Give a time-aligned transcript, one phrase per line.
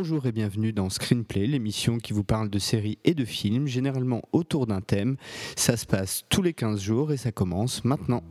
[0.00, 4.22] Bonjour et bienvenue dans Screenplay, l'émission qui vous parle de séries et de films, généralement
[4.32, 5.18] autour d'un thème.
[5.56, 8.22] Ça se passe tous les 15 jours et ça commence maintenant.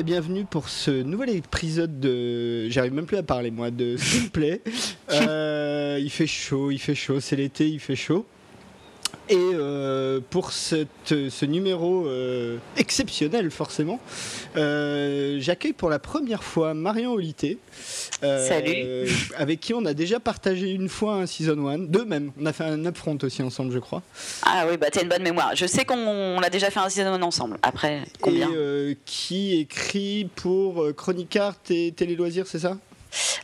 [0.00, 2.70] Et bienvenue pour ce nouvel épisode de.
[2.70, 4.62] J'arrive même plus à parler moi, de Screenplay.
[5.12, 8.24] Euh, il fait chaud, il fait chaud, c'est l'été, il fait chaud.
[9.30, 14.00] Et euh, pour cette, ce numéro euh, exceptionnel, forcément,
[14.56, 17.58] euh, j'accueille pour la première fois Marion Olité.
[18.20, 19.08] Salut.
[19.36, 22.32] Avec qui on a déjà partagé une fois un Season 1, deux même.
[22.40, 24.02] On a fait un upfront aussi ensemble, je crois.
[24.42, 25.54] Ah oui, bah t'as une bonne mémoire.
[25.54, 27.56] Je sais qu'on a déjà fait un Season 1 ensemble.
[27.62, 32.76] Après, combien Et qui écrit pour Chronic Art et Télé Loisirs, c'est ça?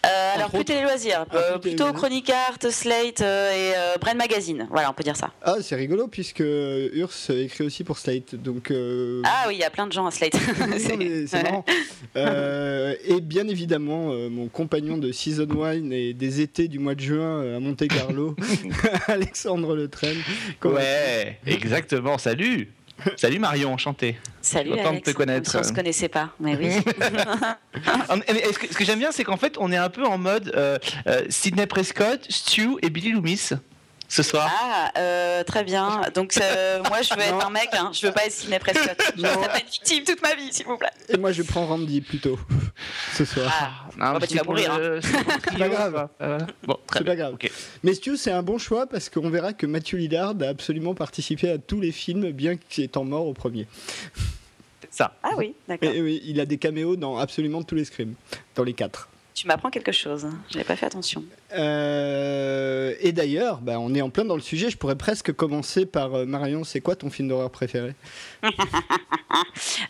[0.07, 4.67] Euh, alors, plus télé loisirs, ah, plutôt Chronic Art, Slate euh, et euh, Brain Magazine.
[4.71, 5.33] Voilà, on peut dire ça.
[5.43, 8.35] Ah, c'est rigolo puisque Urs écrit aussi pour Slate.
[8.35, 8.73] Donc,
[9.25, 10.37] Ah oui, il y a plein de gens à Slate.
[10.79, 11.65] c'est marrant.
[12.15, 17.57] et bien évidemment, mon compagnon de Season Wine et des étés du mois de juin
[17.57, 18.37] à Monte Carlo,
[19.07, 19.91] Alexandre Le
[20.65, 22.19] Ouais, exactement.
[22.19, 22.69] Salut
[23.17, 24.17] Salut Marion, enchanté.
[24.41, 25.07] Salut Content Alex.
[25.07, 25.57] de te connaître.
[25.59, 26.73] On se connaissait pas, mais oui.
[27.83, 31.23] ce que, j'aime bien, c'est qu'en fait, on est un peu en mode euh, euh,
[31.29, 33.51] Sidney Prescott, Stu et Billy Loomis
[34.09, 36.03] ce soir Ah, euh, très bien.
[36.15, 37.91] Donc, euh, moi, je veux être un mec, hein.
[37.93, 38.97] je veux pas être Sidney Prescott.
[39.17, 40.91] Je veux être victime toute ma vie, s'il vous plaît.
[41.09, 42.39] Et moi, je prends Randy plutôt,
[43.15, 43.89] ce soir.
[43.99, 44.73] Ah, non, bah, tu vas mourir.
[44.73, 45.01] Hein.
[45.03, 46.09] C'est pas grave.
[46.21, 47.37] Euh, bon, c'est pas grave.
[47.83, 51.51] Mais Stu, c'est un bon choix parce qu'on verra que Matthew Lillard a absolument participé
[51.51, 53.67] à tous les films, bien qu'il étant mort au premier.
[54.91, 55.15] Ça.
[55.23, 55.91] Ah oui, d'accord.
[55.91, 58.15] Et, oui, il a des caméos dans absolument tous les scrims,
[58.55, 59.09] dans les quatre.
[59.37, 60.27] Tu m'apprends quelque chose.
[60.49, 61.23] Je n'avais pas fait attention.
[61.53, 64.71] Euh, et d'ailleurs, bah, on est en plein dans le sujet.
[64.71, 66.65] Je pourrais presque commencer par euh, Marion.
[66.65, 67.95] C'est quoi ton film d'horreur préféré?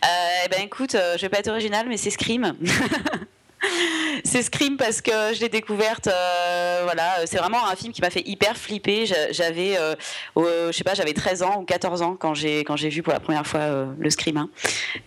[0.03, 2.53] Euh, Eh ben, écoute, je vais pas être original, mais c'est Scream.
[4.23, 6.07] c'est Scream parce que je l'ai découverte.
[6.07, 9.05] Euh, voilà, c'est vraiment un film qui m'a fait hyper flipper.
[9.31, 9.95] J'avais, euh,
[10.35, 13.13] je sais pas, j'avais 13 ans ou 14 ans quand j'ai quand j'ai vu pour
[13.13, 14.37] la première fois euh, le Scream.
[14.37, 14.49] Hein.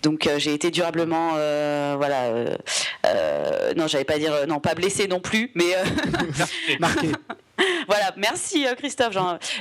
[0.02, 1.30] Donc j'ai été durablement,
[1.96, 2.32] voilà,
[3.76, 5.74] non, j'allais pas dire, non, pas blessé non plus, mais
[6.78, 7.08] marqué.
[7.86, 9.16] voilà, merci Christophe.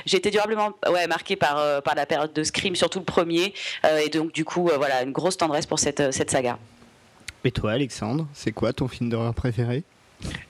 [0.06, 3.54] J'ai été durablement ouais, marqué par, par la période de Scream, surtout le premier.
[4.04, 6.58] et donc, du coup, voilà, une grosse tendresse pour cette, cette saga.
[7.44, 9.84] Et toi, Alexandre, c'est quoi ton film d'horreur préféré?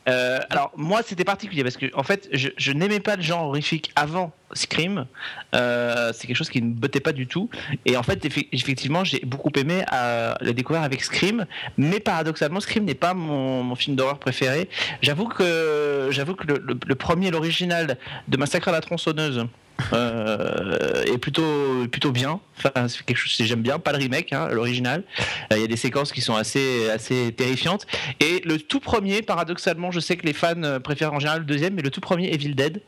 [0.08, 3.92] Euh, alors moi c'était particulier parce que en fait je, n'aimais pas le genre horrifique
[3.94, 5.06] avant Scream,
[5.54, 7.48] euh, c'est quelque chose qui ne bottait pas du tout.
[7.86, 11.46] Et en fait effectivement j'ai beaucoup aimé euh, le découvrir avec Scream,
[11.76, 14.68] mais paradoxalement Scream n'est pas mon, film d'horreur préféré.
[15.02, 17.96] J'avoue que le premier, l'original
[18.26, 19.46] de Massacre à la tronçonneuse
[19.92, 22.40] euh, est plutôt plutôt bien.
[22.58, 25.04] Enfin, c'est quelque chose que j'aime bien, pas le remake, hein, l'original.
[25.52, 27.86] Euh, il y a des séquences qui sont assez assez terrifiantes.
[28.20, 31.46] Et le tout premier, paradoxalement, je sais que les fans euh, préfèrent en général le
[31.46, 32.82] deuxième, mais le tout premier, Evil Dead,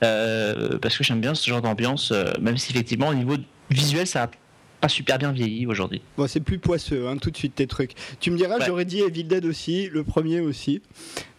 [0.00, 3.36] parce que j'aime bien ce genre d'ambiance, même si effectivement au niveau
[3.70, 4.30] visuel, ça a
[4.80, 6.02] pas super bien vieilli aujourd'hui.
[6.16, 7.92] Bon, c'est plus poisseux, hein, tout de suite tes trucs.
[8.20, 10.82] Tu me diras, j'aurais dit Evil Dead aussi, le premier aussi.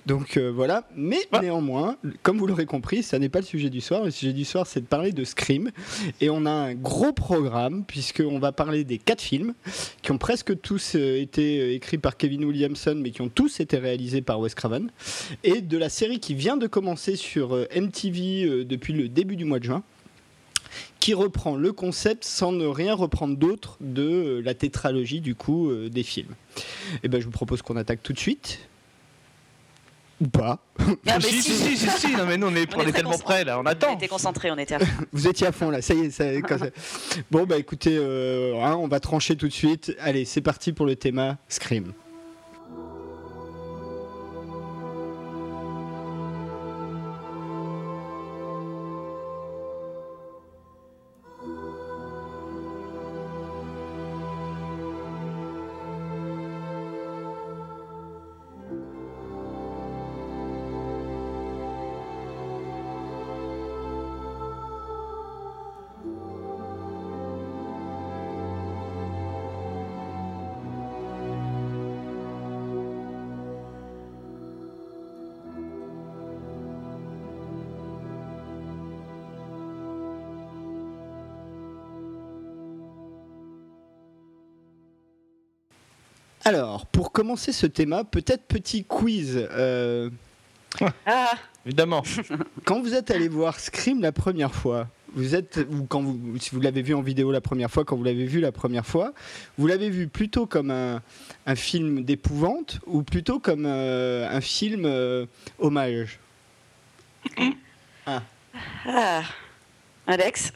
[0.06, 3.80] Donc euh, voilà, mais néanmoins, comme vous l'aurez compris, ça n'est pas le sujet du
[3.80, 4.04] soir.
[4.04, 5.72] Le sujet du soir, c'est de parler de Scream.
[6.20, 9.54] Et on a un gros programme, puisqu'on va parler des quatre films,
[10.02, 13.62] qui ont presque tous euh, été euh, écrits par Kevin Williamson, mais qui ont tous
[13.62, 14.92] été réalisés par Wes Craven.
[15.44, 19.60] Et de la série qui vient de commencer sur MTV depuis le début du mois
[19.60, 19.84] de juin
[21.00, 26.02] qui reprend le concept sans ne rien reprendre d'autre de la tétralogie du coup des
[26.02, 26.34] films.
[26.58, 28.60] Et eh ben je vous propose qu'on attaque tout de suite
[30.24, 30.60] ou pas.
[31.08, 33.44] Ah, si, si, si, si, si, non mais nous on est, on est, tellement prêts
[33.44, 33.92] là, on attend.
[33.92, 35.06] On était concentrés, on était à fond.
[35.12, 36.10] Vous étiez à fond là, ça y est.
[36.12, 36.26] Ça,
[37.32, 39.96] bon bah écoutez, euh, hein, on va trancher tout de suite.
[40.00, 41.94] Allez, c'est parti pour le thème Scream.
[87.34, 89.48] Commencer ce thème, peut-être petit quiz.
[91.06, 91.34] Ah,
[91.66, 92.04] évidemment.
[92.66, 96.52] Quand vous êtes allé voir Scream la première fois, vous êtes, ou quand vous, si
[96.52, 99.14] vous l'avez vu en vidéo la première fois, quand vous l'avez vu la première fois,
[99.60, 101.04] vous l'avez vu plutôt comme un,
[101.46, 105.28] un film d'épouvante ou plutôt comme euh, un film euh,
[105.60, 106.20] hommage?
[108.08, 108.22] Ah.
[108.88, 109.24] ah.
[110.06, 110.52] Alex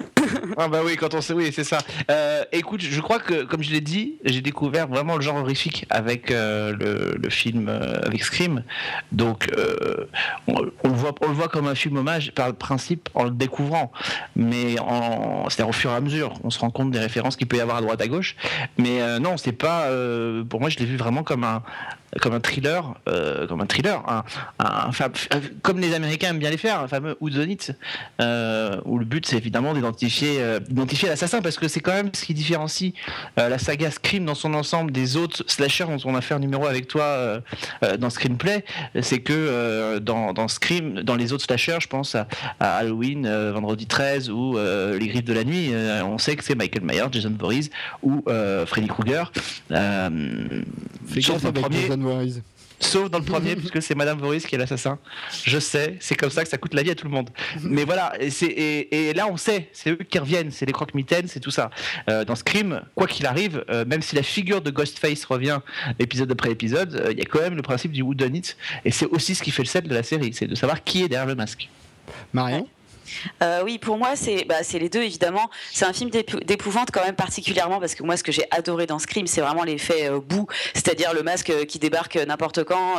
[0.57, 1.77] Ah bah oui, quand on sait, oui, c'est ça.
[2.11, 5.85] Euh, écoute, je crois que, comme je l'ai dit, j'ai découvert vraiment le genre horrifique
[5.89, 8.63] avec euh, le, film, euh, avec Scream.
[9.13, 9.49] Donc,
[10.47, 13.31] on, le voit, on le voit comme un film hommage par le principe en le
[13.31, 13.91] découvrant.
[14.35, 14.75] Mais
[15.49, 17.61] c'est au fur et à mesure, on se rend compte des références qu'il peut y
[17.61, 18.35] avoir à droite à gauche.
[18.77, 19.89] Mais non, c'est pas.
[20.49, 21.63] pour moi, je l'ai vu vraiment comme un,
[22.21, 24.03] comme un thriller, euh, comme un thriller,
[25.61, 27.57] comme les Américains aiment bien les faire, un fameux whodunit,
[28.21, 32.09] euh, où le but c'est évidemment d'identifier, euh, d'identifier l'assassin, parce que c'est quand même
[32.13, 32.93] ce qui différencie
[33.37, 36.65] la saga Scream dans son ensemble des autres slashers dont on a fait un numéro
[36.65, 37.41] avec toi
[37.99, 38.65] dans Screenplay,
[39.01, 42.27] c'est que dans, dans, Scream, dans les autres slashers, je pense à,
[42.59, 45.71] Halloween, Vendredi 13 ou Les Griffes de la Nuit,
[46.03, 47.69] on sait que c'est Michael Myers, Jason Voorhees
[48.01, 48.23] ou
[48.65, 49.31] Freddy Krueger.
[51.21, 51.87] sauf le premier.
[52.79, 54.99] Sauf dans le premier, puisque c'est Madame Voorhees qui est l'assassin.
[55.43, 57.29] Je sais, c'est comme ça que ça coûte la vie à tout le monde.
[57.63, 61.39] Mais voilà, et, et, là on sait, c'est eux qui reviennent, c'est les croque-mitaines, c'est
[61.39, 61.69] tout ça.
[62.09, 65.59] Euh, dans Scream, quoi qu'il arrive, euh, même si la figure de Ghostface revient
[65.99, 68.91] épisode après épisode, euh, il y a quand même le principe du whodunit, it, et
[68.91, 71.09] c'est aussi ce qui fait le sel de la série, c'est de savoir qui est
[71.09, 71.69] derrière le masque.
[72.33, 72.67] Marion?
[73.41, 75.49] Euh, oui, pour moi, c'est bah, les deux, évidemment.
[75.71, 78.99] C'est un film d'épouvante quand même particulièrement, parce que moi, ce que j'ai adoré dans
[78.99, 82.95] Scream, c'est vraiment l'effet euh, boue, c'est-à-dire le masque euh, qui débarque n'importe quand,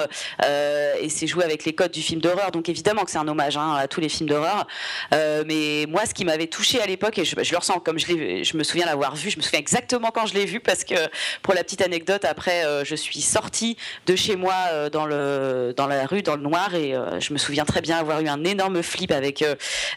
[1.00, 2.50] et c'est joué avec les codes du film d'horreur.
[2.50, 4.66] Donc évidemment que c'est un hommage hein, à tous les films d'horreur.
[5.10, 8.62] mais moi, ce qui m'avait touché à l'époque, et je, le ressens comme je, me
[8.62, 10.94] souviens l'avoir vu, je me souviens exactement quand je l'ai vu, parce que
[11.43, 13.76] pour la petite anecdote, après, je suis sortie
[14.06, 17.99] de chez moi dans la rue, dans le noir, et je me souviens très bien
[17.99, 19.44] avoir eu un énorme flip avec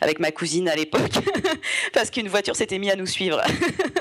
[0.01, 1.11] avec ma cousine à l'époque,
[1.93, 3.41] parce qu'une voiture s'était mise à nous suivre.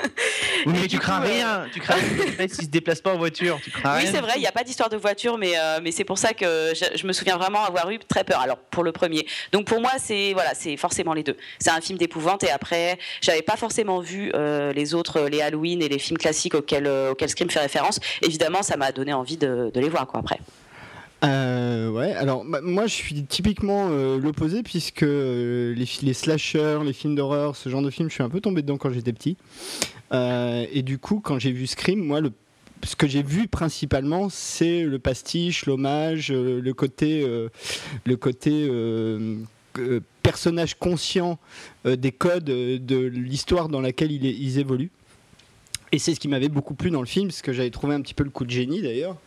[0.65, 3.97] mais tu crains rien, tu crains rien s'il se déplace pas en voiture, tu crains
[3.97, 6.17] Oui, c'est vrai, il n'y a pas d'histoire de voiture, mais, euh, mais c'est pour
[6.17, 8.39] ça que je, me souviens vraiment avoir eu très peur.
[8.39, 11.37] Alors pour le premier, donc pour moi c'est voilà, c'est forcément les deux.
[11.59, 15.81] C'est un film d'épouvante et après, j'avais pas forcément vu euh, les autres, les Halloween
[15.81, 17.99] et les films classiques auxquels, euh, auxquels Scream fait référence.
[18.21, 20.39] Évidemment, ça m'a donné envie de, de les voir quoi après.
[21.23, 26.79] Euh, ouais, alors bah, moi je suis typiquement euh, l'opposé puisque euh, les, les slashers,
[26.83, 29.13] les films d'horreur, ce genre de films, je suis un peu tombé dedans quand j'étais
[29.13, 29.37] petit.
[30.11, 32.31] et du coup, quand j'ai vu Scream, moi le,
[32.83, 37.23] ce que j'ai vu principalement, c'est le pastiche, l'hommage, le côté,
[38.05, 38.69] le côté
[40.23, 41.37] personnage conscient
[41.85, 44.91] des codes de l'histoire dans laquelle ils évoluent.
[45.93, 48.01] Et c'est ce qui m'avait beaucoup plu dans le film, ce que j'avais trouvé un
[48.01, 49.17] petit peu le coup de génie d'ailleurs,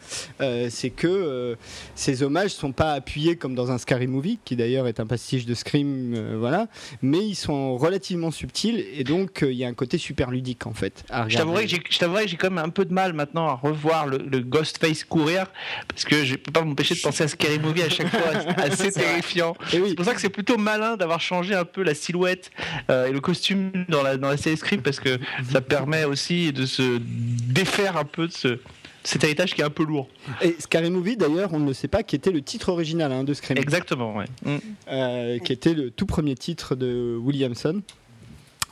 [0.40, 1.56] euh, c'est que euh,
[1.94, 5.44] ces hommages sont pas appuyés comme dans un Scary Movie, qui d'ailleurs est un pastiche
[5.44, 6.68] de Scream, euh, voilà,
[7.02, 10.72] mais ils sont relativement subtils et donc il y a un côté super ludique en
[10.72, 11.04] fait.
[11.28, 15.04] je t'avouerais que j'ai quand même un peu de mal maintenant à revoir le, Ghostface
[15.04, 15.46] courir,
[15.88, 18.90] parce que je peux pas m'empêcher de penser à Scary Movie à chaque fois, assez
[18.90, 19.54] terrifiant.
[19.68, 22.50] C'est pour ça que c'est plutôt malin d'avoir changé un peu la silhouette
[22.88, 25.18] et le costume dans la, dans la série Scream, parce que
[25.50, 28.58] ça permet aussi de se défaire un peu de ce,
[29.04, 30.08] cet héritage qui est un peu lourd.
[30.42, 33.34] Et Scary Movie, d'ailleurs, on ne sait pas qui était le titre original hein, de
[33.34, 33.58] Scream.
[33.58, 34.24] Exactement, ouais.
[34.44, 34.56] Mm.
[34.88, 37.82] Euh, qui était le tout premier titre de Williamson.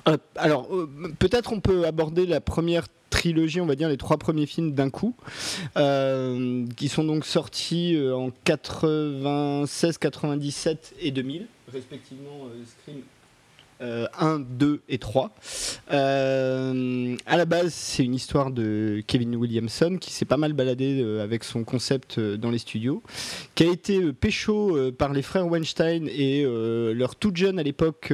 [0.09, 4.17] Euh, alors, euh, peut-être on peut aborder la première trilogie, on va dire les trois
[4.17, 5.15] premiers films d'un coup,
[5.75, 13.03] qui sont donc sortis en 96, 97 et 2000, respectivement Scream
[13.83, 15.31] 1, euh, 2 et 3.
[15.93, 21.01] Euh, à la base, c'est une histoire de Kevin Williamson qui s'est pas mal baladé
[21.01, 23.03] euh, avec son concept dans les studios,
[23.55, 26.45] qui a été pécho par les frères Weinstein et
[26.95, 28.13] leur toute jeune à l'époque,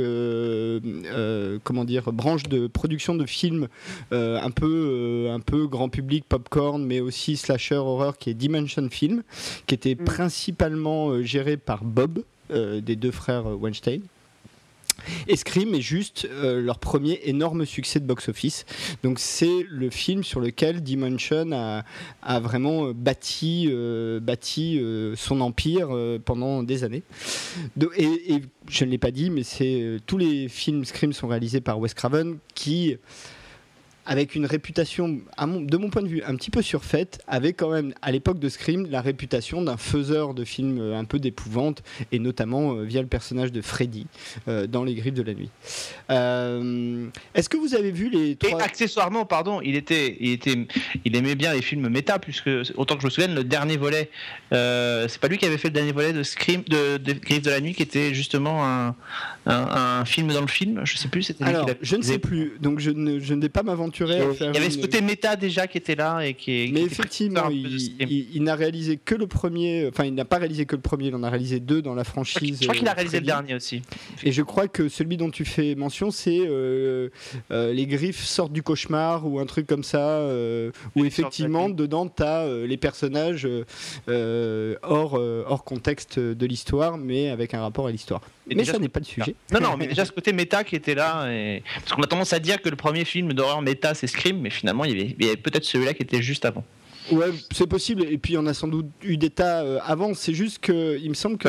[1.64, 3.68] comment dire, branche de production de films
[4.10, 9.22] un peu, un peu grand public, popcorn, mais aussi slasher horreur, qui est Dimension Film,
[9.66, 10.04] qui était mm.
[10.04, 14.00] principalement géré par Bob, des deux frères Weinstein.
[15.26, 18.64] Et Scream est juste euh, leur premier énorme succès de box-office.
[19.02, 25.88] Donc c'est le film sur lequel Dimension a, vraiment euh, bâti, euh, son empire
[26.24, 27.02] pendant des années.
[27.96, 29.42] et, je ne l'ai pas dit, mais
[30.06, 32.96] tous les films Scream sont réalisés par Wes Craven qui
[34.08, 37.92] avec une réputation, de mon point de vue, un petit peu surfaite, avait quand même,
[38.00, 42.72] à l'époque de Scream, la réputation d'un faiseur de films un peu d'épouvante, et notamment
[42.76, 44.06] via le personnage de Freddy
[44.46, 45.50] dans Les Griffes de la Nuit.
[46.08, 48.58] Est-ce que vous avez vu les trois...
[48.58, 50.56] Et accessoirement, pardon, il, était, il, était,
[51.04, 54.10] il aimait bien les films méta, puisque, autant que je me souvienne, le dernier volet,
[54.50, 57.50] c'est pas lui qui avait fait le dernier volet de Scream, de, de Griffes de
[57.50, 58.94] la Nuit, qui était justement un,
[59.44, 60.80] un, film dans le film.
[60.84, 63.50] Je sais plus, c'était Alors, je ne sais plus, donc je ne, je ne vais
[63.50, 64.50] pas m'aventurer à faire.
[64.50, 66.70] Il y avait ce côté méta déjà qui était là et qui.
[66.72, 69.88] Mais effectivement, il, n'a réalisé que le premier.
[69.88, 71.06] Enfin, il n'a pas réalisé que le premier.
[71.06, 72.58] Il en a réalisé deux dans la franchise.
[72.60, 73.82] Je crois qu'il a réalisé le dernier aussi.
[74.24, 77.08] Et je crois que celui dont tu fais mention, c'est euh,
[77.50, 82.08] euh, les griffes sortent du cauchemar ou un truc comme ça, euh, où effectivement dedans
[82.08, 83.48] tu as les personnages
[84.08, 88.20] hors hors contexte de l'histoire, mais avec un rapport à l'histoire.
[88.54, 89.34] Mais ça n'est pas le sujet.
[89.52, 91.30] Non, non, mais déjà ce côté méta qui était là.
[91.30, 91.62] Et...
[91.80, 94.50] Parce qu'on a tendance à dire que le premier film d'horreur méta, c'est Scream, mais
[94.50, 96.64] finalement, il y avait, avait peut-être celui-là qui était juste avant.
[97.10, 98.04] Ouais, c'est possible.
[98.04, 100.14] Et puis, on a sans doute eu des tas euh, avant.
[100.14, 101.48] C'est juste que, il me semble que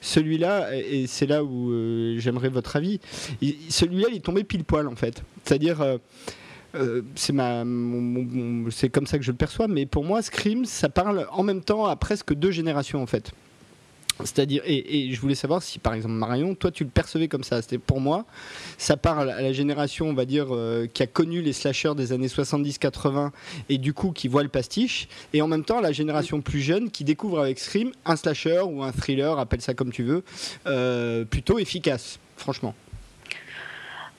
[0.00, 3.00] celui-là, et c'est là où euh, j'aimerais votre avis,
[3.68, 5.22] celui-là, il est tombé pile poil, en fait.
[5.44, 5.98] C'est-à-dire.
[6.76, 7.64] Euh, c'est ma,
[8.70, 11.62] c'est comme ça que je le perçois, mais pour moi, Scream, ça parle en même
[11.62, 13.32] temps à presque deux générations en fait.
[14.24, 17.62] C'est-à-dire, et, je voulais savoir si par exemple Marion, toi tu le percevais comme ça.
[17.62, 18.24] C'était pour moi,
[18.78, 22.12] ça parle à la génération, on va dire, euh, qui a connu les slashers des
[22.12, 23.30] années 70-80
[23.68, 26.90] et du coup qui voit le pastiche, et en même temps la génération plus jeune
[26.90, 30.24] qui découvre avec Scream un slasher ou un thriller, appelle ça comme tu veux,
[30.66, 32.74] euh, plutôt efficace, franchement.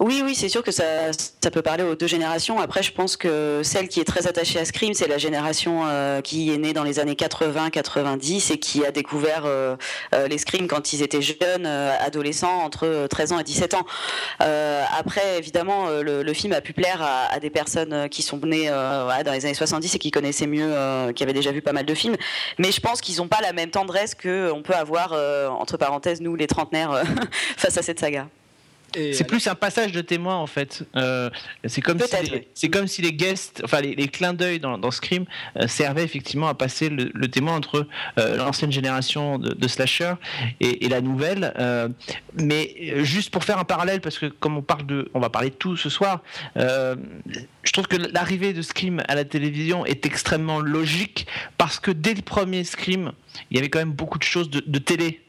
[0.03, 1.11] Oui, oui, c'est sûr que ça,
[1.51, 2.59] peut parler aux deux générations.
[2.59, 6.21] Après, je pense que celle qui est très attachée à Scream, c'est la génération euh,
[6.21, 9.75] qui est née dans les années 80-90 et qui a découvert euh,
[10.15, 13.85] euh, les Scream quand ils étaient jeunes, adolescents, entre 13 ans et 17 ans.
[14.39, 19.45] après, évidemment, le, film a pu plaire à, des personnes qui sont nées dans les
[19.45, 22.15] années 70 et qui connaissaient mieux, qui avaient déjà vu pas mal de films.
[22.57, 25.13] Mais je pense qu'ils n'ont pas la même tendresse qu'on peut avoir,
[25.59, 27.03] entre parenthèses, nous, les trentenaires,
[27.57, 28.25] face à cette saga.
[28.93, 30.83] C'est plus un passage de témoin en fait.
[30.95, 31.29] Euh,
[31.65, 34.91] c'est comme, si les, c'est comme si les guests, enfin les, clins d'œil dans, dans
[34.91, 35.25] Scream
[35.57, 37.87] euh, servaient effectivement à passer le, témoin entre
[38.19, 40.13] euh, l'ancienne génération de, slasher
[40.59, 41.53] et, la nouvelle.
[42.33, 45.49] mais juste pour faire un parallèle, parce que comme on parle de, on va parler
[45.49, 46.21] de tout ce soir,
[46.55, 52.13] je trouve que l'arrivée de Scream à la télévision est extrêmement logique parce que dès
[52.13, 53.13] le premier Scream,
[53.49, 55.21] il y avait quand même beaucoup de choses de, télé.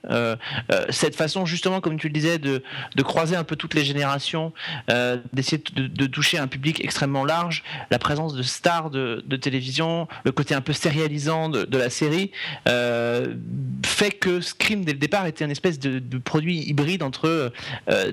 [0.90, 2.62] Cette façon, justement, comme tu le disais, de,
[3.02, 4.52] croiser un peu toutes les générations,
[4.90, 10.32] euh, d'essayer de, toucher un public extrêmement large, la présence de stars de, télévision, le
[10.32, 12.30] côté un peu sérialisant de, la série,
[12.66, 17.52] fait que Scream, dès le départ, était une espèce de, produit hybride entre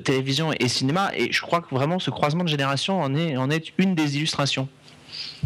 [0.03, 1.11] télévision et cinéma.
[1.15, 4.69] Et je crois que vraiment ce croisement de générations en est une des illustrations.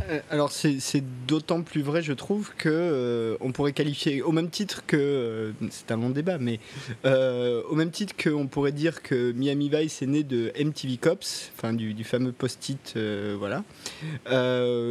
[0.09, 4.49] Euh, alors c'est d'autant plus vrai, je trouve, que euh, on pourrait qualifier au même
[4.49, 6.59] titre que euh, c'est un long débat, mais
[7.03, 11.73] au même titre qu'on pourrait dire que Miami Vice est né de MTV Cops, enfin
[11.73, 12.97] du, du, fameux post-it,
[13.37, 13.63] voilà.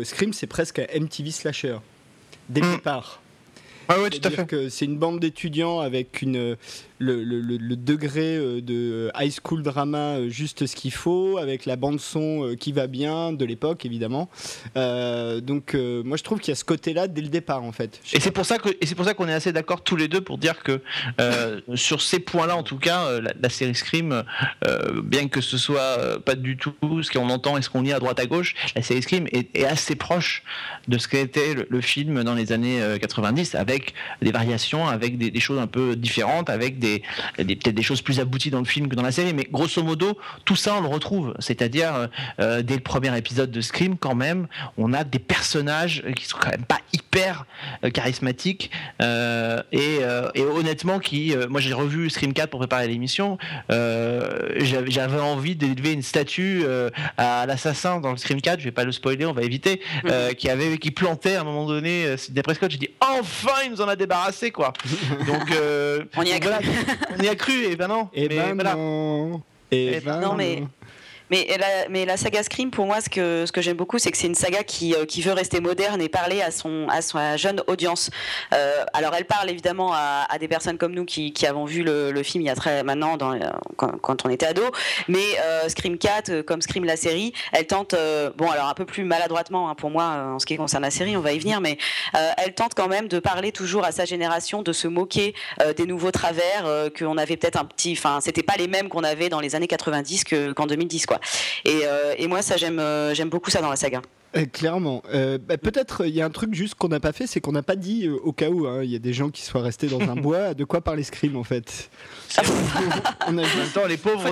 [0.05, 1.79] Scream, c'est presque un MTV slasher
[2.49, 2.77] dès le mm.
[2.77, 3.21] départ.
[3.89, 4.47] Ah ouais, tout à fait.
[4.47, 6.57] que c'est une bande d'étudiants avec une
[7.03, 12.01] le, degré euh, de high school drama euh, juste ce qu'il faut, avec la bande
[12.01, 14.29] son euh, qui va bien de l'époque évidemment.
[14.75, 18.01] donc moi je trouve qu'il y a ce côté-là dès le départ en fait.
[18.13, 20.09] Et c'est pour ça que et c'est pour ça qu'on est assez d'accord tous les
[20.09, 20.81] deux pour dire que
[21.75, 24.23] sur ces points-là en tout cas la, série Scream,
[25.05, 27.99] bien que ce soit pas du tout ce qu'on entend et ce qu'on lit à
[27.99, 30.43] droite à gauche, la série Scream est, assez proche
[30.89, 35.59] de ce qu'était le, film dans les années 90 avec des variations, avec des choses
[35.59, 36.92] un peu différentes, avec des
[37.39, 39.83] des, peut-être des choses plus abouties dans le film que dans la série, mais grosso
[39.83, 41.35] modo, tout ça on le retrouve.
[41.39, 42.07] C'est-à-dire, euh,
[42.41, 44.47] euh, dès le premier épisode de Scream, quand même,
[44.77, 47.47] on a des personnages qui sont quand même pas hyper
[47.85, 48.71] euh, charismatiques
[49.01, 49.99] et,
[50.37, 56.65] honnêtement, qui, moi j'ai revu Scream 4 pour préparer l'émission, j'avais envie d'élever une statue
[57.17, 60.35] à l'assassin dans le Scream 4, je vais pas le spoiler, on va éviter, mhm.
[60.37, 62.71] qui avait qui plantait à un moment donné Sidney Prescott.
[62.71, 64.73] J'ai dit enfin il nous en a débarrassé quoi.
[65.27, 65.53] Donc
[66.17, 66.39] on y a
[67.19, 68.09] on y a cru, et ben non.
[68.13, 69.43] Et ben non.
[69.71, 70.65] Et, ben non, mais
[71.33, 74.11] mais la, mais la saga Scream, pour moi, ce que, ce que j'aime beaucoup, c'est
[74.11, 77.01] que c'est une saga qui, euh, qui veut rester moderne et parler à, son, à
[77.01, 78.11] sa jeune audience.
[78.53, 81.85] Euh, alors, elle parle évidemment à, à, des personnes comme nous qui, qui avons vu
[81.85, 83.39] le, le, film il y a très maintenant, dans,
[83.77, 84.63] quand, quand, on était ado.
[85.09, 87.95] Mais euh, Scream 4, comme Scream la série, elle tente,
[88.37, 91.17] bon, alors un peu plus maladroitement hein, pour moi en ce qui concerne la série,
[91.17, 91.79] on va y venir, mais
[92.13, 95.35] elle tente quand même de parler toujours à sa génération, de se moquer
[95.77, 97.93] des nouveaux travers qu'on avait peut-être un petit.
[97.97, 100.25] Enfin, c'était pas les mêmes qu'on avait dans les années 90
[100.55, 101.21] qu'en 2010, quoi.
[101.65, 101.83] Et,
[102.19, 104.03] et moi, ça, j'aime j'aime beaucoup ça dans la saga.
[104.35, 105.03] Euh, clairement.
[105.13, 107.53] Euh, bah, peut-être il y a un truc juste qu'on n'a pas fait, c'est qu'on
[107.53, 109.61] n'a pas dit euh, au cas où hein, il y a des gens qui soient
[109.61, 111.91] restés dans un bois, de quoi parler Scream en fait?
[113.29, 113.43] on a
[113.75, 114.25] temps, les pauvres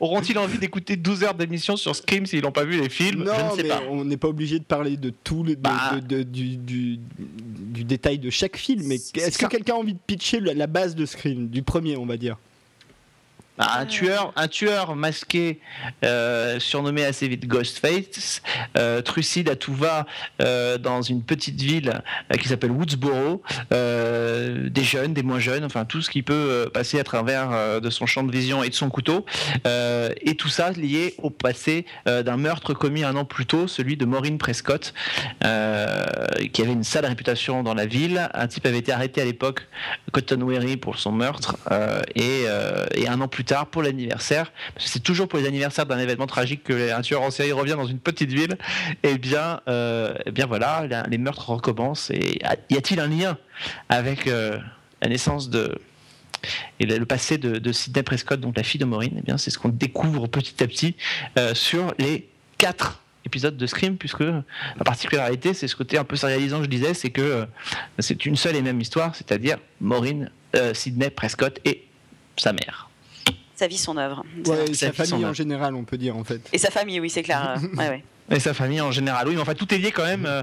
[0.00, 3.24] auront-ils envie, d'écouter 12 heures d'émission sur Scream s'ils n'ont pas vu les films?
[3.24, 3.82] Non, Je ne sais mais pas.
[3.90, 5.98] on n'est pas obligé de parler de tout le, bah.
[6.02, 6.98] du, du,
[7.84, 8.82] détail de chaque film.
[8.84, 12.04] Mais est-ce que quelqu'un a envie de pitcher la base de Scream, du premier, on
[12.04, 12.36] va dire?
[13.56, 15.60] Bah, un tueur, un tueur masqué,
[16.04, 18.42] euh, surnommé assez vite Ghostface,
[18.76, 20.06] euh, trucide à tout va
[20.42, 22.02] euh, dans une petite ville
[22.40, 27.04] qui s'appelle Woodsboro, des jeunes, des moins jeunes, enfin tout ce qui peut passer à
[27.04, 29.24] travers de son champ de vision et de son couteau,
[29.64, 34.04] et tout ça lié au passé d'un meurtre commis un an plus tôt, celui de
[34.04, 34.94] Maureen Prescott,
[35.40, 38.28] qui avait une sale réputation dans la ville.
[38.34, 39.66] Un type avait été arrêté à l'époque,
[40.12, 41.56] Cotton Weary, pour son meurtre,
[42.14, 42.44] et,
[42.94, 45.98] et un an plus tard pour l'anniversaire, parce que c'est toujours pour les anniversaires d'un
[45.98, 48.56] événement tragique que un tueur en série revient dans une petite ville,
[49.02, 52.10] et eh bien, euh, eh bien voilà, les meurtres recommencent.
[52.10, 52.38] Et
[52.70, 53.38] y a-t-il un lien
[53.88, 54.58] avec euh,
[55.02, 55.78] la naissance de
[56.78, 59.58] et le passé de, Sidney Prescott, donc la fille de Maureen, eh bien c'est ce
[59.58, 60.94] qu'on découvre petit à petit
[61.38, 66.16] euh, sur les quatre épisodes de Scream, puisque la particularité, c'est ce côté un peu
[66.16, 67.46] sérialisant, je disais, c'est que
[67.98, 70.30] c'est une seule et même histoire, c'est-à-dire Maureen,
[70.74, 71.86] Sidney Prescott et
[72.36, 72.90] sa mère
[73.54, 74.24] sa vie, son œuvre.
[74.72, 76.40] sa, famille en général, on peut dire en fait.
[76.52, 77.56] Et sa famille, oui, c'est clair.
[77.78, 78.04] ouais, ouais.
[78.30, 80.42] Et sa famille en général, oui, mais enfin tout est lié quand même euh,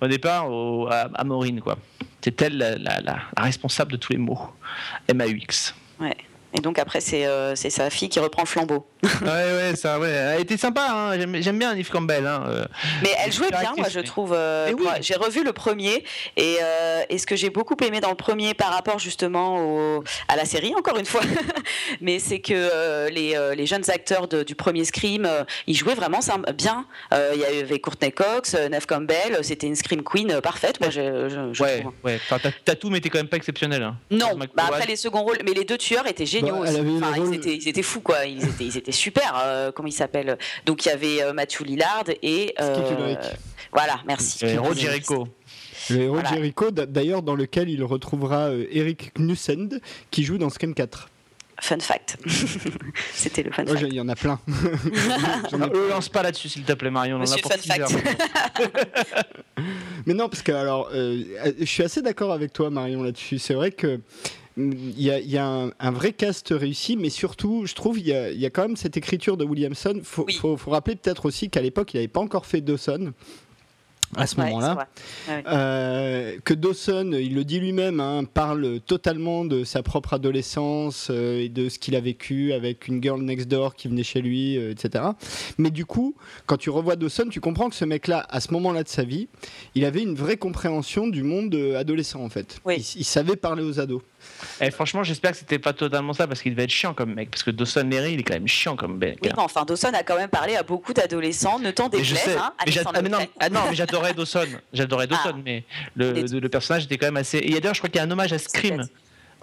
[0.00, 0.46] au départ
[0.90, 1.78] à, Maureen, quoi.
[2.20, 4.38] C'est elle la, la, responsable de tous les mots.
[5.12, 5.74] MAUX.
[5.98, 6.16] Ouais.
[6.54, 8.86] Et donc après, euh, c'est sa fille qui reprend le flambeau.
[9.02, 10.10] ouais, ouais, ça, ouais.
[10.10, 11.40] Elle était sympa, hein.
[11.40, 12.26] j'aime bien Yves Campbell.
[12.26, 12.44] Hein.
[12.48, 12.64] Euh.
[13.02, 14.32] Mais elle jouait bien, moi, je trouve.
[14.32, 16.04] Euh, j'ai revu le premier,
[16.36, 16.58] et,
[17.08, 20.44] et ce que j'ai beaucoup aimé dans le premier par rapport justement au, à la
[20.44, 21.22] série, encore une fois,
[22.00, 25.28] mais c'est que les, les, jeunes acteurs de, du premier Scream,
[25.66, 26.20] ils jouaient vraiment
[26.56, 26.86] bien.
[27.12, 31.62] Il y avait Courtney Cox, Neve Campbell, c'était une Scream Queen parfaite, moi, je, je,
[31.62, 32.20] ouais, Ouais,
[32.64, 33.82] t'as tout, mais t'es quand même pas exceptionnel.
[33.82, 33.96] Hein.
[34.10, 38.00] Non, bah, après les seconds rôles, mais les deux tueurs étaient géniaux ils, étaient, fous,
[38.00, 38.26] quoi.
[38.26, 39.40] Ils étaient, ils étaient super.
[39.44, 42.54] Euh, comment ils s'appellent Donc il y avait euh, Matthew Lillard et.
[42.60, 43.14] Euh,
[43.72, 44.44] voilà, merci.
[44.44, 45.28] Le héros Jericho.
[45.90, 49.78] Le héros Jericho, d'ailleurs, dans lequel il retrouvera Eric Knussend,
[50.10, 51.08] qui joue dans Scream 4.
[51.60, 52.16] Fun fact.
[53.14, 53.80] C'était le fun fact.
[53.82, 54.40] Il y en a plein.
[54.48, 57.18] Ne lance pas là-dessus, s'il te plaît, Marion.
[57.18, 57.94] Monsieur fun fact.
[60.06, 63.38] Mais non, parce que alors, je suis assez d'accord avec toi, Marion, là-dessus.
[63.38, 64.00] C'est vrai que
[64.56, 68.62] il y a, un, vrai cast réussi, mais surtout, je trouve, il y a, quand
[68.62, 69.94] même cette écriture de Williamson.
[69.96, 73.12] Il faut, faut, rappeler peut-être aussi qu'à l'époque, il n'avait pas encore fait Dawson
[74.16, 74.88] à ce moment-là.
[75.46, 81.40] Euh, que Dawson, il le dit lui-même, hein, parle totalement de sa propre adolescence euh,
[81.40, 84.58] et de ce qu'il a vécu avec une girl next door qui venait chez lui,
[84.58, 85.04] euh, etc.
[85.58, 86.14] Mais du coup,
[86.46, 89.28] quand tu revois Dawson, tu comprends que ce mec-là, à ce moment-là de sa vie,
[89.74, 92.60] il avait une vraie compréhension du monde adolescent en fait.
[92.68, 94.02] il savait parler aux ados.
[94.60, 97.14] Et eh, franchement, j'espère que c'était pas totalement ça parce qu'il devait être chiant comme
[97.14, 97.30] mec.
[97.30, 99.18] Parce que Dawson Leary, il est quand même chiant comme mec.
[99.22, 102.36] Oui, non, enfin, Dawson a quand même parlé à beaucoup d'adolescents, ne t'en déplaise.
[102.38, 104.46] Hein, mais ah, mais non, ah, non, mais j'adorais Dawson.
[104.72, 105.40] J'adorais Dawson, ah.
[105.44, 105.64] mais
[105.96, 107.38] le, le, personnage était quand même assez.
[107.38, 108.86] Et d'ailleurs, je crois qu'il y a un hommage à Scream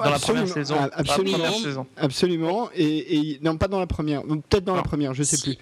[0.03, 0.75] dans la première saison.
[0.93, 1.87] Absolument.
[1.97, 2.69] Absolument.
[2.75, 4.23] Et, non, pas dans la première.
[4.23, 5.57] Peut-être dans la première, je sais plus.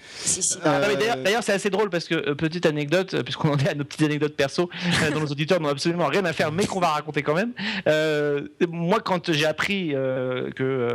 [0.64, 3.74] Euh, d'ailleurs, c'est assez drôle parce que euh, petite anecdote, euh, puisqu'on en est à
[3.74, 4.70] nos petites anecdotes perso,
[5.12, 7.52] dont nos auditeurs n'ont absolument rien à faire, mais qu'on va raconter quand même.
[8.68, 10.88] moi, quand j'ai appris que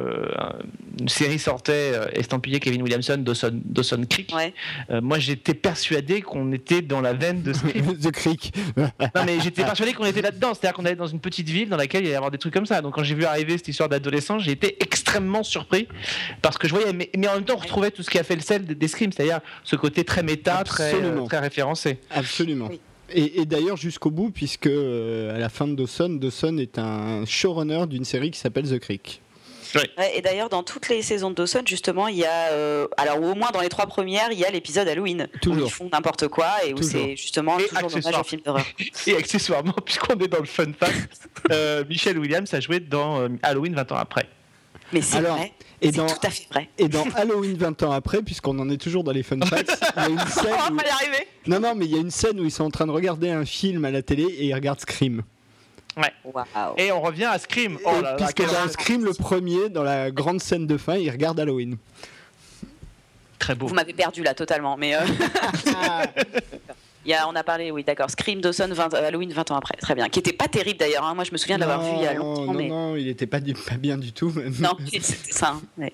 [0.99, 4.33] une série sortait estampillée Kevin Williamson, Dawson, Dawson Creek,
[5.01, 7.53] moi j'étais persuadé qu'on était dans la veine de
[8.01, 8.53] The Creek.
[8.77, 10.53] non, mais j'étais persuadé qu'on était là-dedans.
[10.53, 12.53] C'est-à-dire qu'on allait dans une petite ville dans laquelle il y avait avoir des trucs
[12.53, 12.81] comme ça.
[12.81, 15.87] Donc quand j'ai vu arriver cette histoire d'adolescent, j'ai été extrêmement surpris
[16.41, 18.35] parce que je voyais, mais, en même temps, on retrouvait tout ce qui a fait
[18.35, 21.99] le sel des Screams, c'est-à-dire ce côté très méta, très, euh, très référencé.
[22.11, 22.69] Absolument.
[23.15, 27.85] Et, d'ailleurs jusqu'au bout, puisque euh, à la fin de Dawson, Dawson est un showrunner
[27.87, 29.22] d'une série qui s'appelle The Creek
[30.15, 33.35] et d'ailleurs, dans toutes les saisons de Dawson, justement, il y a, euh, alors au
[33.35, 36.47] moins dans les trois premières, il y a l'épisode Halloween où ils font n'importe quoi
[36.65, 38.65] et où c'est justement toujours dommage au film d'horreur.
[39.07, 43.29] Et accessoirement, puisqu'on est dans le fun fact, euh, Michel Williams a joué dans euh,
[43.41, 44.27] Halloween 20 ans après.
[44.91, 45.51] Mais c'est vrai.
[45.81, 46.69] Et dans, tout à fait vrai.
[46.77, 50.01] Et dans Halloween 20 ans après, puisqu'on en est toujours dans les fun facts, il
[50.01, 50.53] y a une scène.
[50.71, 51.49] Où...
[51.49, 53.29] Non, non, mais il y a une scène où ils sont en train de regarder
[53.31, 55.23] un film à la télé et ils regardent Scream.
[55.95, 56.11] Ouais.
[56.77, 57.77] Et on revient à Scream.
[57.85, 61.77] Oh puisque dans Scream, le premier, dans la grande scène de fin, il regarde Halloween.
[63.37, 63.67] Très beau.
[63.67, 64.95] Vous m'avez perdu là totalement, mais.
[64.95, 65.01] Euh...
[67.05, 68.09] Il y a, on a parlé, oui, d'accord.
[68.09, 69.75] Scream Dawson, 20, Halloween 20 ans après.
[69.75, 70.07] Très bien.
[70.09, 71.03] Qui était pas terrible d'ailleurs.
[71.03, 71.13] Hein.
[71.15, 72.45] Moi, je me souviens de l'avoir vu il y a longtemps.
[72.45, 72.67] Non, mais...
[72.67, 74.29] non, il était pas, pas bien du tout.
[74.29, 74.53] Même.
[74.59, 75.49] Non, c'était ça.
[75.49, 75.91] Hein, mais...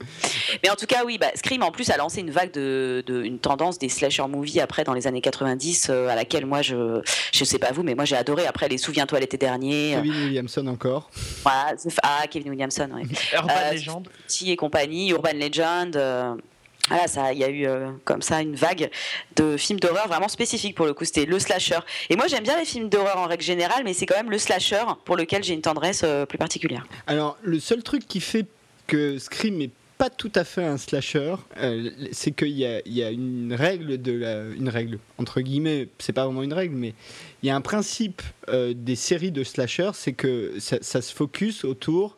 [0.63, 0.69] mais...
[0.69, 3.39] en tout cas, oui, bah, Scream en plus a lancé une vague de, de, une
[3.39, 7.43] tendance des slasher movies après dans les années 90 euh, à laquelle moi je, je
[7.43, 8.45] sais pas vous, mais moi j'ai adoré.
[8.45, 9.95] Après les Souviens-toi l'été dernier.
[9.95, 11.09] Kevin Williamson encore.
[11.43, 13.03] Voilà, ah Kevin Williamson, oui.
[13.33, 14.07] Urban euh, Legend.
[14.45, 16.39] et compagnie, Urban Legend.
[16.89, 18.89] Voilà, ça, il y a eu euh, comme ça une vague
[19.35, 21.05] de films d'horreur vraiment spécifiques pour le coup.
[21.05, 21.79] C'était le slasher.
[22.09, 24.37] Et moi, j'aime bien les films d'horreur en règle générale, mais c'est quand même le
[24.37, 26.85] slasher pour lequel j'ai une tendresse euh, plus particulière.
[27.07, 28.45] Alors, le seul truc qui fait
[28.87, 33.11] que Scream n'est pas tout à fait un slasher, euh, c'est qu'il y, y a,
[33.11, 36.93] une règle de la, une règle entre guillemets, c'est pas vraiment une règle, mais
[37.43, 41.65] il y a un principe des séries de slasher, c'est que ça, ça se focus
[41.65, 42.17] autour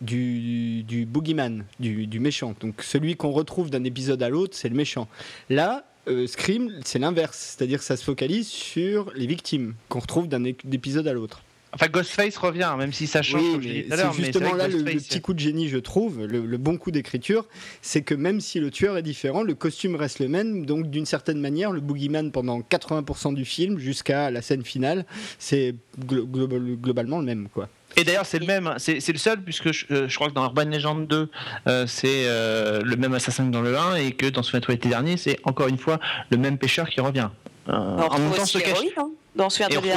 [0.00, 2.54] du, du boogeyman, du, du, méchant.
[2.60, 5.08] Donc celui qu'on retrouve d'un épisode à l'autre, c'est le méchant.
[5.48, 10.44] Là, euh, Scream, c'est l'inverse, c'est-à-dire ça se focalise sur les victimes qu'on retrouve d'un
[10.44, 11.42] épisode à l'autre.
[11.72, 13.58] Enfin, Ghostface revient, même si ça change.
[13.58, 16.90] Oui, c'est justement là le, petit coup de génie, je trouve, le, le bon coup
[16.90, 17.46] d'écriture,
[17.80, 20.66] c'est que même si le tueur est différent, le costume reste le même.
[20.66, 25.06] Donc, d'une certaine manière, le boogeyman pendant 80% du film jusqu'à la scène finale,
[25.38, 27.68] c'est globalement le même, quoi.
[27.96, 30.44] Et d'ailleurs, c'est le même, c'est le seul, puisque je, euh, je, crois que dans
[30.44, 31.28] Urban Legend 2,
[31.66, 34.88] euh, c'est euh, le même assassin que dans le 1, et que dans Souviens-toi l'été
[34.88, 35.98] dernier, c'est encore une fois
[36.30, 37.28] le même pêcheur qui revient.
[37.68, 38.78] Euh, en même temps, ce cache.
[38.96, 39.48] Hein dans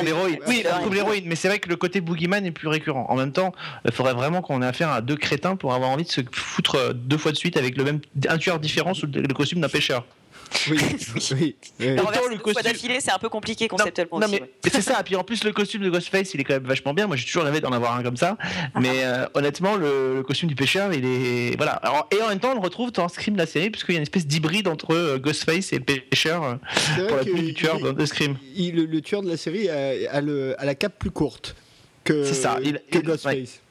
[0.03, 0.39] l'héroïne.
[0.47, 3.05] Oui, on trouve l'héroïne, mais c'est vrai que le côté boogeyman est plus récurrent.
[3.09, 3.53] En même temps,
[3.85, 6.93] il faudrait vraiment qu'on ait affaire à deux crétins pour avoir envie de se foutre
[6.93, 10.05] deux fois de suite avec le même un tueur différent sous le costume d'un pêcheur.
[10.69, 10.77] Oui,
[11.15, 11.55] oui.
[11.79, 11.95] oui.
[12.29, 14.19] le costume d'affilée, c'est un peu compliqué conceptuellement.
[14.19, 14.99] Non, mais c'est ça.
[14.99, 17.07] Et puis en plus, le costume de Ghostface, il est quand même vachement bien.
[17.07, 18.37] Moi, j'ai toujours rêvé d'en avoir un comme ça.
[18.79, 21.73] Mais euh, honnêtement, le, costume du pêcheur, il est voilà.
[21.73, 23.97] Alors, et en même temps, on le retrouve dans Scream la série, puisqu'il y a
[23.97, 28.05] une espèce d'hybride entre euh, Ghostface et le pêcheur euh, pour la du tueur de
[28.05, 28.37] Scream.
[28.55, 31.55] le, tueur de la série a, le, a la cape plus courte
[32.03, 33.62] que, ça, il, que Ghostface.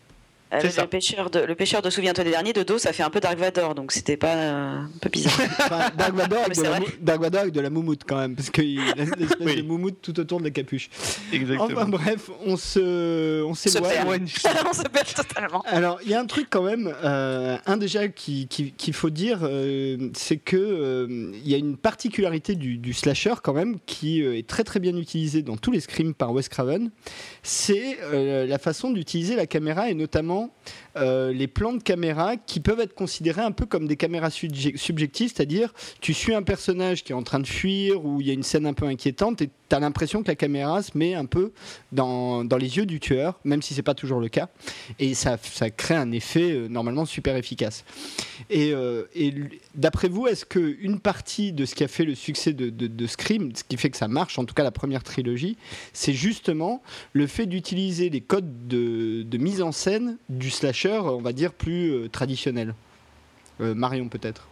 [0.52, 3.08] Euh, le, pêcheur de, le pêcheur de Souviens-toi des derniers, de dos, ça fait un
[3.08, 5.38] peu Dark Vador, donc c'était pas euh, un peu bizarre.
[5.96, 8.78] Dark, Vador avec de la, Dark Vador avec de la moumoute quand même, parce qu'il
[8.78, 9.56] a une espèce oui.
[9.56, 10.90] de moumoute tout autour de la capuche.
[11.32, 11.64] Exactement.
[11.64, 14.26] Enfin bref, on se, on s'éloigne.
[14.68, 15.62] on se perd totalement.
[15.66, 19.10] Alors il y a un truc quand même, euh, un déjà qu'il qui, qui faut
[19.10, 23.78] dire, euh, c'est que euh, il y a une particularité du, du, slasher quand même
[23.86, 26.90] qui est très très bien utilisée dans tous les scrims par Wes Craven,
[27.42, 30.50] c'est la façon d'utiliser la caméra et notamment Merci
[30.96, 35.32] euh, les plans de caméra qui peuvent être considérés un peu comme des caméras subjectives,
[35.34, 38.34] c'est-à-dire tu suis un personnage qui est en train de fuir ou il y a
[38.34, 41.24] une scène un peu inquiétante et tu as l'impression que la caméra se met un
[41.24, 41.52] peu
[41.92, 44.48] dans, dans les yeux du tueur, même si c'est pas toujours le cas.
[44.98, 47.84] Et ça, ça crée un effet euh, normalement super efficace.
[48.50, 49.04] Et, euh,
[49.74, 53.64] d'après vous, est-ce qu'une partie de ce qui a fait le succès de, Scream, ce
[53.64, 55.56] qui fait que ça marche, en tout cas la première trilogie,
[55.92, 60.50] c'est justement le fait d'utiliser les codes de, de, mise en scène du
[60.90, 62.74] on va dire, plus euh, traditionnel.
[63.60, 64.48] Euh, Marion peut-être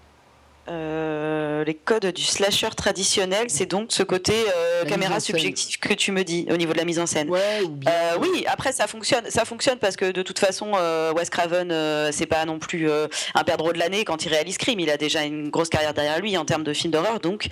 [0.70, 6.12] euh, les codes du slasher traditionnel, c'est donc ce côté euh, caméra subjective que tu
[6.12, 7.28] me dis au niveau de la mise en scène.
[7.28, 7.90] Ouais, bien...
[7.90, 10.72] euh, oui, après ça fonctionne, ça fonctionne parce que de toute façon,
[11.16, 14.78] Wes Craven, c'est pas non plus un perdreau de l'année quand il réalise Scream.
[14.78, 17.48] Il a déjà une grosse carrière derrière lui en termes de films d'horreur, donc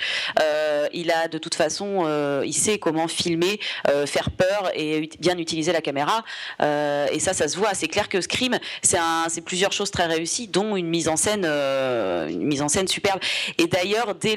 [0.93, 2.07] il a de toute façon,
[2.45, 3.59] il sait comment filmer,
[4.07, 6.25] faire peur et bien utiliser la caméra.
[6.61, 7.75] et ça, ça se voit.
[7.75, 12.45] C'est clair que Scream, c'est plusieurs choses très réussies, dont une mise en scène, une
[12.45, 13.08] mise en scène super
[13.59, 14.37] et d'ailleurs, dès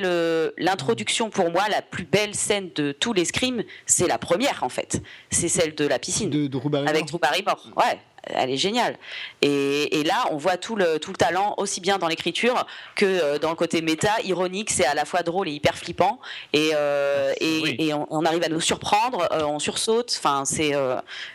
[0.58, 4.70] l'introduction, pour moi, la plus belle scène de tous les Screams, c'est la première en
[4.70, 5.02] fait.
[5.30, 6.30] C'est celle de la piscine.
[6.30, 7.68] De, de avec Drew Barrymore.
[7.76, 8.98] Ouais elle est géniale.
[9.42, 13.40] Et, là, on voit tout le, tout le talent, aussi bien dans l'écriture que euh,
[13.40, 16.20] dans le côté méta, ironique, c'est à la fois drôle et hyper flippant.
[16.54, 20.16] Et, euh, et, on, arrive à nous surprendre, euh, on sursaute.
[20.18, 20.74] Enfin, c'est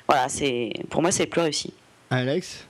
[0.08, 1.72] voilà, c'est pour moi, c'est plus réussi.
[2.10, 2.66] Alex?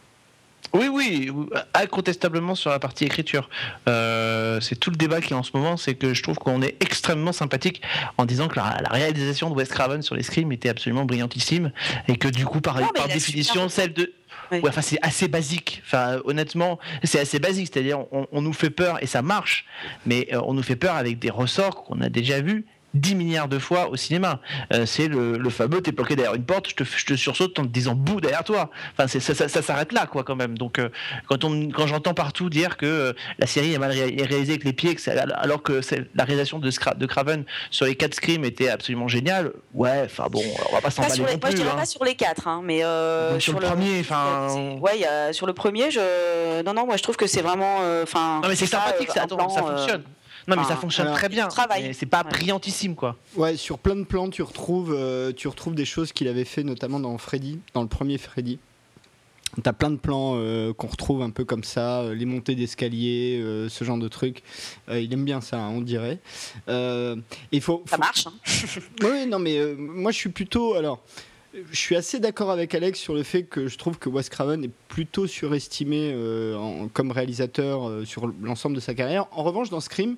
[0.76, 1.32] Oui, oui,
[1.74, 3.48] incontestablement sur la partie écriture.
[3.88, 6.62] Euh, c'est tout le débat qui est en ce moment, c'est que je trouve qu'on
[6.62, 7.82] est extrêmement sympathique
[8.18, 11.72] en disant que la, réalisation de Wes Craven sur les scrims était absolument brillantissime
[12.08, 14.12] et que du coup, par, par définition, celle de...
[14.52, 15.82] Ouais, enfin, c'est assez basique.
[15.84, 17.68] Enfin, honnêtement, c'est assez basique.
[17.72, 19.66] C'est-à-dire, on, on, nous fait peur et ça marche,
[20.04, 22.64] mais euh, on nous fait peur avec des ressorts qu'on a déjà vus
[22.96, 24.40] 10 milliards de fois au cinéma.
[24.72, 27.58] Euh, c'est le, le, fameux t'es bloqué derrière une porte, je te, je te sursaute
[27.58, 28.70] en te disant bout derrière toi.
[28.92, 30.58] Enfin, ça, ça, ça s'arrête là, quoi, quand même.
[30.58, 30.88] Donc, euh,
[31.28, 34.72] quand, on, quand j'entends partout dire que euh, la série est mal réalisée avec les
[34.72, 35.80] pieds, que alors que
[36.14, 40.42] la réalisation de, de Craven sur les 4 Screams était absolument géniale, ouais, enfin bon,
[40.70, 41.38] on va pas s'emballer non plus.
[41.38, 41.76] Moi, je dirais hein.
[41.76, 44.76] pas sur les 4, hein, mais sur, sur, le, premier, enfin.
[44.80, 46.62] Ouais, y a, sur le premier, je.
[46.62, 47.78] Non, non, moi je trouve que c'est vraiment.
[48.02, 48.40] Enfin.
[48.42, 50.02] non, mais c'est sympathique, ça, attends, ça fonctionne.
[50.48, 51.48] Non, mais ça fonctionne très bien.
[51.48, 51.92] Travail.
[51.94, 53.16] C'est pas brillantissime, quoi.
[53.34, 56.62] Ouais, sur plein de plans, tu retrouves, euh, tu retrouves des choses qu'il avait fait,
[56.62, 58.58] notamment dans Freddy, dans le premier Freddy.
[59.62, 63.42] T'as plein de plans euh, qu'on retrouve un peu comme ça, euh, les montées d'escalier,
[63.68, 64.42] ce genre de trucs.
[64.90, 66.18] il aime bien ça, hein, on dirait.
[66.68, 68.26] il faut, Ça marche.
[68.26, 68.32] Hein.
[69.02, 70.74] oui, non, mais moi je suis plutôt.
[70.74, 71.02] Alors,
[71.70, 74.64] je suis assez d'accord avec Alex sur le fait que je trouve que Wes Craven
[74.64, 79.26] est plutôt surestimé euh, comme réalisateur euh, sur l'ensemble de sa carrière.
[79.32, 80.16] En revanche, dans Scream,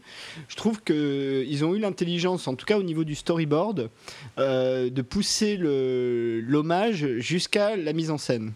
[0.49, 3.91] je trouve qu'ils ont eu l'intelligence, en tout cas au niveau du storyboard,
[4.39, 8.53] euh, de pousser l'hommage jusqu'à la mise en scène.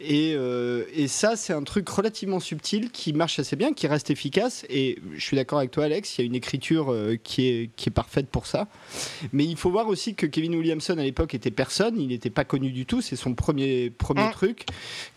[0.00, 4.64] Euh, et, ça, c'est un truc relativement subtil qui marche assez bien, qui reste efficace.
[4.68, 7.70] Et je suis d'accord avec toi, Alex, il y a une écriture euh, qui, est,
[7.76, 8.68] qui est parfaite pour ça.
[9.32, 12.00] Mais il faut voir aussi que Kevin Williamson, à l'époque, était personne.
[12.00, 13.00] Il n'était pas connu du tout.
[13.00, 14.32] C'est son premier, premier mm.
[14.32, 14.66] truc.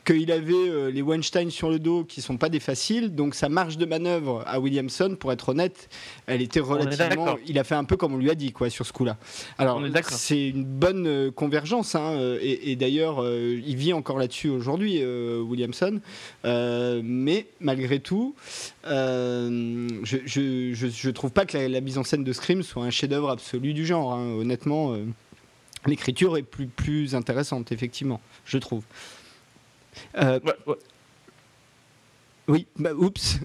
[0.05, 3.13] Qu'il avait euh, les Weinstein sur le dos qui sont pas des faciles.
[3.13, 5.89] Donc sa marge de manœuvre à Williamson, pour être honnête,
[6.25, 7.37] elle était relativement.
[7.45, 9.17] Il a fait un peu comme on lui a dit, quoi, sur ce coup-là.
[9.59, 11.93] Alors, c'est une bonne convergence.
[11.93, 15.99] Hein, et, et d'ailleurs, il vit encore là-dessus aujourd'hui aujourd'hui, euh, Williamson.
[16.45, 18.35] Euh, mais malgré tout,
[18.87, 23.29] euh, je, ne trouve pas que la, mise en scène de Scream soit un chef-d'œuvre
[23.29, 24.13] absolu du genre.
[24.13, 24.35] Hein.
[24.39, 24.95] Honnêtement,
[25.85, 28.83] l'écriture est plus, plus intéressante, effectivement, je trouve.
[32.47, 33.39] Oui, bah, oups.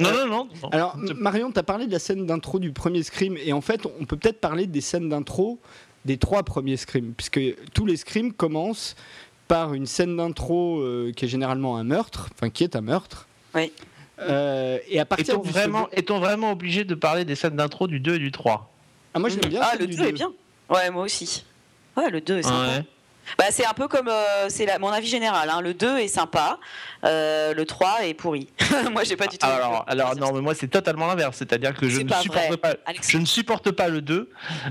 [0.00, 3.36] Non, non, non, Alors, Marion, tu as parlé de la scène d'intro du premier Scream,
[3.36, 5.58] et en fait, on peut peut-être parler des scènes d'intro
[6.04, 7.40] des trois premiers Scream, puisque
[7.72, 8.96] tous les Screams commencent
[9.52, 13.26] par une scène d'intro euh, qui est généralement un meurtre, enfin qui est un meurtre.
[13.54, 13.70] Oui.
[14.18, 18.00] Euh, et à partir est-on vraiment, est-on vraiment obligé de parler des scènes d'intro du
[18.00, 18.72] 2 et du 3
[19.12, 19.60] Ah moi j'aime bien.
[19.62, 20.32] Ah le 2, est bien.
[20.70, 21.44] Ouais moi aussi.
[21.98, 22.82] Ouais le 2 est sympa.
[23.38, 25.48] Bah, c'est un peu comme euh, c'est mon avis général.
[25.50, 25.60] Hein.
[25.60, 26.58] Le 2 est sympa,
[27.04, 28.48] euh, le 3 est pourri.
[28.92, 29.46] moi, j'ai pas du tout.
[29.46, 31.36] Alors, alors non, mais moi, c'est totalement l'inverse.
[31.38, 34.30] C'est-à-dire que je ne, supporte pas, je ne supporte pas le 2.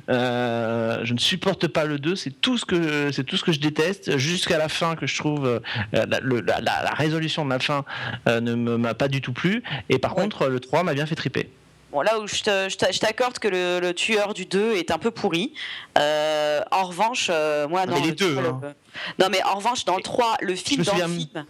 [0.09, 2.15] Euh, je ne supporte pas le 2.
[2.15, 5.17] C'est tout, ce que, c'est tout ce que je déteste jusqu'à la fin que je
[5.17, 7.85] trouve la, la, résolution de la fin
[8.27, 9.63] ne m'a pas du tout plu.
[9.89, 11.49] Et par contre, le 3 m'a bien fait triper.
[11.91, 15.53] Bon, là où je t'accorde que le, tueur du 2 est un peu pourri.
[15.97, 17.95] Euh, en revanche, euh, moi, non.
[17.95, 18.37] Mais les deux.
[18.37, 18.73] Hein.
[19.19, 21.45] Non, mais en revanche, dans le 3, le film dans le film.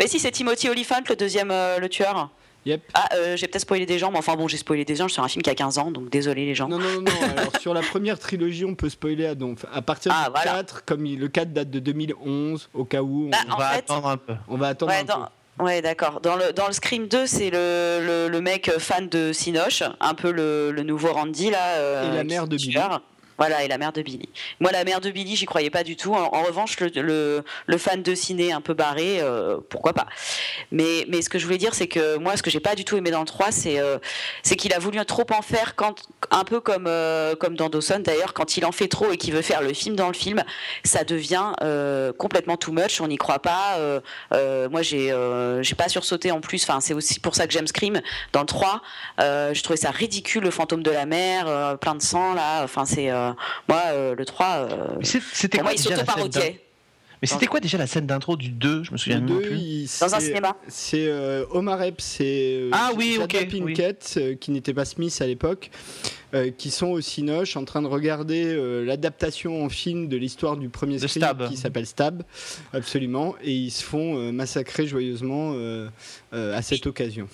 [0.00, 2.30] Mais si, c'est Timothy Oliphant, le deuxième, euh, le tueur.
[2.66, 2.82] Yep.
[2.94, 5.28] Ah, j'ai peut-être spoilé des gens, mais enfin bon, j'ai spoilé des gens sur un
[5.28, 6.66] film qui a 15 ans, donc désolé les gens.
[6.66, 10.12] Non, non, non, Alors, sur la première trilogie, on peut spoiler à, donc, à partir
[10.14, 13.26] ah, du 4, comme le 4 date de 2011, au cas où.
[13.26, 14.32] On, bah, va attendre un peu.
[14.48, 15.12] On va attendre un peu.
[15.60, 16.20] Ouais, d'accord.
[16.20, 20.32] Dans le, dans le Scream 2, c'est le, le, mec fan de Sinoche, un peu
[20.32, 21.76] le, le nouveau Randy, là.
[21.76, 22.76] Euh, et la mère de Billy.
[23.46, 24.30] Voilà, et la mère de Billy.
[24.58, 26.14] Moi, la mère de Billy, j'y croyais pas du tout.
[26.14, 30.06] En, revanche, le, le, fan de ciné un peu barré, euh, pourquoi pas.
[30.72, 32.86] Mais, mais ce que je voulais dire, c'est que moi, ce que j'ai pas du
[32.86, 33.98] tout aimé dans le 3, c'est euh,
[34.42, 38.00] c'est qu'il a voulu trop en faire, quand, un peu comme, euh, comme dans Dawson
[38.02, 40.42] d'ailleurs, quand il en fait trop et qu'il veut faire le film dans le film,
[40.82, 41.52] ça devient
[42.16, 43.78] complètement too much, on n'y croit pas.
[44.70, 45.14] moi, j'ai
[45.60, 48.00] j'ai pas sursauté en plus, enfin, c'est aussi pour ça que j'aime Scream.
[48.32, 48.80] Dans le 3,
[49.18, 52.62] je trouvais ça ridicule, le fantôme de la mer, plein de sang, là.
[52.64, 53.10] Enfin, c'est
[53.68, 55.72] moi, euh, le 3, euh, c'était quoi,
[57.22, 60.14] mais c'était quoi déjà la scène d'intro du 2 Je me souviens le 2, Dans
[60.14, 60.56] un cinéma.
[60.68, 61.10] C'est
[61.50, 63.18] Omar Epps et ah, oui,
[63.50, 65.70] Pinkett, qui n'était pas Smith à l'époque,
[66.58, 70.98] qui sont au Cinoche en train de regarder l'adaptation en film de l'histoire du premier
[70.98, 72.24] Scream qui s'appelle Stab,
[72.74, 75.54] absolument, et ils se font massacrer joyeusement
[76.32, 77.26] à cette occasion.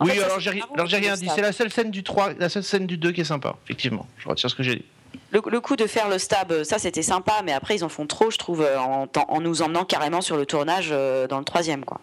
[0.00, 0.50] Oui, alors j'ai
[0.96, 1.28] rien dit.
[1.34, 4.06] C'est la seule scène du 3, la seule scène du 2 qui est sympa, effectivement.
[4.18, 4.84] Je retire ce que j'ai dit.
[5.30, 8.30] Le, coup de faire le stab, ça c'était sympa, mais après ils en font trop,
[8.30, 12.00] je trouve, en, en nous emmenant carrément sur le tournage euh, dans le troisième, quoi.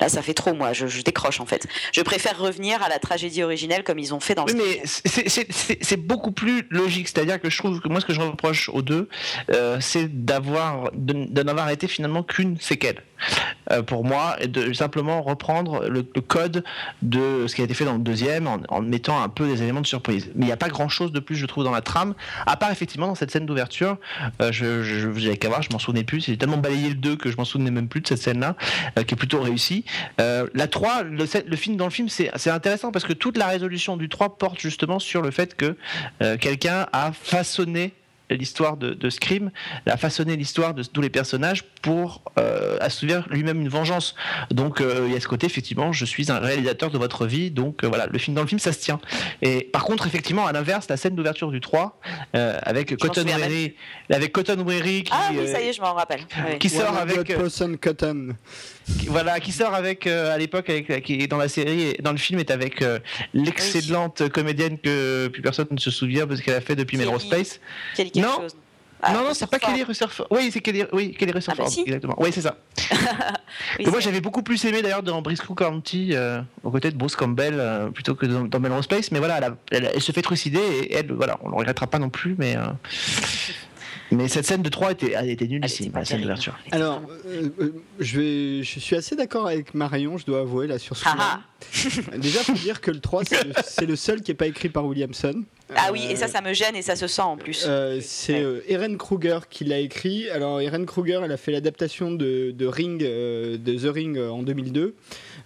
[0.00, 0.72] Là, ça fait trop, moi.
[0.72, 1.66] Je, décroche, en fait.
[1.92, 4.52] Je préfère revenir à la tragédie originelle comme ils ont fait dans le.
[4.52, 4.82] Oui, mais
[5.80, 7.08] c'est beaucoup plus logique.
[7.08, 9.08] C'est-à-dire que je trouve que moi, ce que je reproche aux deux,
[9.50, 13.02] euh, c'est d'avoir de, n'avoir été finalement qu'une séquelle.
[13.70, 16.64] Euh, pour moi, et de simplement reprendre le, code
[17.00, 19.80] de ce qui a été fait dans le deuxième en, mettant un peu des éléments
[19.80, 20.30] de surprise.
[20.34, 22.14] Mais il n'y a pas grand-chose de plus, je trouve, dans la trame,
[22.46, 23.96] à part effectivement dans cette scène d'ouverture.
[24.42, 26.26] Euh, je, je, je, qu'à voir, je m'en souvenais plus.
[26.26, 28.56] J'ai tellement balayé le 2 que je m'en souvenais même plus de cette scène-là,
[29.06, 29.53] qui est plutôt réussie.
[30.20, 33.46] Euh, la 3, le, le, film dans le film, c'est intéressant parce que toute la
[33.46, 35.76] résolution du 3 porte justement sur le fait que
[36.22, 37.92] euh, quelqu'un a façonné
[38.30, 39.50] l'histoire de, Scream,
[39.86, 44.16] a façonné l'histoire de tous les personnages pour euh, assouvir lui-même une vengeance.
[44.50, 47.84] Donc il y a ce côté, effectivement, je suis un réalisateur de votre vie, donc
[47.84, 48.98] voilà, le film dans le film, ça se tient.
[49.42, 52.00] Et par contre, effectivement, à l'inverse, la scène d'ouverture du 3,
[52.32, 53.74] avec Cotton Weary,
[54.10, 56.22] avec Cotton Weary qui, ah oui, ça y est, je m'en rappelle.
[56.58, 57.30] Qui sort avec
[57.80, 58.34] Cotton.
[59.08, 62.38] Voilà, qui sort avec à l'époque avec qui est dans la série, dans le film
[62.38, 62.84] est avec
[63.32, 67.60] l'excellente comédienne que plus personne ne se souvient parce qu'elle a fait depuis Melrose Space.
[68.16, 68.46] non.
[69.04, 70.26] Ah, non, non, c'est pas Kelly Rutherford.
[70.30, 72.14] Oui, c'est Kelly, oui, Kelly Rutherford, ah, bah exactement.
[72.18, 72.56] Oui, c'est ça.
[73.86, 77.54] moi, j'avais beaucoup plus aimé d'ailleurs dans Briscoe County, euh, aux côtés de Bruce Campbell,
[77.58, 79.10] euh, plutôt que dans, Melrose Place.
[79.10, 82.08] Mais voilà, elle, se fait trucider et elle, voilà, on ne le regrettera pas non
[82.08, 82.56] plus, mais.
[82.56, 82.62] Euh,
[84.10, 86.58] mais cette scène de 3 était, elle était nulle ici, la scène d'ouverture.
[86.70, 90.78] Alors, euh, euh, je, vais, je suis assez d'accord avec Marion, je dois avouer, là,
[90.78, 91.14] sur ce point.
[91.18, 92.16] Ah, ah.
[92.18, 93.22] Déjà, il faut dire que le 3,
[93.64, 95.44] c'est le, seul qui n'est pas écrit par Williamson.
[95.74, 97.64] Ah oui, et ça, ça me gêne et ça se sent en plus.
[97.66, 100.28] Euh, c'est Eren Kruger qui l'a écrit.
[100.30, 104.94] Alors, Eren Kruger, elle a fait l'adaptation de, de, Ring, de The Ring en 2002.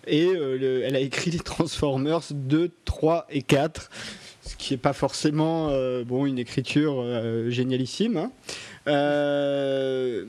[0.07, 3.90] Et elle a écrit les Transformers 2, 3 et 4
[4.28, 4.28] ce
[4.59, 8.16] qui n'est pas forcément euh, bon, une écriture euh, génialissime.
[8.16, 8.33] Hein.
[8.88, 10.27] Euh,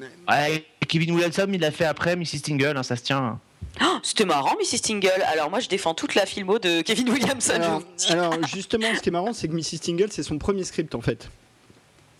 [0.88, 2.42] Kevin Williamson, il l'a fait après Mrs.
[2.44, 3.40] Tingle, hein, ça se tient.
[3.82, 4.82] Oh, c'était marrant, Mrs.
[4.82, 5.24] Tingle.
[5.28, 7.82] Alors moi, je défends toute la filmo de Kevin Williamson.
[8.10, 9.80] Alors, justement, ce qui est marrant, c'est que Mrs.
[9.80, 11.30] Tingle, c'est son premier script en fait.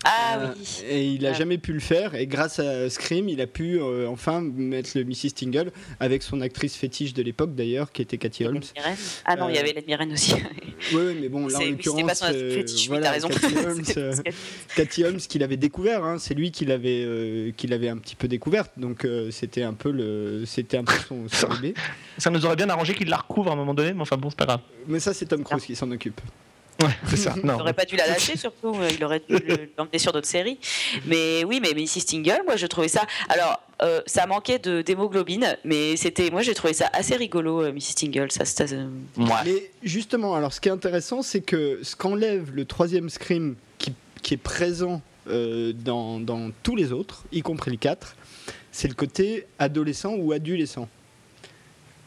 [0.04, 0.82] Ah euh, oui.
[0.88, 2.14] Et il a jamais pu le faire.
[2.14, 5.32] Et grâce à Scream, il a pu euh, enfin mettre le Mrs.
[5.34, 8.62] Tingle avec son actrice fétiche de l'époque d'ailleurs, qui était Cathy Holmes.
[9.26, 10.34] Ah non, il y avait Led Mirren aussi.
[10.94, 13.28] oui, mais bon, là en l'occurrence, euh, fétiche, voilà, raison.
[13.28, 14.22] Cathy Holmes,
[14.74, 16.02] Cathy Holmes qu'il avait découvert.
[16.02, 18.72] Hein, c'est lui qui l'avait, qui l'avait un petit peu découverte.
[18.78, 20.94] Donc c'était un peu le, c'était un peu
[21.28, 21.74] son, bébé.
[22.16, 24.30] Ça nous aurait bien arrangé qu'il la recouvre à un moment donné, mais enfin bon,
[24.30, 24.60] c'est pas grave.
[24.88, 26.20] Mais ça, c'est Tom Cruise qui s'en occupe.
[26.80, 27.34] Ouais, c'est ça.
[27.36, 28.74] Il n'aurait pas dû la lâcher, surtout.
[28.90, 29.36] Il aurait dû
[29.78, 30.58] l'emmener sur d'autres séries.
[31.06, 32.04] Mais oui, mais Mrs.
[32.06, 33.02] Tingle, moi, je trouvais ça.
[33.28, 36.30] Alors, euh, ça manquait de d'hémoglobine, mais c'était.
[36.30, 37.94] Moi, j'ai trouvé ça assez rigolo, euh, Mrs.
[37.96, 38.30] Tingle.
[38.30, 38.64] Ça, ça,
[39.16, 43.94] Mais justement, alors, ce qui est intéressant, c'est que ce qu'enlève le troisième Scream qui,
[44.22, 48.16] qui est présent euh, dans, dans, tous les autres, y compris le 4,
[48.72, 50.88] c'est le côté adolescent ou adolescent.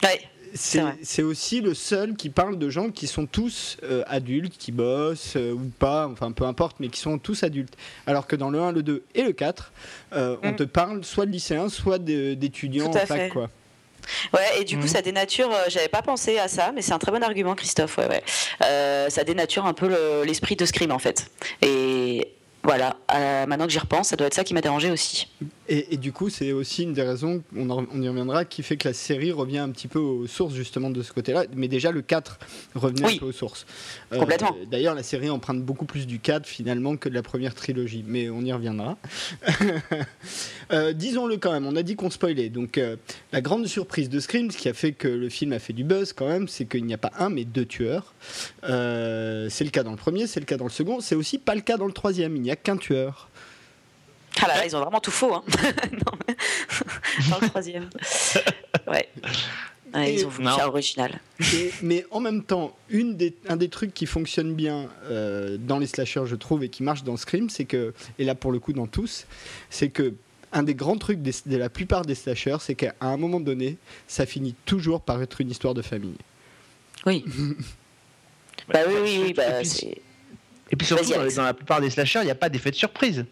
[0.04, 0.22] Ouais
[0.54, 5.36] c'est aussi le seul qui parle de gens qui sont tous euh, adultes, qui bossent
[5.36, 7.76] euh, ou pas, enfin peu importe, mais qui sont tous adultes.
[8.06, 9.72] Alors que dans le 1, le 2 et le 4,
[10.14, 10.56] euh, on mm.
[10.56, 13.32] te parle soit de lycéens, soit d'étudiants en fac.
[13.32, 13.50] Quoi.
[14.34, 14.90] Ouais, et du coup, mm.
[14.90, 15.50] ça dénature.
[15.70, 17.98] J'avais pas pensé à ça, mais c'est un très bon argument, Christophe.
[17.98, 18.24] Ouais, ouais.
[19.10, 21.32] ça dénature un peu l'esprit de Scream, en fait.
[21.62, 22.28] Et
[22.64, 22.98] voilà,
[23.48, 25.28] maintenant que j'y repense, ça doit être ça qui m'a dérangé aussi.
[25.70, 28.90] Et, du coup, c'est aussi une des raisons, on, on, y reviendra, qui fait que
[28.90, 31.46] la série revient un petit peu aux sources justement de ce côté-là.
[31.56, 32.38] Mais déjà, le 4
[32.76, 33.66] revenait un peu aux sources.
[34.12, 34.56] Euh, Complètement.
[34.70, 38.04] D'ailleurs, la série emprunte beaucoup plus du 4 finalement que de la première trilogie.
[38.06, 38.98] Mais on y reviendra.
[40.74, 42.50] euh, Disons-le quand même, on a dit qu'on spoilait.
[42.50, 42.98] Donc, euh,
[43.32, 45.86] la grande surprise de Scream, ce qui a fait que le film a fait du
[45.86, 48.14] buzz quand même, c'est qu'il n'y a pas un, mais deux tueurs.
[48.64, 51.00] C'est le cas dans le premier, c'est le cas dans le second.
[51.00, 52.36] C'est aussi pas le cas dans le troisième.
[52.36, 53.30] Il n'y a qu'un tueur.
[54.42, 55.34] Ah là là, ils ont vraiment tout faux.
[55.34, 55.44] Hein.
[55.92, 57.90] non, dans le troisième.
[58.86, 59.08] Ouais.
[59.96, 61.22] ils ont voulu faire original.
[61.82, 65.88] mais en même temps, une des, un des trucs qui fonctionne bien euh, dans les
[65.88, 68.74] slashers, je trouve, et qui marche dans Scream, c'est que, et là pour le coup
[68.74, 69.26] dans tous,
[69.70, 70.16] c'est que
[70.52, 74.26] un des grands trucs de la plupart des slashers, c'est qu'à un moment donné, ça
[74.26, 76.18] finit toujours par être une histoire de famille.
[77.06, 77.24] Oui.
[78.68, 79.34] bah oui, oui, oui.
[79.34, 82.76] Bah, et puis surtout, dans la plupart des slashers, il n'y a pas d'effet de
[82.76, 83.26] surprise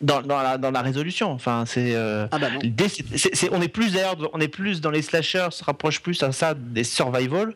[0.00, 1.30] dans, dans, la, dans la résolution.
[1.30, 2.48] Enfin, c'est, euh, ah bah
[3.52, 6.54] on est plus d'ailleurs, on est plus dans les slashers, se rapproche plus à ça
[6.54, 7.54] des survival.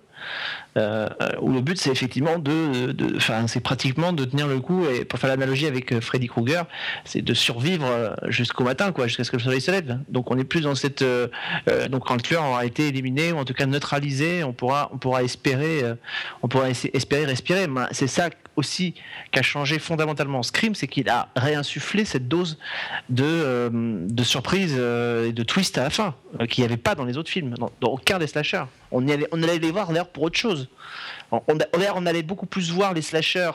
[0.76, 1.08] Euh,
[1.40, 5.18] où le but c'est effectivement de, enfin c'est pratiquement de tenir le coup et pour
[5.18, 6.64] faire l'analogie avec euh, Freddy Krueger,
[7.04, 9.98] c'est de survivre euh, jusqu'au matin quoi, jusqu'à ce que le soleil se lève.
[10.08, 13.44] Donc on est plus dans cette, donc quand le tueur aura été éliminé ou en
[13.44, 15.82] tout cas neutralisé, on pourra, on pourra espérer,
[16.42, 17.66] on pourra espérer respirer.
[17.92, 18.94] C'est ça aussi
[19.32, 22.58] qui a changé fondamentalement Scream, c'est qu'il a réinsufflé cette dose
[23.08, 26.14] de, de surprise et de twist à la fin
[26.48, 28.64] qu'il n'y avait pas dans les autres films, dans, dans aucun des slashers.
[28.92, 30.68] On, allait, on allait les voir d'ailleurs pour autre chose.
[31.32, 33.50] On, on, allait beaucoup plus voir les slashers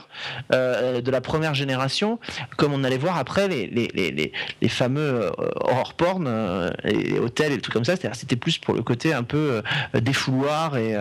[0.54, 2.20] euh, de la première génération,
[2.58, 7.20] comme on allait voir après les, les, les, les fameux euh, horror porn, euh, les
[7.20, 7.96] hôtels et tout comme ça.
[8.14, 9.62] C'était plus pour le côté un peu
[9.94, 10.96] défouloir et,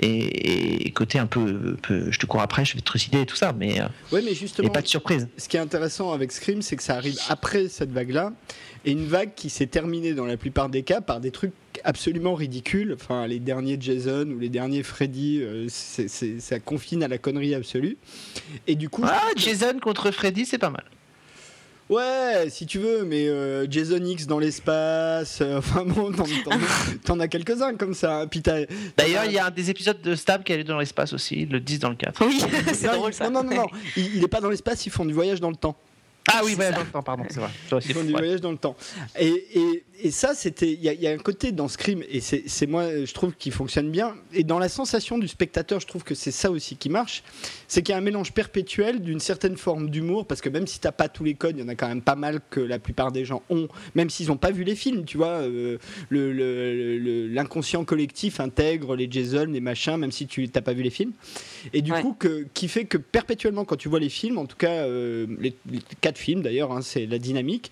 [0.00, 3.52] et, côté un peu, je te cours après, je vais te trucider et tout ça,
[3.52, 3.80] mais,
[4.12, 5.28] ouais, mais justement, pas de surprise.
[5.36, 8.32] Ce qui est intéressant avec Scream, c'est que ça arrive après cette vague-là,
[8.84, 11.52] et une vague qui s'est terminée dans la plupart des cas par des trucs
[11.84, 12.92] absolument ridicule.
[12.94, 17.96] Enfin, les derniers Jason ou les derniers Freddy, euh, ça confine à la connerie absolue.
[18.66, 19.02] Et du coup.
[19.04, 20.84] Ah, Jason contre Freddy, c'est pas mal.
[21.90, 26.12] Ouais, si tu veux, mais euh, Jason X dans l'espace, euh, enfin bon,
[27.04, 28.22] t'en, as quelques-uns comme ça.
[28.22, 28.28] Hein.
[28.96, 31.60] D'ailleurs, il y a un des épisodes de Stab qui allait dans l'espace aussi, le
[31.60, 32.24] disent dans le 4.
[32.26, 32.40] Oui,
[32.72, 33.28] c'est drôle ça.
[33.28, 33.66] Non, non, non, non.
[33.96, 35.76] Il, il est pas dans l'espace, ils font du voyage dans le temps.
[36.32, 37.50] Ah oui, voyage dans le temps, pardon, c'est vrai.
[37.86, 38.76] Ils font du voyage dans le temps.
[39.18, 40.72] Et, et, et ça, c'était.
[40.72, 44.14] Il y, a un côté dans Scream, et c'est moi, je trouve, qui fonctionne bien.
[44.32, 47.22] Et dans la sensation du spectateur, je trouve que c'est ça aussi qui marche.
[47.68, 50.80] C'est qu'il y a un mélange perpétuel d'une certaine forme d'humour, parce que même si
[50.80, 52.78] t'as pas tous les codes, il y en a quand même pas mal que la
[52.78, 55.42] plupart des gens ont, même s'ils n'ont pas vu les films, tu vois.
[55.42, 55.78] Euh,
[56.10, 61.12] L'inconscient collectif intègre les Jason, les machins, même si tu n'as pas vu les films.
[61.72, 64.56] Et du coup, que, qui fait que perpétuellement, quand tu vois les films, en tout
[64.56, 65.54] cas, euh, les,
[66.00, 67.70] quatre films d'ailleurs, hein, c'est la dynamique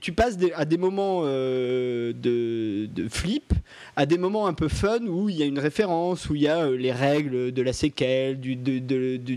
[0.00, 3.52] tu passes à des moments euh, de, flip,
[3.94, 6.48] à des moments un peu fun où il y a une référence, où il y
[6.48, 8.58] a euh, les règles de la séquelle, du,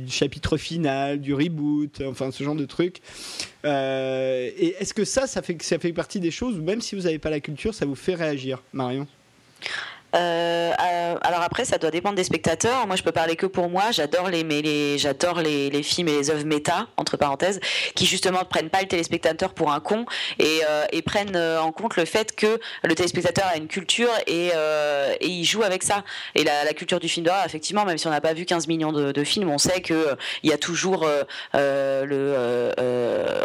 [0.07, 3.01] chapitre final, du reboot, enfin ce genre de trucs.
[3.65, 7.03] Euh, est-ce que ça, ça fait, ça fait partie des choses où même si vous
[7.03, 9.07] n'avez pas la culture, ça vous fait réagir, Marion?
[10.15, 12.87] Euh, euh, alors après, ça doit dépendre des spectateurs.
[12.87, 13.91] Moi, je peux parler que pour moi.
[13.91, 17.59] J'adore les, les j'adore les, les, films et les œuvres méta entre parenthèses,
[17.95, 20.05] qui justement ne prennent pas le téléspectateur pour un con
[20.39, 24.09] et, euh, et prennent euh, en compte le fait que le téléspectateur a une culture
[24.27, 26.03] et, euh, et il joue avec ça.
[26.35, 28.67] Et la, la culture du film d'horreur, effectivement, même si on n'a pas vu 15
[28.67, 31.07] millions de, de, films, on sait que il y a toujours
[31.53, 32.73] le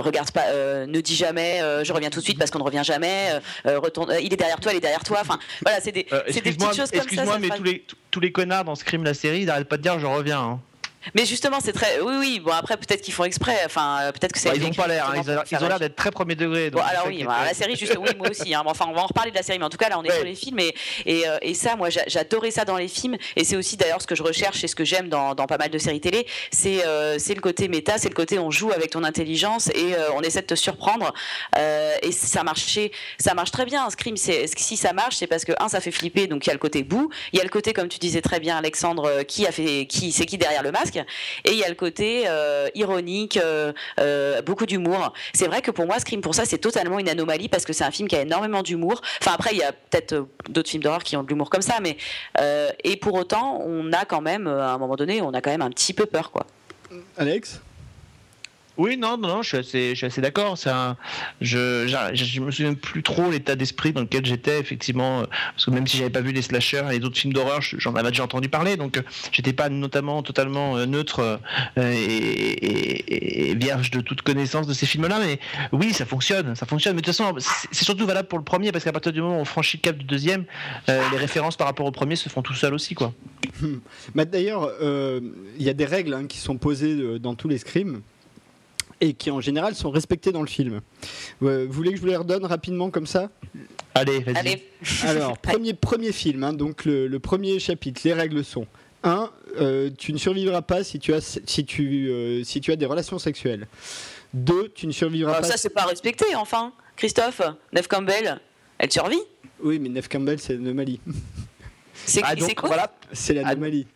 [0.01, 0.53] regarde pas,
[0.87, 3.33] ne dis jamais, je reviens tout de suite parce qu'on ne revient jamais.
[3.65, 5.19] retourne, il est derrière toi, il est derrière toi.
[5.21, 6.54] Enfin, voilà, c'est des, des
[6.93, 9.83] Excuse-moi, mais tous les, tous les connards dans Scream la série, ils n'arrêtent pas de
[9.83, 10.41] dire je reviens.
[10.41, 10.61] Hein.
[11.15, 12.01] Mais justement, c'est très.
[12.01, 12.41] Oui, oui.
[12.41, 13.59] Bon, après, peut-être qu'ils font exprès.
[13.67, 14.51] Enfin, euh, peut-être que c'est.
[14.51, 15.11] Bah, ils n'ont pas l'air.
[15.11, 15.23] Hein.
[15.51, 16.71] Ils, ont l'air d'être très premier degré.
[16.71, 17.97] Bon, alors oui, bah, la série, juste.
[17.99, 18.55] Oui, moi aussi.
[18.55, 18.63] Hein.
[18.65, 20.13] Enfin, on va en reparler de la série, mais en tout cas, là, on est
[20.13, 20.61] sur les films.
[20.61, 20.75] Et,
[21.07, 23.17] et, euh, et ça, moi, j'adorais ça dans les films.
[23.37, 25.59] Et c'est aussi d'ailleurs ce que je recherche et ce que j'aime dans, dans, pas
[25.59, 26.27] mal de séries télé.
[26.51, 30.13] C'est euh, le côté méta, c'est le côté on joue avec ton intelligence et euh,
[30.15, 31.13] on essaie de te surprendre.
[31.59, 33.85] Euh, et ça marchait, ça marche très bien.
[33.85, 36.51] Un scream, si ça marche, c'est parce que un, ça fait flipper, donc il y
[36.51, 37.11] a le côté boue.
[37.33, 40.13] Il y a le côté, comme tu disais très bien, Alexandre, qui a fait, qui
[40.13, 40.94] c'est qui derrière le masque.
[40.97, 45.13] Et il y a côté euh, ironique, euh, euh, beaucoup d'humour.
[45.33, 47.85] C'est vrai que pour moi, Scream, pour ça, c'est totalement une anomalie parce que c'est
[47.85, 49.03] un film qui a énormément d'humour.
[49.21, 51.79] Enfin, après, il y a peut-être d'autres films d'horreur qui ont de l'humour comme ça,
[51.83, 51.97] mais
[52.85, 55.63] et pour autant, on a quand même, à un moment donné, on a quand même
[55.63, 56.47] un petit peu peur, quoi.
[57.17, 57.61] Alex?
[58.77, 60.57] Oui, non, non, non, je suis assez, je suis assez d'accord.
[61.41, 65.71] Je, je, me souviens plus trop l'état d'esprit dans lequel j'étais, effectivement, euh, parce que
[65.71, 68.25] même si j'avais pas vu les slashers et les autres films d'horreur, j'en avais déjà
[68.25, 71.41] entendu parler, donc euh, j'étais pas notamment totalement euh, neutre
[71.77, 75.21] et, et, vierge de toute connaissance de ces films-là.
[75.21, 75.39] Mais
[75.71, 76.97] oui, ça fonctionne, ça fonctionne.
[76.97, 77.37] Mais de toute façon,
[77.71, 79.83] c'est surtout valable pour le premier, parce qu'à partir du moment où on franchit le
[79.83, 80.45] cap du deuxième,
[80.89, 83.13] les références par rapport au premier se font tout seuls aussi, quoi.
[84.15, 88.03] D'ailleurs, il y a des règles hein, qui sont posées dans tous les scrims
[89.05, 90.81] et qui en général sont respectés dans le film.
[91.43, 93.31] Euh, vous voulez que je vous les redonne rapidement comme ça?
[93.95, 94.63] Allez, vas-y.
[95.07, 98.67] Alors, premier, premier film, hein, donc le, premier chapitre, les règles sont
[99.03, 99.31] 1.
[99.61, 102.87] Euh, tu ne survivras pas si tu as, si tu, euh, si tu as des
[102.87, 103.67] relations sexuelles.
[104.33, 104.73] 2.
[104.75, 105.47] Tu ne survivras ah, pas.
[105.47, 106.73] Ça, c'est pas respecté, enfin.
[106.97, 107.43] Christophe,
[107.73, 108.41] Neve Campbell,
[108.79, 109.21] elle survit
[109.61, 111.01] Oui, mais Neve Campbell, c'est l'anomalie.
[112.07, 112.69] C'est ah, quoi?
[112.69, 112.93] voilà.
[113.13, 113.87] C'est l'anomalie.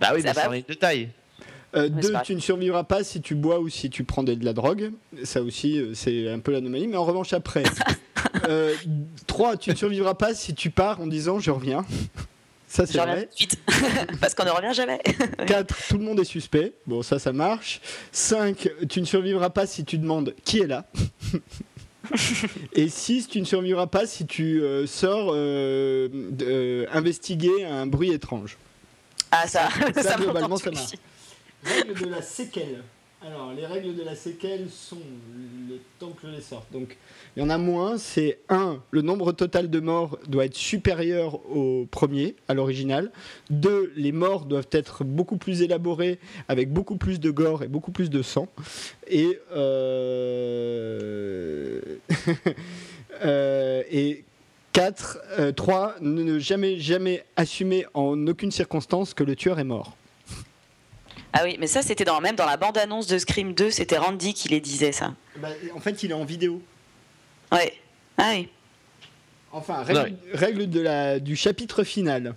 [0.00, 1.10] Bah oui, mais c'est un détail.
[1.76, 4.52] Euh, deux, tu ne survivras pas si tu bois ou si tu prends de, la
[4.52, 4.92] drogue.
[5.22, 6.88] Ça aussi, euh, c'est un peu l'anomalie.
[6.88, 7.62] Mais en revanche, après.
[8.48, 8.74] euh,
[9.26, 11.84] trois, tu ne survivras pas si tu pars en disant je reviens.
[12.66, 13.28] Ça, c'est vrai.
[13.32, 13.58] Suite.
[14.20, 15.00] Parce qu'on ne revient jamais.
[15.46, 15.88] 4.
[15.88, 16.72] Tout le monde est suspect.
[16.86, 17.80] Bon, ça, ça marche.
[18.12, 18.68] 5.
[18.88, 20.86] Tu ne survivras pas si tu demandes qui est là.
[22.72, 23.28] Et 6.
[23.28, 25.34] Tu ne survivras pas si tu euh, sors
[26.92, 28.56] investiguer un bruit étrange.
[29.32, 30.92] Ah, ça, ça, ça globalement, ça marche.
[31.64, 32.82] Règles de la séquelle.
[33.22, 34.96] Alors, les règles de la séquelle sont
[35.68, 36.72] le temps que je les sorte.
[36.72, 36.96] Donc,
[37.36, 37.98] il y en a moins.
[37.98, 38.80] C'est 1.
[38.90, 43.12] Le nombre total de morts doit être supérieur au premier, à l'original.
[43.50, 43.92] 2.
[43.94, 48.08] Les morts doivent être beaucoup plus élaborés, avec beaucoup plus de gore et beaucoup plus
[48.08, 48.48] de sang.
[49.06, 49.38] Et.
[49.54, 50.38] Euh...
[53.24, 54.24] euh et
[54.72, 59.94] 4, 3, euh, ne jamais, jamais assumer en aucune circonstance que le tueur est mort.
[61.32, 64.34] Ah oui, mais ça, c'était dans, même dans la bande-annonce de Scream 2, c'était Randy
[64.34, 65.14] qui les disait, ça.
[65.36, 66.60] Bah, en fait, il est en vidéo.
[67.52, 67.72] Ouais.
[68.18, 68.48] Ah oui.
[69.52, 69.82] Enfin,
[70.32, 72.34] règle, de la, du chapitre final.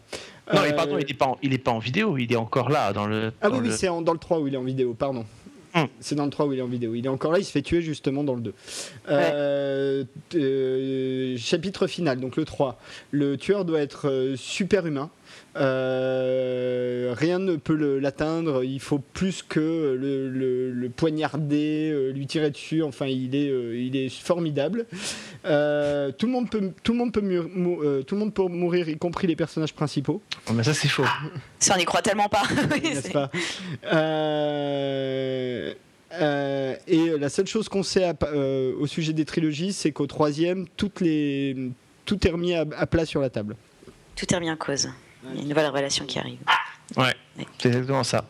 [0.51, 3.05] Non, mais pardon, il n'est pas, en, pas en vidéo, il est encore là dans
[3.05, 3.31] le.
[3.41, 5.25] ah oui, c'est dans le 3 où il est en vidéo, pardon.
[5.75, 5.87] Hum.
[5.99, 6.93] C'est dans le 3 où il est en vidéo.
[6.93, 8.53] Il est encore là, il se fait tuer justement dans le 2.
[9.09, 10.03] Euh,
[11.37, 12.79] chapitre final, donc le 3.
[13.11, 15.09] Le tueur doit être euh, super humain,
[15.55, 18.63] Euh, rien ne peut l'atteindre.
[18.63, 22.83] Il faut plus que le, poignarder, lui tirer dessus.
[22.83, 24.85] Enfin, il est, il est formidable.
[25.43, 27.21] tout le monde peut, tout le monde peut,
[28.05, 30.21] tout le monde peut mourir, y compris les personnages principaux.
[30.49, 31.05] Oh, mais ça, c'est faux.
[31.59, 32.43] Ça, on n'y croit tellement pas.
[32.83, 33.31] N'est-ce pas?
[36.21, 40.67] Euh, et la seule chose qu'on sait euh, au sujet des trilogies, c'est qu'au troisième,
[40.77, 41.71] toutes les,
[42.05, 43.55] tout est remis à, plat sur la table.
[44.15, 44.89] Tout est remis en cause.
[45.29, 46.39] Il y a une nouvelle révélation qui arrive.
[46.97, 47.15] Ouais,
[47.59, 48.23] c'est exactement ça.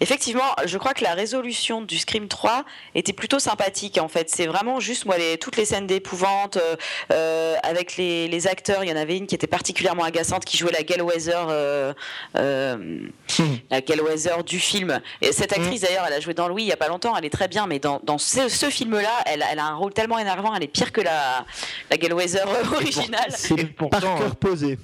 [0.00, 2.64] Effectivement, je crois que la résolution du Scream 3
[2.94, 4.30] était plutôt sympathique en fait.
[4.30, 6.76] C'est vraiment juste moi les, toutes les scènes d'épouvante euh,
[7.12, 8.84] euh, avec les, acteurs.
[8.84, 11.92] Il y en avait une qui était particulièrement agaçante qui jouait la Gellweather, euh,
[12.34, 15.00] la Gellweather du film.
[15.20, 17.14] Et cette actrice d'ailleurs, elle a joué dans Louis il y a pas longtemps.
[17.16, 20.54] Elle est très bien, mais dans, ce, film-là, elle, a un rôle tellement énervant.
[20.54, 21.44] Elle est pire que la,
[21.90, 23.30] la Gellweather originale.
[23.30, 24.78] C'est par cœur posé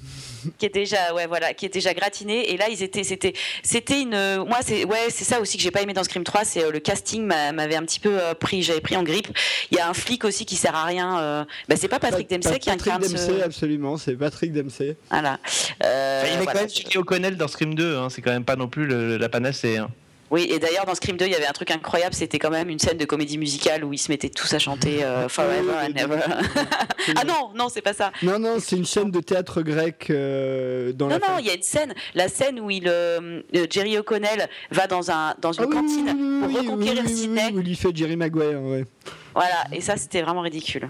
[0.57, 2.51] qui est déjà ouais voilà qui est déjà gratiné.
[2.51, 3.33] Et là ils étaient c'était
[3.63, 6.43] c'était une moi c'est ouais c'est ça aussi que j'ai pas aimé dans Scream 3
[6.43, 9.27] c'est euh, le casting m'avait un petit peu euh, pris j'avais pris en grippe.
[9.71, 12.29] Il y a un flic aussi qui sert à rien euh, bah, c'est pas Patrick
[12.29, 14.97] Dempsey qui incarne Patrick Dempsey absolument c'est Patrick Dempsey.
[15.09, 15.39] Voilà.
[15.81, 18.55] Il y avait quand même Jimmy O'Connell dans Scream 2 hein, c'est quand même pas
[18.55, 18.87] non plus
[19.17, 19.89] la panacée hein.
[20.29, 22.69] Oui, et d'ailleurs dans Scream 2, il y avait un truc incroyable, c'était quand même
[22.69, 25.95] une scène de comédie musicale où ils se mettaient tous à chanter euh, Forever and
[25.95, 26.19] Ever.
[27.15, 28.11] ah non, non, c'est pas ça.
[28.21, 31.55] Non, non, c'est une scène de théâtre grec euh, dans non, Non, il y a
[31.55, 35.73] une scène, la scène où il, euh, Jerry O'Connell va dans, un, dans une ah
[35.73, 37.51] cantine pour reconquérir Sydney.
[37.53, 38.85] Où il fait Jerry Maguire, ouais.
[39.33, 40.89] Voilà, et ça c'était vraiment ridicule.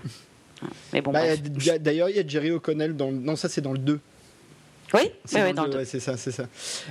[0.94, 1.12] Mais bon.
[1.12, 1.22] Bah,
[1.80, 3.12] d'ailleurs, il y a Jerry O'Connell dans.
[3.12, 4.00] Non, ça c'est dans le 2.
[4.94, 6.48] Oui, c'est ça, c'est ça.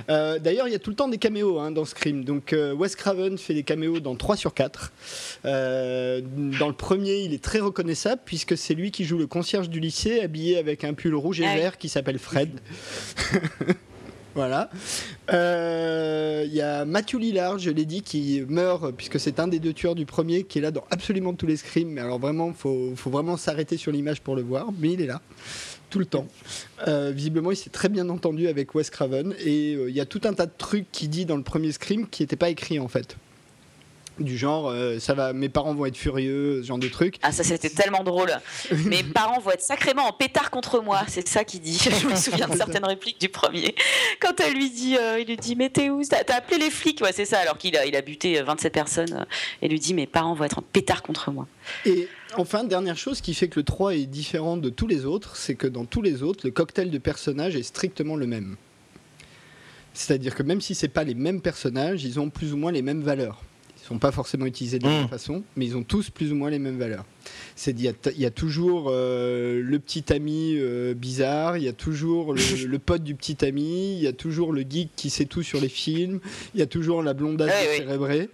[0.09, 2.23] Euh, d'ailleurs, il y a tout le temps des caméos hein, dans Scream.
[2.23, 4.91] Donc, euh, Wes Craven fait des caméos dans 3 sur 4.
[5.45, 6.21] Euh,
[6.59, 9.79] dans le premier, il est très reconnaissable puisque c'est lui qui joue le concierge du
[9.79, 12.49] lycée, habillé avec un pull rouge et ah vert qui s'appelle Fred.
[14.35, 14.69] Voilà.
[15.31, 19.73] Il y a Matthew Lillard, je l'ai dit, qui meurt, puisque c'est un des deux
[19.73, 21.89] tueurs du premier, qui est là dans absolument tous les screams.
[21.89, 24.67] Mais alors vraiment, faut, vraiment s'arrêter sur l'image pour le voir.
[24.77, 25.23] Mais il est là
[25.89, 26.27] tout le temps.
[26.87, 30.05] Euh, visiblement, il s'est très bien entendu avec Wes Craven et euh, il y a
[30.05, 32.79] tout un tas de trucs qu'il dit dans le premier Scream qui n'étaient pas écrits
[32.79, 33.15] en fait.
[34.19, 37.17] Du genre, euh, ça va, mes parents vont être furieux, ce genre de trucs.
[37.21, 38.31] Ah, ça c'était tellement drôle.
[38.85, 41.77] mes parents vont être sacrément en pétard contre moi, c'est ça qu'il dit.
[42.01, 43.75] Je me souviens de certaines répliques du premier.
[44.19, 46.01] Quand elle lui dit, il lui dit, mais t'es où?
[46.03, 46.99] T'as appelé les flics?
[47.01, 49.27] Ouais, c'est ça, alors qu'il a, il a buté 27 personnes.
[49.61, 51.47] et lui dit, mes parents vont être en pétard contre moi.
[51.85, 55.37] Et Enfin, dernière chose qui fait que le 3 est différent de tous les autres,
[55.37, 58.57] c'est que dans tous les autres, le cocktail de personnages est strictement le même.
[59.93, 62.81] C'est-à-dire que même si ce pas les mêmes personnages, ils ont plus ou moins les
[62.81, 63.41] mêmes valeurs
[63.87, 65.09] sont pas forcément utilisés de la même mmh.
[65.09, 67.05] façon, mais ils ont tous plus ou moins les mêmes valeurs.
[67.55, 72.33] C'est il y, a toujours euh, le petit ami euh, bizarre, il y a toujours
[72.67, 75.59] le, pote du petit ami, il y a toujours le geek qui sait tout sur
[75.59, 76.19] les films,
[76.53, 78.29] il y a toujours la blondasse cérébrée,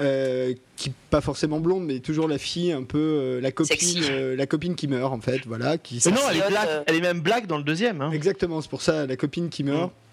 [0.00, 4.02] euh, qui pas forcément blonde, mais toujours la fille un peu la copine,
[4.36, 5.78] la copine qui meurt en fait, voilà.
[5.78, 8.00] Qui non, elle est, elle est même black dans le deuxième.
[8.00, 8.10] Hein.
[8.10, 9.90] Exactement, c'est pour ça la copine qui meurt.
[9.90, 10.05] Mmh.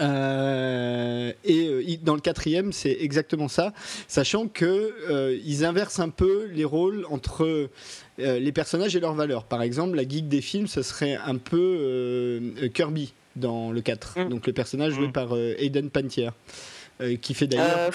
[0.00, 3.72] Euh, et euh, dans le quatrième, c'est exactement ça,
[4.06, 7.70] sachant que euh, ils inversent un peu les rôles entre
[8.18, 9.44] les personnages et leurs valeurs.
[9.44, 12.40] Par exemple, la geek des films, ce serait un peu
[12.74, 14.28] Kirby dans le 4, mm.
[14.28, 15.12] donc le personnage joué mm.
[15.12, 16.30] par Aiden Pantier,
[17.20, 17.92] qui fait d'ailleurs.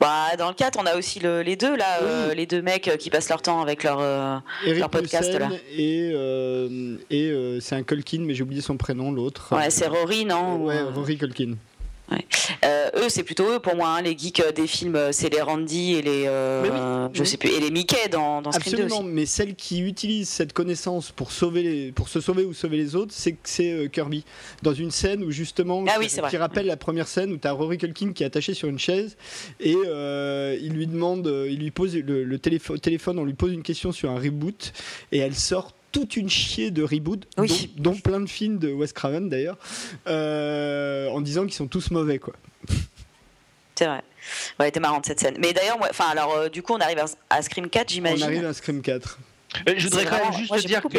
[0.00, 2.96] Bah, dans le 4, on a aussi les deux, là, euh, les deux mecs euh,
[2.96, 5.32] qui passent leur temps avec leur, euh, leur podcast.
[5.32, 5.48] Là.
[5.72, 6.10] Et,
[7.10, 9.54] et c'est un Culkin, mais j'ai oublié son prénom, l'autre.
[9.56, 11.54] Ouais, c'est Rory, non Ouais, Rory Culkin.
[12.64, 13.88] Euh, eux, c'est plutôt eux pour moi.
[13.88, 16.24] Hein, les geeks euh, des films, euh, c'est les Randy et les,
[17.12, 20.52] je sais plus, et les Mickey dans, dans Scream Absolument, mais celle qui utilise cette
[20.52, 24.24] connaissance pour sauver les, pour se sauver ou sauver les autres, c'est c'est Kirby.
[24.62, 27.78] Dans une scène où justement, ah qui, rappelle la première scène où tu as Rory
[27.78, 29.16] Culkin qui est attaché sur une chaise
[29.60, 29.76] et
[30.60, 34.10] il lui demande, il lui pose le, le téléphone, on lui pose une question sur
[34.10, 34.72] un reboot
[35.12, 37.24] et elle sort toute une chier de reboot,
[37.78, 39.56] dont, plein de films de Wes Craven d'ailleurs,
[40.08, 42.34] euh, en disant qu'ils sont tous mauvais quoi.
[43.76, 44.02] C'est vrai.
[44.58, 45.36] Ouais, était marrante cette scène.
[45.38, 48.24] Mais d'ailleurs, enfin alors euh, du coup on arrive à, Scream 4, j'imagine.
[48.24, 49.18] On arrive à Scream 4.
[49.68, 50.98] Euh, je voudrais quand même juste dire que.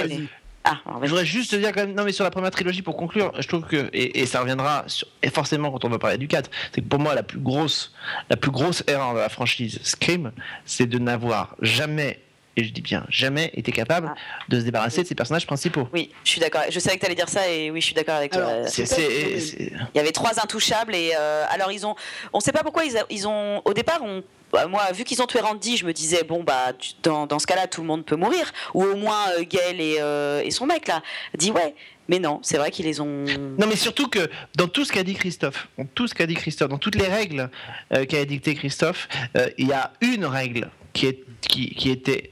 [0.64, 3.34] Ah, je voudrais juste dire quand même, non mais sur la première trilogie pour conclure,
[3.39, 4.86] je trouve que et, ça reviendra
[5.22, 7.93] et forcément quand on va parler du 4, c'est que pour moi la plus grosse
[8.30, 10.32] la plus grosse erreur de la franchise Scream,
[10.66, 12.20] c'est de n'avoir jamais
[12.58, 14.20] et je dis bien jamais, été capable ah.
[14.49, 15.88] de se débarrasser de ses personnages principaux.
[15.93, 16.64] Oui, je suis d'accord.
[16.70, 18.64] Je savais que tu allais dire ça et oui, je suis d'accord avec toi.
[18.78, 21.95] Il y avait trois intouchables et euh, alors ils ont,
[22.34, 25.22] on ne sait pas pourquoi ils, ils ont, au départ, on bah, moi, vu qu'ils
[25.22, 26.72] ont tué Randy, je me disais, bon, bah,
[27.03, 28.53] dans, dans ce cas-là, tout le monde peut mourir.
[28.74, 31.01] Ou au moins, euh, Gail et, euh, et, son mec, là,
[31.38, 31.76] dit, ouais.
[32.08, 33.26] Mais non, c'est vrai qu'ils les ont.
[33.58, 36.36] Non, mais surtout que dans tout ce qu'a dit Christophe, dans tout ce qu'a dit
[36.36, 37.49] Christophe, dans toutes les règles
[37.93, 39.10] euh, qu'a dicté Christophe,
[39.58, 42.32] il y a une règle qui, est, qui, qui était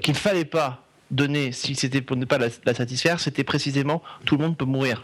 [0.00, 0.82] qu'il ne fallait pas
[1.12, 5.02] donné, si c'était pour ne pas la, satisfaire, c'était précisément tout le monde peut mourir.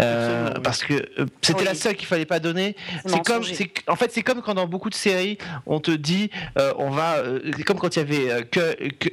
[0.00, 2.76] Euh, parce que euh, c'était la seule qu'il fallait pas donner.
[3.06, 3.42] C'est comme,
[3.88, 7.16] en fait, c'est comme quand dans beaucoup de séries, on te dit, euh, on va,
[7.56, 8.44] c'est comme quand il y avait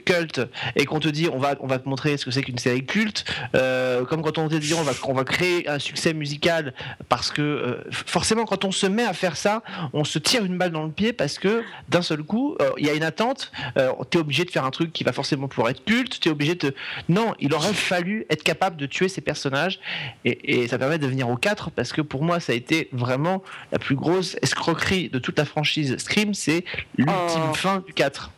[0.06, 0.42] Cult
[0.76, 2.86] et qu'on te dit, on va, on va te montrer ce que c'est qu'une série
[2.86, 3.26] culte.
[3.54, 6.74] comme quand on te dit, on va, on va créer un succès musical
[7.08, 9.64] parce que forcément, quand on se met à faire ça,
[9.94, 12.90] on se tire une balle dans le pied parce que d'un seul coup, il y
[12.90, 13.52] a une attente.
[14.12, 16.76] tu es obligé de faire un truc qui va forcément pouvoir être culte obligé de.
[17.10, 19.80] Non, il aurait fallu être capable de tuer ces personnages
[20.26, 23.44] et, ça permet de venir au 4 parce que pour moi, ça a été vraiment
[23.72, 26.66] la plus grosse escroquerie de toute la franchise Scream, c'est
[26.98, 27.54] l'ultime oh.
[27.54, 28.32] fin du 4.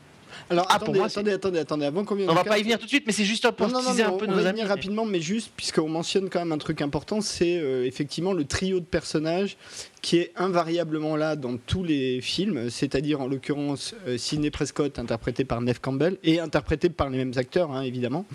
[0.49, 2.89] Alors ah, attendez, attendez, attendez, attendez, avant qu'on On va pas y venir tout de
[2.89, 5.89] suite, mais c'est juste pour non, un peu on va venir rapidement, mais juste puisqu'on
[5.89, 9.57] mentionne quand même un truc important, c'est euh, effectivement le trio de personnages
[10.01, 15.45] qui est invariablement là dans tous les films, c'est-à-dire en l'occurrence euh, Sidney Prescott interprété
[15.45, 18.25] par Neve Campbell et interprété par les mêmes acteurs hein, évidemment.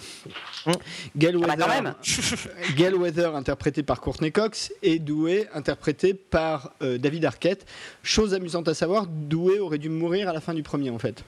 [0.67, 0.73] Mmh.
[1.17, 1.95] Gail, ah bah, Weather,
[2.77, 7.67] Gail Weather interprété par Courtney Cox et Doué interprété par euh, David Arquette.
[8.03, 11.23] Chose amusante à savoir, Doué aurait dû mourir à la fin du premier en fait.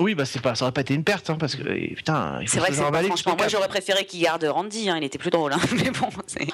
[0.00, 1.62] Oui, bah c'est pas, ça aurait pas été une perte, hein, parce que
[1.94, 4.88] putain, il faut C'est vrai que c'est pas, franchement, moi j'aurais préféré qu'il garde Randy,
[4.88, 6.46] hein, il était plus drôle, hein, mais bon, c'est.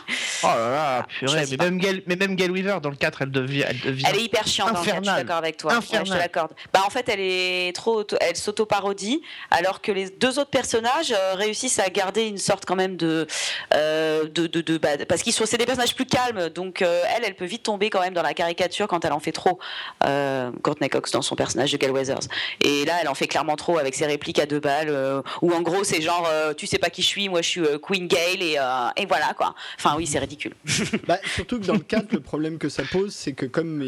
[0.42, 3.30] Oh là là, purée, mais même, Gail, mais même Gail Weaver dans le 4, elle
[3.30, 4.04] devient, elle devient.
[4.08, 5.74] Elle est hyper chiante dans le 4, je suis d'accord avec toi.
[5.74, 6.54] Ouais, je te l'accorde.
[6.72, 9.22] Bah en fait, elle est trop, elle s'auto-parodie,
[9.52, 13.28] alors que les deux autres personnages euh, réussissent à garder une sorte quand même de,
[13.74, 17.04] euh, de, de, de bah, parce qu'ils sont, c'est des personnages plus calmes, donc euh,
[17.16, 19.60] elle, elle peut vite tomber quand même dans la caricature quand elle en fait trop.
[20.62, 22.26] Courtney Cox dans son personnage de Gail Weathers,
[22.60, 25.62] et là, elle en fait trop avec ses réplique à deux balles, euh, ou en
[25.62, 28.06] gros c'est genre euh, tu sais pas qui je suis, moi je suis euh, Queen
[28.06, 28.56] Gale et,
[28.96, 29.54] et, voilà quoi.
[29.78, 30.54] Enfin oui c'est ridicule.
[31.06, 33.82] bah, surtout que dans le 4 le problème que ça pose c'est que comme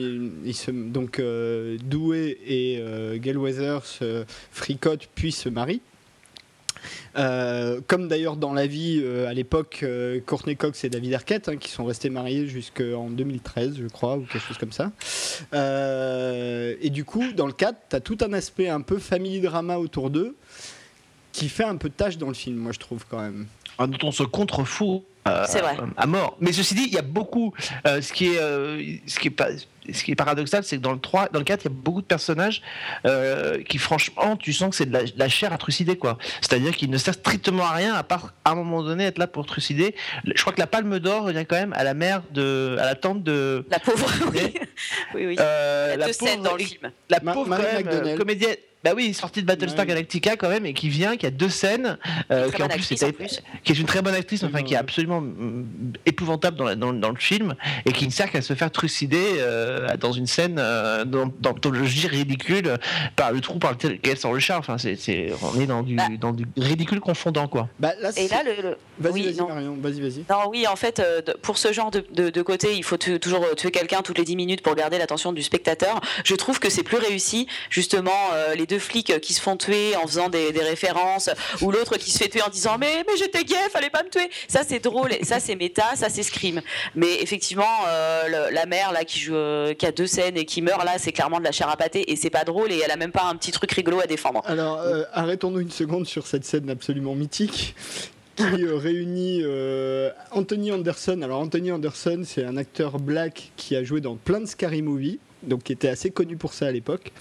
[0.93, 2.83] donc Doué et
[3.19, 4.01] Gale Weathers
[4.51, 5.83] fricotent puis se marient.
[7.87, 9.85] Comme d'ailleurs dans la vie à l'époque,
[10.27, 14.23] Courtney Cox et David Arquette, hein, qui sont restés mariés jusqu'en 2013, je crois, ou
[14.23, 14.93] quelque chose comme ça.
[15.53, 19.79] et du coup, dans le 4, tu as tout un aspect un peu family drama
[19.79, 20.37] autour d'eux,
[21.33, 23.47] qui fait un peu de tâche dans le film, moi je trouve quand même.
[23.79, 25.45] Ah, dont on se contrefout euh,
[25.97, 26.37] à mort.
[26.41, 27.53] Mais ceci dit, il y a beaucoup.
[27.87, 29.49] Euh, ce, qui est, euh, ce, qui est pas,
[29.93, 31.75] ce qui est paradoxal, c'est que dans le 3, dans le 4, il y a
[31.75, 32.63] beaucoup de personnages
[33.67, 35.97] qui, franchement, tu sens que c'est de la, chair à trucider.
[35.97, 36.19] quoi.
[36.41, 39.27] C'est-à-dire qu'ils ne servent strictement à rien, à part à un moment donné être là
[39.27, 39.95] pour trucider.
[40.25, 42.77] Je crois que la palme d'or revient quand même à la mère de.
[42.79, 43.65] à la tante de.
[43.71, 44.55] La pauvre, oui.
[45.15, 45.35] oui, oui.
[45.37, 46.91] la, la pauvre, dans le film.
[47.09, 48.57] La pauvre, comédienne
[48.89, 51.99] bah oui, sortie de Battlestar Galactica quand même, et qui vient, qui a deux scènes,
[52.31, 55.93] euh, qui en plus, qui est une très bonne actrice, enfin qui est absolument mm,
[56.07, 60.13] épouvantable dans, dans, le film, et qui ne sert qu'à se faire trucider euh, dans
[60.13, 62.79] une scène euh, d'anthologie ridicule
[63.15, 64.59] par le trou par lequel elle sort le char.
[64.59, 66.05] Enfin, c'est, on est dans du, bah.
[66.19, 67.69] dans du ridicule confondant, quoi.
[67.79, 70.25] Bah, là, et là, le, Vas-y, vas-y, Marion, vas-y, vas-y.
[70.31, 71.03] Non, oui, en fait,
[71.43, 74.63] pour ce genre de, de, côté, il faut toujours tuer quelqu'un toutes les 10 minutes
[74.63, 76.01] pour garder l'attention du spectateur.
[76.25, 78.11] Je trouve que c'est plus réussi, justement,
[78.57, 82.19] les deux flics qui se font tuer en faisant des, références, ou l'autre qui se
[82.19, 84.29] fait tuer en disant mais, mais j'étais gay, fallait pas me tuer.
[84.49, 86.61] Ça c'est drôle, ça c'est méta, ça c'est scream.
[86.95, 90.63] Mais effectivement, euh, la mère là qui joue, euh, qui a deux scènes et qui
[90.63, 92.91] meurt là, c'est clairement de la chair à pâté et c'est pas drôle et elle
[92.91, 94.43] a même pas un petit truc rigolo à défendre.
[94.45, 97.75] Alors euh, arrêtons-nous une seconde sur cette scène absolument mythique
[98.37, 99.43] qui réunit
[100.31, 101.23] Anthony Anderson.
[101.23, 105.19] Alors Anthony Anderson, c'est un acteur black qui a joué dans plein de scary movies
[105.43, 107.13] donc qui était assez connu pour ça à l'époque.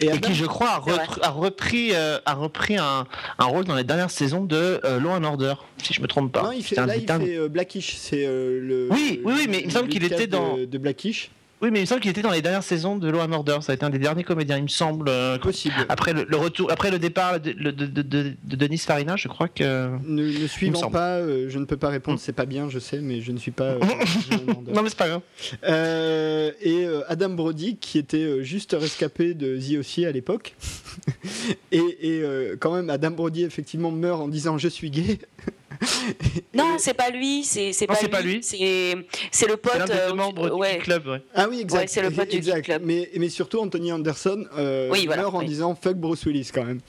[0.00, 0.82] Et, qui, je crois,
[1.22, 3.06] a, repris, euh, a repris un,
[3.38, 6.32] un, rôle dans les dernières saisons de euh, Law and Order, si je me trompe
[6.32, 6.42] pas.
[6.42, 8.88] Non, il fait, là, il fait euh, Blackish, c'est le.
[8.90, 10.56] Oui, oui, oui, mais il me semble qu'il était dans.
[10.56, 11.30] de Blackish.
[11.64, 13.58] Oui, mais il me semble qu'il était dans les dernières saisons de Law and Order.
[13.62, 15.08] Ça a été un des derniers comédiens, il me semble.
[15.08, 15.74] Euh, Possible.
[15.88, 19.88] Après le, retour, après le départ de, de, Denis Farina, je crois que.
[20.04, 22.18] Ne, ne suivant pas, euh, je ne peux pas répondre.
[22.20, 23.64] C'est pas bien, je sais, mais je ne suis pas.
[23.64, 23.78] Euh,
[24.74, 25.22] non, mais c'est pas grave.
[26.60, 26.73] et
[27.08, 30.54] Adam Brody, qui était juste rescapé de The aussi à l'époque.
[31.72, 32.22] et, et
[32.60, 35.18] quand même, Adam Brody effectivement meurt en disant je suis gay.
[36.54, 38.40] non, c'est pas lui, c'est pas, pas, lui.
[38.42, 38.56] C'est
[39.48, 39.72] le pote.
[39.86, 41.22] C'est euh, membre du club, ouais.
[41.34, 41.88] Ah oui, exact.
[41.88, 42.82] c'est le pote du club.
[42.84, 46.80] Mais, mais surtout, Anthony Anderson euh, meurt en disant fuck Bruce Willis quand même.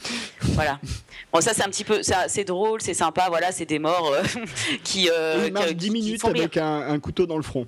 [0.41, 0.80] Voilà.
[1.34, 3.26] Bon, ça c'est un petit peu, c'est drôle, c'est sympa.
[3.28, 4.24] Voilà, c'est des morts euh,
[4.86, 5.09] qui.
[5.45, 7.68] il marche 10 minutes avec un, un couteau dans le front.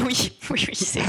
[0.06, 1.02] oui, oui, oui.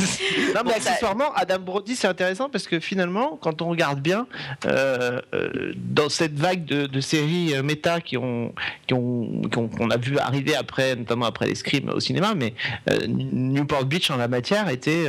[0.55, 4.27] Non, mais accessoirement, Adam Brody, c'est intéressant parce que finalement, quand on regarde bien,
[4.65, 8.53] euh, euh, dans cette vague de, séries euh, méta qui ont,
[8.89, 12.53] qu'on a vu arriver après, notamment après les scrims au cinéma, mais
[13.07, 15.05] Newport Beach en la matière était,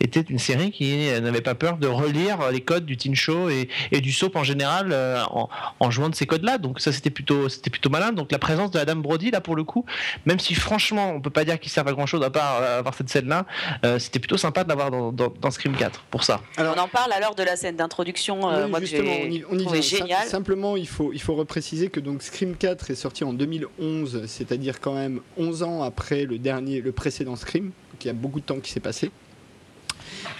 [0.00, 3.68] était une série qui n'avait pas peur de relire les codes du teen show et,
[4.00, 4.94] du soap en général
[5.30, 6.58] en, jouant de ces codes-là.
[6.58, 8.12] Donc ça, c'était plutôt, c'était plutôt malin.
[8.12, 9.84] Donc la présence de Adam Brody, là, pour le coup,
[10.26, 13.09] même si franchement, on peut pas dire qu'il sert à grand-chose à part avoir cette
[13.10, 13.46] scène-là,
[13.84, 16.40] euh, c'était plutôt sympa de l'avoir dans, dans, Scream 4 pour ça.
[16.56, 19.82] Alors, on en parle alors de la scène d'introduction, euh, moi justement, on y, on
[19.82, 20.26] génial.
[20.26, 24.80] Simplement, il faut, il faut repréciser que donc Scream 4 est sorti en 2011, c'est-à-dire
[24.80, 28.40] quand même 11 ans après le dernier, le précédent Scream, donc il y a beaucoup
[28.40, 29.10] de temps qui s'est passé.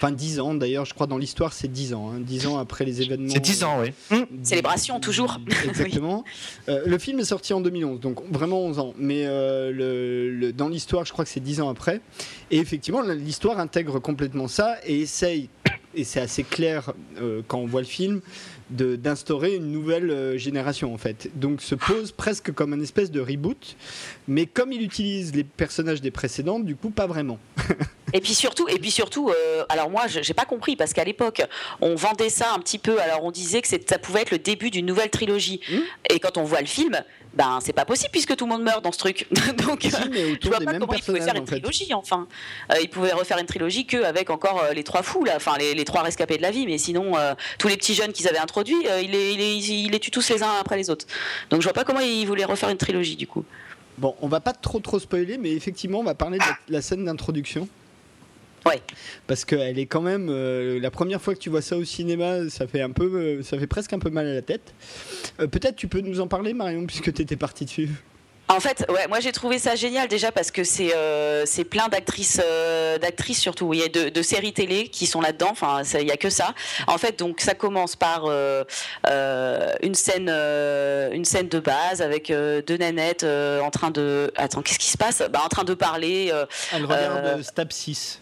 [0.03, 2.12] Enfin, 10 ans d'ailleurs, je crois dans l'histoire c'est 10 ans.
[2.18, 2.51] 10 hein.
[2.51, 3.28] ans après les événements.
[3.28, 3.92] C'est 10 ans, oui.
[4.12, 5.38] Euh, Célébration, toujours.
[5.68, 6.24] Exactement.
[6.70, 8.94] Euh, le film est sorti en 2011, donc vraiment 11 ans.
[8.96, 12.01] Mais euh, le, dans l'histoire, je crois que c'est 10 ans après.
[12.51, 15.51] Et effectivement, l'histoire intègre complètement ça et essaye,
[15.94, 16.94] et c'est assez clair
[17.46, 18.22] quand on voit le film,
[18.70, 21.30] d'instaurer une nouvelle génération en fait.
[21.34, 23.76] Donc se pose presque comme un espèce de reboot,
[24.28, 27.38] mais comme il utilise les personnages des précédentes, du coup pas vraiment.
[28.12, 31.42] Et puis surtout, et puis surtout, euh, alors moi, j'ai pas compris parce qu'à l'époque,
[31.80, 33.00] on vendait ça un petit peu.
[33.00, 35.60] Alors on disait que ça pouvait être le début d'une nouvelle trilogie.
[35.70, 35.78] Mmh.
[36.10, 37.02] Et quand on voit le film,
[37.34, 39.26] ben c'est pas possible puisque tout le monde meurt dans ce truc.
[39.66, 41.92] Donc si, mais je vois pas comment il pouvait faire une trilogie.
[41.94, 42.26] Enfin,
[42.72, 45.56] euh, il pouvait refaire une trilogie que avec encore euh, les trois fous là, enfin
[45.58, 46.66] les, trois rescapés de la vie.
[46.66, 47.12] Mais sinon,
[47.58, 50.54] tous les petits jeunes qu'ils avaient introduits, il les, il, les, tue tous les uns
[50.60, 51.06] après les autres.
[51.50, 53.44] Donc je vois pas comment il voulait refaire une trilogie du coup.
[53.98, 57.04] Bon, on va pas trop trop spoiler, mais effectivement, on va parler de la scène
[57.04, 57.68] d'introduction.
[58.66, 58.82] Ouais.
[59.26, 62.48] Parce qu'elle est quand même euh, la première fois que tu vois ça au cinéma,
[62.50, 64.74] ça fait un peu, euh, ça fait presque un peu mal à la tête.
[65.40, 67.88] Euh, peut-être tu peux nous en parler, Marion, puisque tu étais partie dessus.
[68.48, 70.92] En fait, ouais, moi j'ai trouvé ça génial déjà parce que c'est
[71.46, 72.42] c'est plein d'actrices
[73.00, 73.72] d'actrices surtout.
[73.74, 75.50] Il y a de, séries télé qui sont là-dedans.
[75.52, 76.52] Enfin, il y a que ça.
[76.88, 83.22] En fait, donc ça commence par une scène une scène de base avec deux nanettes
[83.22, 85.22] en train de attends qu'est-ce qui se passe?
[85.30, 86.32] Bah, en train de parler.
[86.72, 88.19] Elle regarde Stab 6.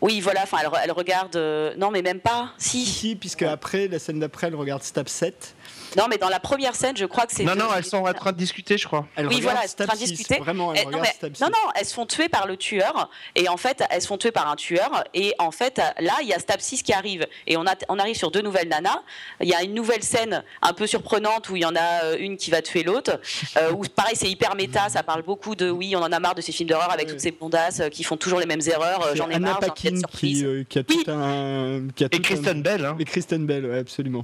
[0.00, 1.36] Oui, voilà, enfin, elle, regarde.
[1.36, 2.50] Euh, non, mais même pas.
[2.58, 2.86] Si.
[2.86, 5.55] Si, puisque après, la scène d'après, elle regarde Stab 7.
[5.96, 7.44] Non, mais dans la première scène, je crois que c'est.
[7.44, 9.06] Non, non, elles sont en train de discuter, je crois.
[9.18, 10.38] oui, voilà, elles sont en train de discuter.
[10.38, 10.98] Vraiment, elles non,
[11.40, 13.10] non, non, elles se font tuer par le tueur.
[13.34, 15.04] Et en fait, elles se font tuer par un tueur.
[15.14, 17.26] Et en fait, là, il y a Stab 6 qui arrive.
[17.46, 19.02] Et on, a, on arrive sur deux nouvelles nanas.
[19.40, 22.16] Il y a une nouvelle scène un peu surprenante où il y en a euh,
[22.18, 23.20] une qui va tuer l'autre.
[23.56, 24.88] Euh, où, pareil, c'est hyper méta.
[24.88, 27.20] Ça parle beaucoup de oui, on en a marre de ces films d'horreur avec toutes
[27.20, 29.14] ces bondasses euh, qui font toujours les mêmes erreurs.
[29.14, 29.60] J'en ai marre.
[29.60, 31.88] Paquin qui, qui, a tout un.
[31.94, 32.84] Qui a et Kristen Bell.
[32.84, 32.96] Hein.
[32.98, 34.22] Et Kristen Bell, ouais, absolument.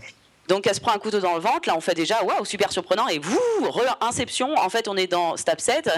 [0.49, 2.72] Donc elle se prend un couteau dans le ventre, là on fait déjà waouh super
[2.72, 3.07] surprenant.
[3.09, 5.88] Et vous re-inception en fait on est dans Stab 7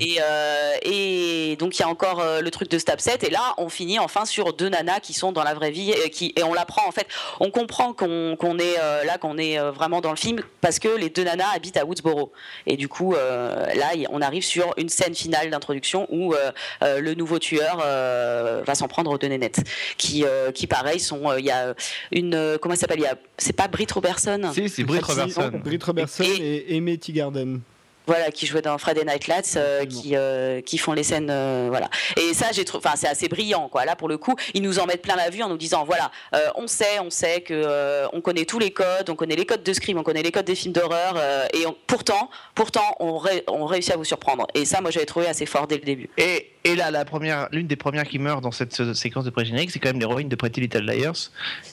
[0.00, 3.30] et, euh, et donc il y a encore euh, le truc de Stab 7 et
[3.30, 6.32] là on finit enfin sur deux nanas qui sont dans la vraie vie et, qui,
[6.36, 7.06] et on l'apprend en fait.
[7.38, 11.08] On comprend qu'on est euh, là qu'on est vraiment dans le film parce que les
[11.08, 12.32] deux nanas habitent à Woodsboro.
[12.66, 16.34] Et du coup là on arrive sur une scène finale d'introduction où
[16.82, 19.60] le nouveau tueur va s'en prendre aux deux nénettes
[19.98, 20.24] qui,
[20.54, 21.74] qui pareil sont il y a
[22.10, 23.04] une comment ça s'appelle?
[23.38, 24.50] C'est pas Brit Robertson.
[24.52, 25.52] Si, c'est Brit Robertson.
[25.62, 27.60] Brit Robertson et, et Amy Garden
[28.06, 31.66] voilà qui jouait dans Friday Night Lights euh, qui euh, qui font les scènes euh,
[31.70, 31.88] voilà.
[32.16, 33.84] Et ça j'ai enfin c'est assez brillant quoi.
[33.84, 36.10] Là pour le coup ils nous en mettent plein la vue en nous disant voilà
[36.56, 39.72] on sait on sait que on connaît tous les codes on connaît les codes de
[39.72, 41.16] scream on connaît les codes des films d'horreur
[41.52, 44.46] et pourtant pourtant on, on réussit à vous surprendre.
[44.54, 46.08] Et ça moi j'avais trouvé assez fort dès le début.
[46.18, 49.70] Et, et là la première l'une des premières qui meurt dans cette séquence de pré-générique
[49.70, 51.30] c'est quand même l'héroïne de Pretty Little Liars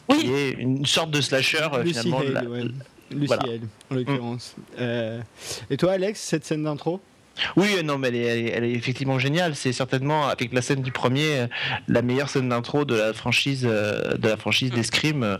[0.09, 0.19] oui.
[0.19, 2.21] qui est une sorte de slasher finalement
[3.11, 4.55] Lucie en l'occurrence.
[4.79, 5.21] Euh,
[5.69, 6.99] et toi, Alex, cette scène d'intro?
[7.55, 9.55] Oui, non, mais elle est, effectivement géniale.
[9.55, 11.47] C'est certainement, avec la scène du premier, euh,
[11.87, 15.23] la meilleure scène d'intro de la franchise, euh, de la franchise d'escrime.
[15.23, 15.37] Euh,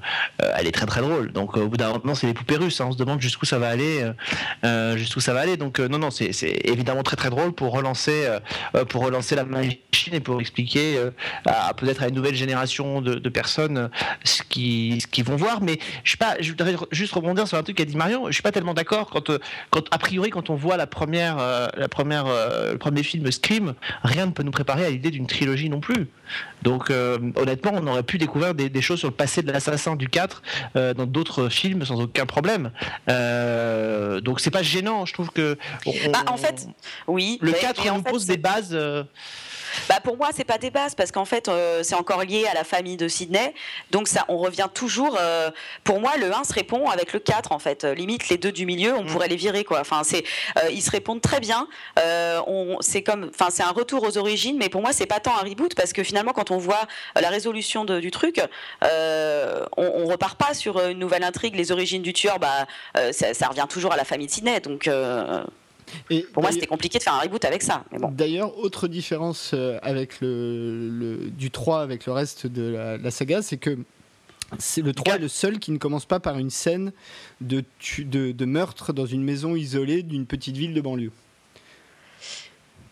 [0.58, 1.32] elle est très très drôle.
[1.32, 2.82] Donc au bout d'un moment, c'est les poupées russes.
[2.82, 2.88] Hein.
[2.90, 4.06] On se demande jusqu'où ça va aller,
[4.96, 5.58] jusqu'où ça va aller.
[5.58, 6.32] Donc non, non, c'est
[6.64, 8.28] évidemment très très drôle pour relancer,
[8.90, 11.00] pour relancer la machine et pour expliquer
[11.46, 13.90] à peut-être à une nouvelle génération de, personnes
[14.24, 15.62] ce qui, qui vont voir.
[15.62, 18.28] Mais je sais pas, je voudrais juste rebondir sur un truc qu'a dit Marion.
[18.28, 19.32] Je suis pas tellement d'accord quand,
[19.70, 21.38] quand a priori quand on voit la première
[21.82, 23.74] la première, le premier film Scream,
[24.04, 26.08] rien ne peut nous préparer à l'idée d'une trilogie non plus.
[26.62, 26.92] Donc
[27.36, 30.42] honnêtement, on aurait pu découvrir des, choses sur le passé de l'assassin du 4
[30.76, 32.72] dans d'autres films sans aucun problème.
[33.08, 35.58] donc c'est pas gênant, je trouve que.
[36.12, 36.68] Bah, en fait,
[37.08, 37.38] oui.
[37.42, 38.78] Le 4 nous pose des bases.
[39.90, 42.54] Bah pour moi, c'est pas des bases parce qu'en fait, euh, c'est encore lié à
[42.54, 43.54] la famille de Sydney.
[43.92, 45.18] Donc ça, on revient toujours.
[45.20, 45.50] Euh,
[45.84, 47.84] pour moi, le 1 se répond avec le 4 en fait.
[47.84, 49.08] Limite, les deux du milieu, on mm.
[49.08, 49.80] pourrait les virer quoi.
[49.80, 50.24] Enfin, c'est,
[50.58, 51.68] euh, ils se répondent très bien.
[51.98, 55.36] on, c'est comme, enfin, c'est un retour aux origines, mais pour moi, c'est pas tant
[55.38, 56.88] un reboot parce que finalement, quand on voit
[57.20, 58.42] la résolution du truc,
[58.82, 61.56] on, on, repart pas sur une nouvelle intrigue.
[61.56, 62.66] Les origines du tueur, bah,
[63.12, 64.60] ça, ça, revient toujours à la famille de Sydney.
[64.60, 64.90] Donc
[66.34, 67.84] pour moi, c'était compliqué de faire un reboot avec ça.
[68.12, 73.58] D'ailleurs, autre différence euh, avec le, du 3 avec le reste de la, saga, c'est
[73.58, 73.78] que
[74.60, 76.92] c'est le 3 est le seul qui ne commence pas par une scène
[77.40, 77.64] de,
[78.00, 81.12] de, de meurtre dans une maison isolée d'une petite ville de banlieue.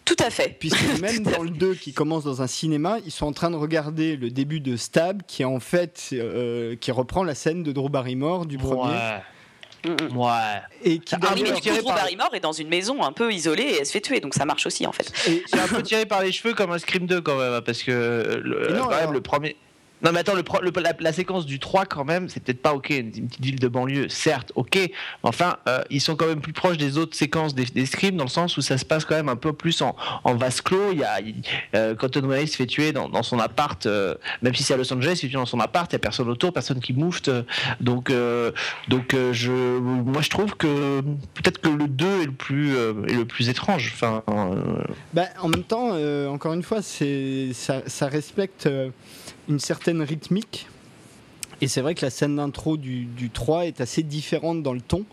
[0.10, 0.58] Tout à fait.
[0.60, 3.56] Puisque même dans le 2 qui commence dans un cinéma, ils sont en train de
[3.56, 7.90] regarder le début de Stab qui en fait euh, qui reprend la scène de Drew
[7.90, 8.96] Barrymore du premier.
[9.86, 10.18] Mm.
[10.18, 10.62] Ouais.
[10.84, 13.86] Et qui ah, mais Drew Barrymore est dans une maison un peu isolée et elle
[13.86, 15.12] se fait tuer, donc ça marche aussi en fait.
[15.16, 18.42] C'est un peu tiré par les cheveux comme un Scream 2 quand même, parce que
[18.44, 19.56] le, non, le premier.
[20.02, 20.34] Non, mais attends,
[21.00, 22.90] la, séquence du 3, quand même, c'est peut-être pas OK.
[22.90, 24.76] Une, petite ville de banlieue, certes, OK.
[24.76, 24.90] Mais
[25.24, 28.24] enfin, euh, ils sont quand même plus proches des autres séquences des, des scrims, dans
[28.24, 30.92] le sens où ça se passe quand même un peu plus en, en vase clos.
[30.94, 31.20] Il y a,
[31.76, 34.92] euh, quand Tom se fait tuer dans, son appart, euh, même si c'est à Los
[34.94, 37.30] Angeles, il se fait dans son appart, il n'y a personne autour, personne qui moufte.
[37.82, 38.14] Donc,
[38.88, 41.02] donc je, moi, je trouve que
[41.34, 43.92] peut-être que le 2 est le plus, est le plus étrange.
[43.94, 44.24] Enfin,
[45.14, 45.92] bah, en même temps,
[46.32, 48.70] encore une fois, ça, ça respecte
[49.50, 50.68] une certaine rythmique.
[51.62, 54.80] Et c'est vrai que la scène d'intro du, du, 3 est assez différente dans le
[54.80, 55.04] ton,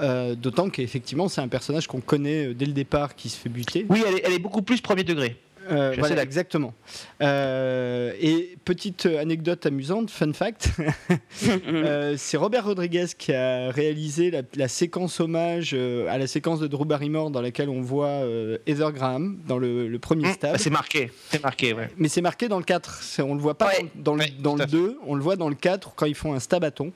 [0.00, 3.48] euh, d'autant qu'effectivement c'est un personnage qu'on connaît euh, dès le départ qui se fait
[3.48, 3.84] buter.
[3.88, 5.36] Oui, elle est beaucoup plus premier degré.
[5.70, 6.74] Euh, voilà, exactement.
[7.22, 10.70] Euh, et petite anecdote amusante, fun fact,
[11.48, 16.84] euh, c'est Robert Rodriguez qui a réalisé la, séquence hommage à la séquence de Drew
[16.84, 18.22] Barrymore dans laquelle on voit
[18.66, 20.56] Heather Graham dans le, premier mmh, stab.
[20.58, 21.90] c'est marqué, c'est marqué, ouais.
[21.96, 23.20] Mais c'est marqué dans le 4.
[23.20, 25.94] On le voit pas dans, le, dans le 2, on le voit dans le 4
[25.94, 26.92] quand ils font un stabaton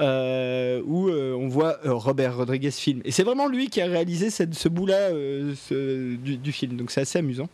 [0.00, 3.00] où on voit Robert Rodriguez film.
[3.04, 6.76] Et c'est vraiment lui qui a réalisé cette, ce bout-là du, du film.
[6.76, 7.48] Donc c'est assez amusant.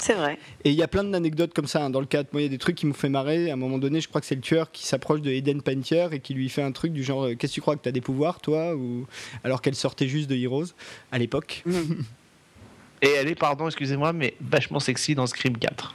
[0.00, 0.38] C'est vrai.
[0.64, 2.30] Et il y a plein d'anecdotes comme ça hein, dans le cadre.
[2.32, 3.50] Moi, il y a des trucs qui m'ont fait marrer.
[3.50, 6.08] À un moment donné, je crois que c'est le tueur qui s'approche de Eden Pantier
[6.12, 7.88] et qui lui fait un truc du genre euh, Qu'est-ce que tu crois que tu
[7.88, 8.74] as des pouvoirs, toi?
[8.74, 9.06] ou...
[9.44, 10.72] Alors qu'elle sortait juste de Heroes
[11.12, 11.62] à l'époque.
[13.02, 15.94] et elle est, pardon, excusez-moi, mais vachement sexy dans Scream 4.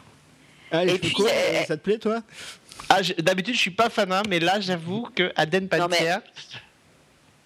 [0.71, 1.29] Ah, et puis, quoi,
[1.67, 2.21] ça te plaît, toi?
[2.89, 6.17] Ah, D'habitude, je suis pas fan, mais là, j'avoue que Eden Pantier.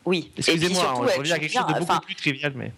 [0.05, 0.32] Oui.
[0.38, 2.74] Excusez-moi, on revient à quelque chose de beaucoup plus trivial, mais.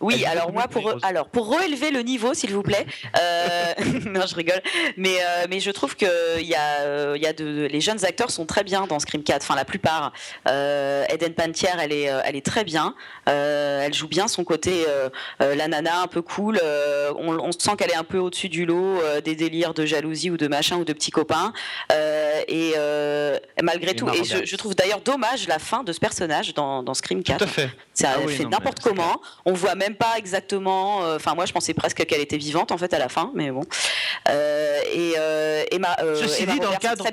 [0.00, 2.86] Oui, alors moi pour alors pour relever le niveau, s'il vous plaît.
[3.18, 3.72] Euh,
[4.06, 4.60] non, je rigole,
[4.96, 7.80] mais euh, mais je trouve que il y a euh, il y a de les
[7.80, 9.42] jeunes acteurs sont très bien dans Scream 4.
[9.42, 10.12] Enfin la plupart.
[10.46, 12.94] Eden Pantier, elle est elle est très bien.
[13.26, 14.84] elle joue bien son côté
[15.40, 16.60] la nana un peu cool.
[17.16, 20.48] On, sent qu'elle est un peu au-dessus du lot des délires de jalousie ou de
[20.48, 21.52] machin ou de petits copains.
[22.48, 22.74] Et
[23.62, 27.22] malgré tout, et je, trouve d'ailleurs dommage la fin de ce personnage dans, dans Scream
[27.22, 27.38] 4.
[27.38, 27.70] Tout à fait.
[27.94, 29.20] Ça ah fait n'importe comment.
[29.44, 31.04] On voit même pas exactement.
[31.04, 33.50] Euh, enfin, moi, je pensais presque qu'elle était vivante en fait à la fin, mais
[33.50, 33.62] bon.
[34.28, 37.04] Euh, et euh, Emma, ceci dit, dans le cadre,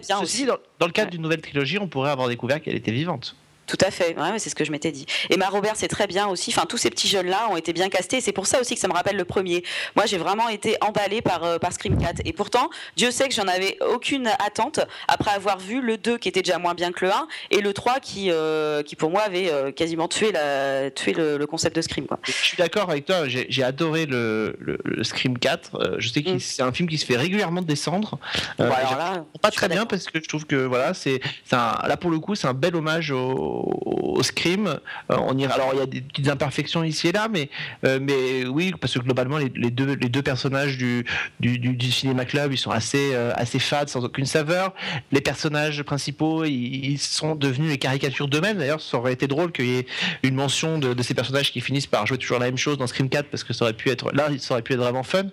[0.80, 3.36] dans, le cadre d'une nouvelle trilogie, on pourrait avoir découvert qu'elle était vivante.
[3.72, 5.06] Tout à fait, ouais, c'est ce que je m'étais dit.
[5.30, 6.52] Emma Robert, c'est très bien aussi.
[6.54, 8.20] Enfin, tous ces petits jeunes-là ont été bien castés.
[8.20, 9.64] C'est pour ça aussi que ça me rappelle le premier.
[9.96, 12.20] Moi, j'ai vraiment été emballée par, euh, par Scream 4.
[12.26, 16.28] Et pourtant, Dieu sait que j'en avais aucune attente après avoir vu le 2 qui
[16.28, 19.22] était déjà moins bien que le 1 et le 3 qui, euh, qui pour moi,
[19.22, 22.08] avait euh, quasiment tué, la, tué le, concept de Scream.
[22.08, 22.20] Quoi.
[22.24, 23.30] Je suis d'accord avec toi.
[23.30, 25.96] J'ai adoré le, le, Scream 4.
[25.98, 26.40] je sais que mm.
[26.42, 28.20] c'est un film qui se fait régulièrement descendre.
[29.42, 31.22] pas très bien parce que je trouve que voilà, c'est
[31.54, 34.68] là pour le coup, c'est un bel hommage au au, scream.
[34.68, 34.78] Euh,
[35.10, 37.50] on ira, alors il y a des petites imperfections ici et là, mais,
[37.86, 41.06] euh, mais oui, parce que globalement les, deux, les deux personnages du,
[41.40, 44.74] du, du, cinéma club, ils sont assez, euh, assez fades, sans aucune saveur.
[45.12, 48.58] Les personnages principaux, ils, sont devenus les caricatures d'eux-mêmes.
[48.58, 49.88] D'ailleurs, ça aurait été drôle qu'il y ait
[50.24, 53.10] une mention de, ces personnages qui finissent par jouer toujours la même chose dans Scream
[53.10, 55.24] 4, parce que ça aurait pu être là, ça aurait pu être vraiment fun.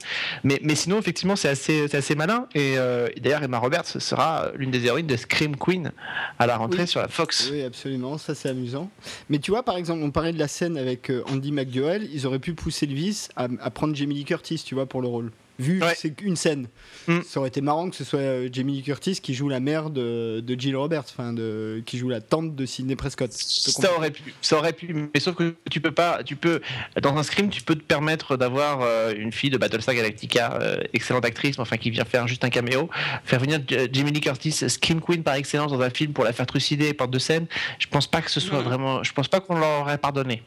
[0.45, 2.47] Mais, mais sinon, effectivement, c'est assez, assez malin.
[2.55, 2.77] Et,
[3.21, 5.93] d'ailleurs, Emma Roberts sera l'une des héroïnes de Scream Queen
[6.39, 7.51] à la rentrée sur la Fox.
[7.53, 8.91] Oui, absolument ça c'est amusant.
[9.29, 12.27] Mais tu vois, par exemple, on parlait de la scène avec euh, Andy McDowell, ils
[12.27, 15.31] auraient pu pousser le vice à, prendre Jamie Lee Curtis, tu vois, pour le rôle.
[15.59, 16.69] Vu c'est une scène.
[17.07, 17.21] Mm.
[17.27, 19.91] Ça aurait été marrant que ce soit euh, Jamie Lee Curtis qui joue la mère
[19.91, 23.33] de, de Jill Roberts, enfin de, qui joue la tante de Sidney Prescott.
[23.33, 26.61] Ça aurait pu, ça aurait pu, mais sauf que tu peux pas, tu peux
[27.01, 30.79] dans un scream, tu peux te permettre d'avoir euh, une fille de Battlestar Galactica, euh,
[30.93, 32.89] excellente actrice, enfin qui vient faire juste un caméo,
[33.25, 36.47] faire venir Jamie Lee Curtis, Scream Queen par excellence dans un film pour la faire
[36.47, 37.47] trucider par deux scènes.
[37.79, 40.43] Je pense pas que ce soit vraiment, je pense pas qu'on leur aurait pardonné.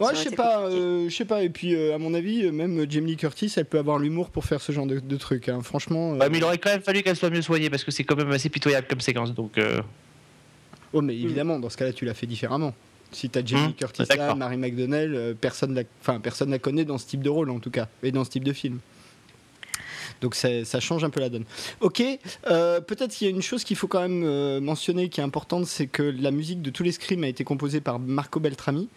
[0.00, 1.42] Ouais, je sais pas, euh, je sais pas.
[1.42, 4.30] Et puis, euh, à mon avis, euh, même Jamie Lee Curtis, elle peut avoir l'humour
[4.30, 5.48] pour faire ce genre de, de trucs.
[5.48, 5.60] Hein.
[5.62, 6.12] Franchement.
[6.12, 8.30] mais il aurait quand même fallu qu'elle soit mieux soignée parce que c'est quand même
[8.30, 9.34] assez pitoyable comme séquence.
[9.34, 9.58] Donc.
[10.92, 12.74] Oh, mais évidemment, dans ce cas-là, tu l'as fait différemment.
[13.12, 16.58] Si tu as Jamie Lee mmh, Curtis là, Marie McDonnell, personne la, enfin personne la
[16.58, 18.80] connaît dans ce type de rôle en tout cas, et dans ce type de film.
[20.20, 21.44] Donc ça, change un peu la donne.
[21.80, 22.02] Ok,
[22.46, 25.24] euh, peut-être qu'il y a une chose qu'il faut quand même euh, mentionner qui est
[25.24, 28.88] importante, c'est que la musique de tous les scrims a été composée par Marco Beltrami,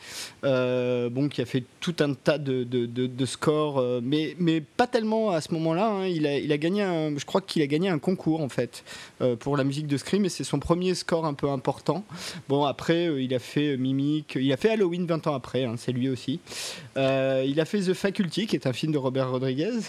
[0.44, 4.36] euh, bon, qui a fait tout un tas de, scores, mais,
[4.78, 5.90] pas tellement à ce moment-là.
[5.90, 6.08] Hein.
[6.08, 6.84] Il, a, gagné,
[7.18, 8.84] je crois qu'il a gagné un concours en fait
[9.40, 12.04] pour la musique de Scream et c'est son premier score un peu important.
[12.48, 15.92] Bon, après, il a fait Mimic, il a fait Halloween 20 ans après, hein, c'est
[15.92, 16.40] lui aussi.
[16.96, 19.80] il a fait The Faculty, qui est un film de Robert Rodriguez.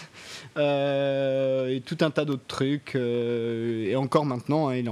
[1.69, 2.95] Et tout un tas d'autres trucs.
[2.95, 4.83] Euh, et encore maintenant, hein,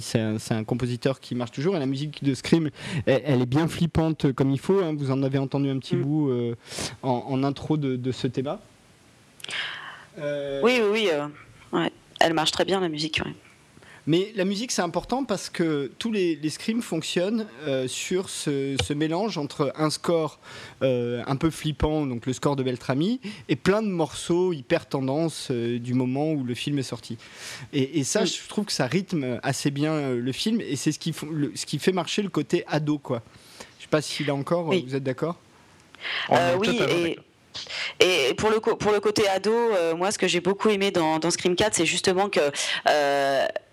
[0.00, 1.76] c'est un, compositeur qui marche toujours.
[1.76, 2.70] Et la musique de Scream,
[3.06, 4.80] elle, est bien flippante comme il faut.
[4.80, 4.94] Hein.
[4.96, 6.02] vous en avez entendu un petit mm.
[6.02, 6.56] bout euh,
[7.02, 8.56] en, intro de, ce thème.
[10.18, 11.08] Oui, oui,
[11.72, 11.88] oui.
[12.20, 13.20] Elle marche très bien, la musique.
[14.06, 18.92] Mais la musique, c'est important parce que tous les, les scrims fonctionnent euh, sur ce,
[18.92, 20.38] mélange entre un score
[20.82, 25.48] euh, un peu flippant, donc le score de Beltrami, et plein de morceaux hyper tendance
[25.50, 27.16] euh, du moment où le film est sorti.
[27.72, 31.14] Et, ça, je trouve que ça rythme assez bien le film, et c'est ce, qui
[31.54, 33.22] ce qui fait marcher le côté ado, quoi.
[33.78, 35.36] Je sais pas si là encore, vous êtes d'accord?
[36.30, 37.18] Oui, et...
[38.00, 39.54] Et pour le, pour le côté ado,
[39.96, 42.40] moi, ce que j'ai beaucoup aimé dans, dans Scream 4, c'est justement que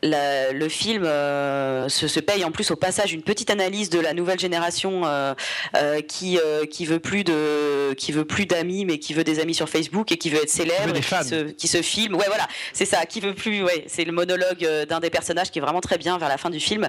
[0.04, 4.39] le film euh, se, paye en plus au passage une petite analyse de la nouvelle
[4.39, 5.34] génération euh,
[5.76, 6.39] euh, qui
[6.70, 10.12] qui veut plus de qui veut plus d'amis mais qui veut des amis sur Facebook
[10.12, 12.16] et qui veut être célèbre et qui, se, qui se filme.
[12.16, 15.60] Ouais voilà c'est ça qui veut plus ouais c'est le monologue d'un des personnages qui
[15.60, 16.88] est vraiment très bien vers la fin du film.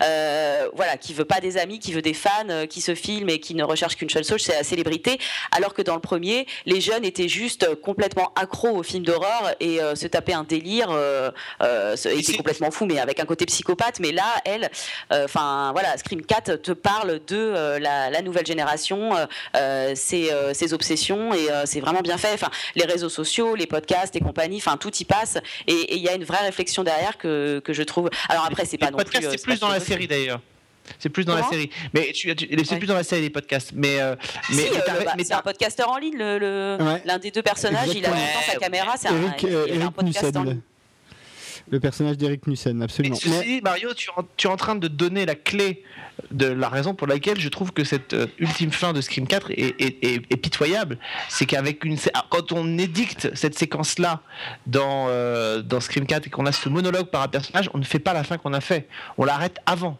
[0.00, 3.54] Voilà qui veut pas des amis qui veut des fans qui se filment et qui
[3.54, 5.18] ne recherche qu'une seule chose c'est la célébrité.
[5.50, 9.78] Alors que dans le premier les jeunes étaient juste complètement accros au film d'horreur et
[9.94, 10.90] se tapaient un délire
[12.52, 13.98] complètement fou, mais avec un côté psychopathe.
[14.00, 14.70] Mais là, elle,
[15.12, 19.12] euh, enfin voilà, Scream 4 te parle de euh, la, nouvelle génération,
[19.56, 22.32] euh, ses, ses, obsessions, et c'est vraiment bien fait.
[22.34, 25.38] Enfin, les réseaux sociaux, les podcasts et compagnie, enfin tout y passe.
[25.66, 28.10] Et il y a une vraie réflexion derrière que, que je trouve.
[28.28, 29.20] Alors après, c'est pas non plus.
[29.22, 30.40] C'est plus dans la série d'ailleurs.
[30.98, 31.70] C'est plus dans la série.
[31.94, 33.70] Mais c'est plus dans la série des podcasts.
[33.74, 33.98] Mais,
[34.50, 36.18] mais, bah, c'est un podcasteur en ligne.
[36.18, 38.16] L'un le, des deux personnages, il a tout
[38.52, 38.94] sa caméra.
[38.96, 40.60] C'est un, un, podcast en ligne
[41.70, 43.16] le personnage d'Eric Nussen, absolument.
[43.26, 43.60] Mais...
[43.62, 44.10] Mario, tu,
[44.46, 45.82] es en train de donner la clé
[46.30, 49.50] de la raison pour laquelle je trouve que cette euh, ultime fin de Scream 4
[49.52, 50.98] est, pitoyable.
[51.28, 51.96] C'est qu'avec une.
[52.14, 54.20] Ah, quand on édicte cette séquence-là
[54.66, 57.84] dans, euh, dans Scream 4 et qu'on a ce monologue par un personnage, on ne
[57.84, 58.88] fait pas la fin qu'on a fait.
[59.18, 59.98] On l'arrête avant.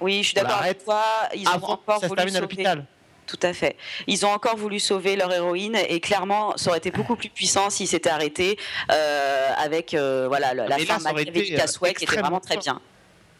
[0.00, 1.02] Oui, je suis d'accord avec toi.
[1.36, 2.86] Ils ont encore ça se termine à l'hôpital
[3.32, 3.76] tout à fait.
[4.06, 7.70] Ils ont encore voulu sauver leur héroïne et clairement, ça aurait été beaucoup plus puissant
[7.70, 8.58] s'ils s'étaient arrêtés
[8.90, 12.80] euh, avec euh, voilà la, femme avec Caswell qui était vraiment très bien.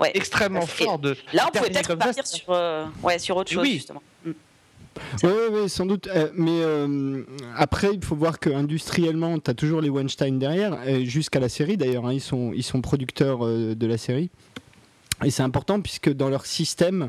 [0.00, 0.10] Ouais.
[0.14, 1.16] Extrêmement fort de.
[1.32, 4.02] Là, on pouvait peut-être partir sur, euh, ouais, sur autre chose justement.
[4.24, 4.30] Mm.
[5.22, 6.08] Oui, sans doute.
[6.34, 6.60] mais
[7.56, 12.06] après, il faut voir qu'industriellement, tu as toujours les Weinstein derrière, jusqu'à la série d'ailleurs.
[12.06, 14.30] Hein, ils, sont, ils sont producteurs de la série.
[15.24, 17.08] Et c'est important puisque dans leur système, euh,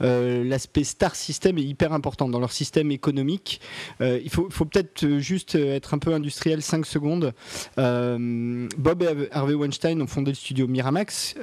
[0.00, 2.28] l'aspect star system est hyper important.
[2.28, 3.60] Dans leur système économique,
[4.00, 7.32] euh, il faut, peut-être juste être un peu industriel 5 secondes.
[7.78, 11.34] Euh, Bob et Harvey Weinstein ont fondé le studio Miramax,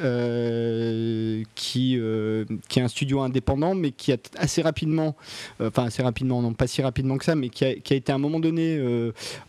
[1.56, 1.99] qui,
[2.70, 5.16] qui est un studio indépendant, mais qui a assez rapidement,
[5.62, 8.20] enfin assez rapidement, non pas si rapidement que ça, mais qui a été à un
[8.20, 8.82] moment donné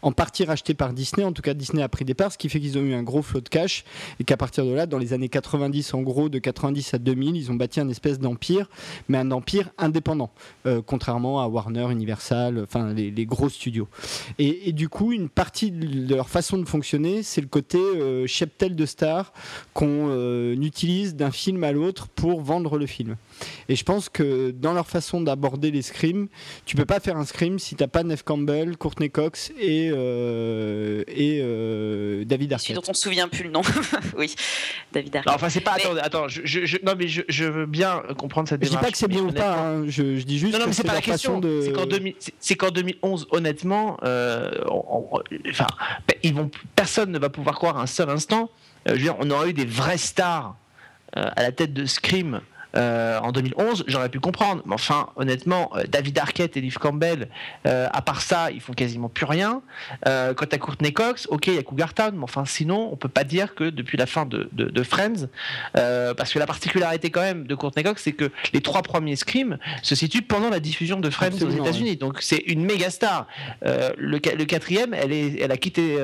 [0.03, 1.25] en partie racheté par Disney.
[1.25, 3.03] En tout cas, Disney a pris des parts, ce qui fait qu'ils ont eu un
[3.03, 3.85] gros flot de cash
[4.21, 7.37] et qu'à partir de là, dans les années 90, en gros, de 90 à 2000,
[7.37, 8.69] ils ont bâti un espèce d'empire,
[9.09, 10.31] mais un empire indépendant,
[10.67, 13.89] euh, contrairement à Warner, Universal, enfin les, gros studios.
[14.39, 18.77] Et, du coup, une partie de leur façon de fonctionner, c'est le côté euh, cheptel
[18.77, 19.33] de stars
[19.73, 23.17] qu'on euh, utilise d'un film à l'autre pour vendre le film.
[23.69, 26.29] Et je pense que dans leur façon d'aborder les scrims,
[26.67, 31.03] tu peux pas faire un scrim si t'as pas Neve Campbell, Courtney Cox et, euh,
[31.09, 32.77] et euh, David Arquette.
[32.77, 33.63] dont on se souvient plus le nom.
[34.19, 34.35] oui,
[34.93, 35.33] David Arquette.
[35.35, 35.73] enfin, c'est pas.
[35.73, 38.75] Attends, attends je, non, mais je, veux bien comprendre cette démarche.
[38.75, 40.53] Je dis pas que c'est bien ou pas, hein, je, dis juste.
[40.53, 41.41] Non, non, mais c'est pas la question.
[41.41, 41.73] De...
[42.41, 44.51] C'est qu'en 2011, honnêtement, euh,
[45.51, 45.67] enfin,
[46.23, 48.51] ils vont, personne ne va pouvoir croire un seul instant.
[48.87, 50.57] je veux dire, on aurait eu des vraies stars
[51.13, 52.41] à la tête de Scream
[52.77, 54.63] euh, en 2011, j'aurais pu comprendre.
[54.67, 57.29] Mais enfin, honnêtement, euh, David Arquette et Liv Campbell,
[57.67, 59.63] euh, à part ça, ils font quasiment plus rien.
[60.05, 63.25] quant à Courtney Cox, ok, il y a Cougartown, mais enfin, sinon, on peut pas
[63.25, 65.29] dire que depuis la fin de, de, Friends,
[65.73, 69.59] parce que la particularité quand même de Courtney Cox, c'est que les trois premiers scrims
[69.83, 71.97] se situent pendant la diffusion de Friends aux États-Unis.
[71.97, 73.27] Donc c'est une méga star.
[73.63, 75.97] le, le, quatrième, elle, est, elle a quitté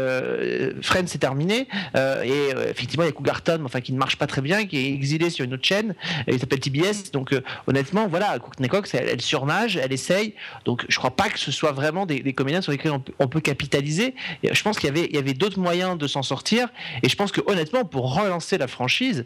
[0.82, 1.68] Friends, c'est terminé.
[1.96, 4.92] et effectivement, il y a Cougartown, enfin, qui ne marche pas très bien, qui est
[4.92, 5.94] exilé sur une autre chaîne.
[6.26, 7.10] il s'appelle TBS.
[7.12, 10.34] Donc euh, honnêtement, voilà, Courtney Cox, elle, surnage, elle essaye.
[10.64, 14.14] Donc je crois pas que ce soit vraiment des, comédiens sur lesquels on, peut capitaliser.
[14.42, 16.68] Et je pense qu'il y avait, d'autres moyens de s'en sortir.
[17.02, 19.24] Et je pense que honnêtement, pour relancer la franchise,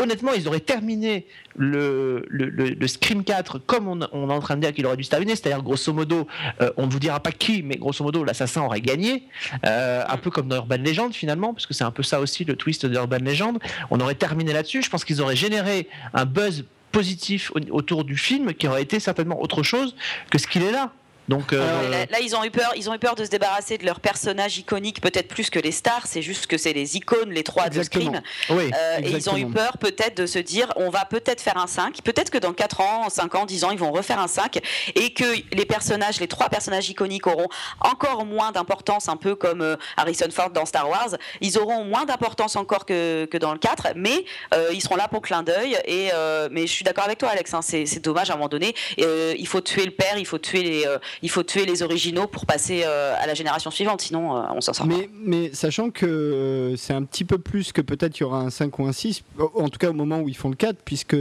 [0.00, 1.26] honnêtement, ils auraient terminé
[1.56, 5.10] le, le, Scream 4 comme on, est en train de dire qu'il aurait dû se
[5.10, 6.26] terminer, c'est-à-dire grosso modo,
[6.60, 9.24] euh, on ne vous dira pas qui, mais grosso modo, l'assassin aurait gagné,
[9.64, 12.44] euh, un peu comme dans Urban Legend finalement, parce que c'est un peu ça aussi
[12.44, 13.58] le twist d'Urban Legend.
[13.90, 14.82] On aurait terminé là-dessus.
[14.82, 16.64] Je pense qu'ils auraient généré un buzz
[16.94, 19.96] positif autour du film qui aurait été certainement autre chose
[20.30, 20.92] que ce qu'il est là.
[21.28, 23.86] Donc euh, là, ils ont eu peur, ils ont eu peur de se débarrasser de
[23.86, 26.06] leurs personnages iconiques, peut-être plus que les stars.
[26.06, 28.20] C'est juste que c'est les icônes, les trois de Scream.
[28.50, 31.56] Oui, euh, et ils ont eu peur peut-être de se dire, on va peut-être faire
[31.56, 32.02] un 5.
[32.02, 34.60] Peut-être que dans 4 ans, 5 ans, 10 ans, ils vont refaire un 5
[34.94, 37.48] et que les personnages, les trois personnages iconiques auront
[37.80, 41.16] encore moins d'importance, un peu comme euh, Harrison Ford dans Star Wars.
[41.40, 44.24] Ils auront moins d'importance encore que, que, dans le 4, mais
[44.72, 45.78] ils seront là pour clin d'œil.
[45.86, 46.10] Et
[46.50, 47.54] mais je suis d'accord avec toi, Alex.
[47.54, 48.74] Hein, c'est dommage à un moment donné.
[48.98, 50.86] il faut tuer le père, il faut tuer les
[51.22, 54.60] il faut tuer les originaux pour passer euh, à la génération suivante, sinon euh, on
[54.60, 55.10] s'en sort mais, pas.
[55.14, 58.50] Mais sachant que euh, c'est un petit peu plus que peut-être il y aura un
[58.50, 59.22] 5 ou un 6,
[59.54, 61.16] en tout cas au moment où ils font le 4, puisque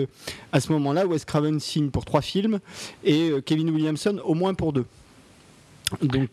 [0.51, 2.59] à ce moment-là, Wes Craven signe pour 3 films
[3.03, 4.85] et Kevin Williamson au moins pour 2.
[6.01, 6.29] Donc,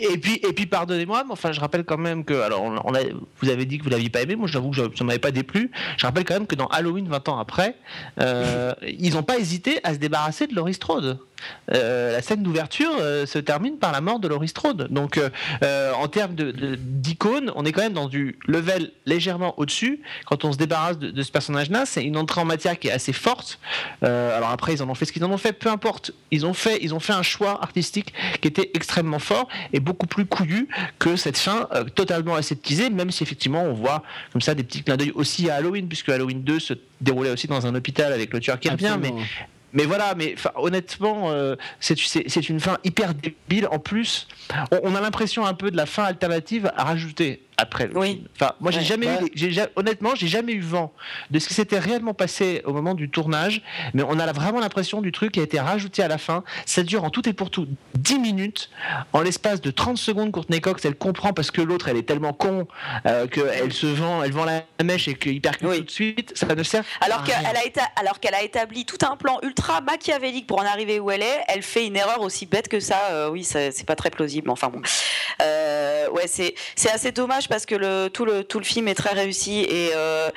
[0.00, 3.00] et, puis, et puis, pardonnez-moi, mais enfin, je rappelle quand même que, alors, on, a,
[3.42, 5.32] vous avez dit que vous l'aviez pas aimé, moi j'avoue que ça ne m'avait pas
[5.32, 5.70] déplu.
[5.98, 7.76] Je rappelle quand même que dans Halloween 20 ans après,
[8.18, 11.18] ils n'ont pas hésité à se débarrasser de Laurie Strode.
[11.72, 14.88] Euh, la scène d'ouverture euh, se termine par la mort de Laurie Strode.
[14.90, 20.00] Donc, euh, en termes d'icône, on est quand même dans du level légèrement au-dessus.
[20.26, 23.12] Quand on se débarrasse de, ce personnage-là, c'est une entrée en matière qui est assez
[23.12, 23.58] forte.
[24.02, 26.12] alors après, ils en ont fait ce qu'ils en ont fait, peu importe.
[26.30, 30.06] Ils ont fait, ils ont fait un choix artistique qui était extrêmement fort et beaucoup
[30.06, 30.68] plus couillu
[30.98, 34.96] que cette fin totalement aseptisée, même si effectivement on voit comme ça des petits clins
[34.96, 38.40] d'œil aussi à Halloween, puisque Halloween 2 se déroulait aussi dans un hôpital avec le
[38.40, 38.96] tueur qui revient,
[39.72, 43.68] mais voilà, mais honnêtement, euh, c'est une fin hyper débile.
[43.70, 44.28] En plus,
[44.70, 48.24] on, a l'impression un peu de la fin alternative à rajouter après oui.
[48.34, 50.92] Enfin, moi, j'ai jamais eu, honnêtement, j'ai jamais eu vent
[51.30, 53.62] de ce qui s'était réellement passé au moment du tournage,
[53.94, 56.44] mais on a vraiment l'impression du truc qui a été rajouté à la fin.
[56.66, 58.70] Ça dure en tout et pour tout 10 minutes.
[59.12, 62.32] En l'espace de 30 secondes, Courtney Cox, elle comprend parce que l'autre, elle est tellement
[62.32, 62.66] con
[63.06, 66.32] euh, qu'elle se vend, elle vend la mèche et qu'il percute tout de suite.
[66.36, 70.46] Ça ne sert alors qu'elle a, alors qu'elle a établi tout un plan ultra machiavélique
[70.46, 72.98] pour en arriver où elle est, elle fait une erreur aussi bête que ça.
[73.10, 74.50] Euh, oui, c'est pas très plausible.
[74.50, 74.80] Enfin bon,
[75.40, 76.54] euh, ouais, c'est
[76.92, 80.30] assez dommage parce que tout, le, film est très réussi et, euh,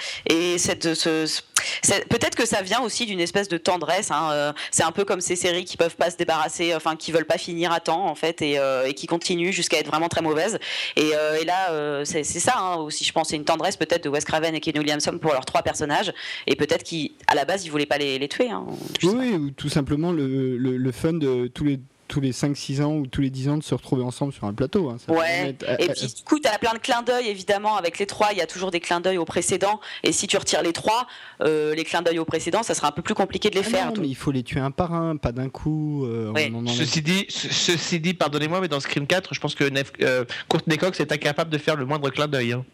[2.10, 4.12] peut-être que ça vient aussi d'une espèce de tendresse.
[4.12, 7.12] Hein, euh, c'est un peu comme ces séries qui peuvent pas se débarrasser, enfin qui
[7.12, 10.22] veulent pas finir à temps en fait et, euh, qui continuent jusqu'à être vraiment très
[10.22, 10.60] mauvaises.
[10.96, 11.12] Et,
[11.46, 14.60] là, c'est ça hein, aussi, je pense, c'est une tendresse peut-être de Wes Craven et
[14.60, 16.12] Ken Williamson pour leurs trois personnages
[16.48, 18.50] et peut-être qu'à la base ils voulaient pas les, tuer.
[18.50, 18.66] Hein,
[19.04, 22.96] oui, ou tout simplement le, le, le fun de tous les tous les 5-6 ans
[22.96, 24.90] ou tous les 10 ans de se retrouver ensemble sur un plateau.
[24.90, 24.98] Hein.
[25.08, 28.30] ouais, et puis du coup, tu as plein de clins d'œil, évidemment, avec les trois,
[28.32, 31.08] il y a toujours des clins d'œil au précédent, et si tu retires les trois,
[31.42, 33.70] euh, les clins d'œil au précédent, ça sera un peu plus compliqué de les ah
[33.70, 33.88] faire.
[33.88, 36.06] Non, mais il faut les tuer un par un, pas d'un coup.
[36.06, 36.34] Euh,
[36.68, 40.78] ceci, dit, ceci dit, pardonnez-moi, mais dans Scream 4, je pense que Nef, euh, Courtney
[40.78, 42.54] Cox est incapable de faire le moindre clin d'œil.
[42.54, 42.66] Hein.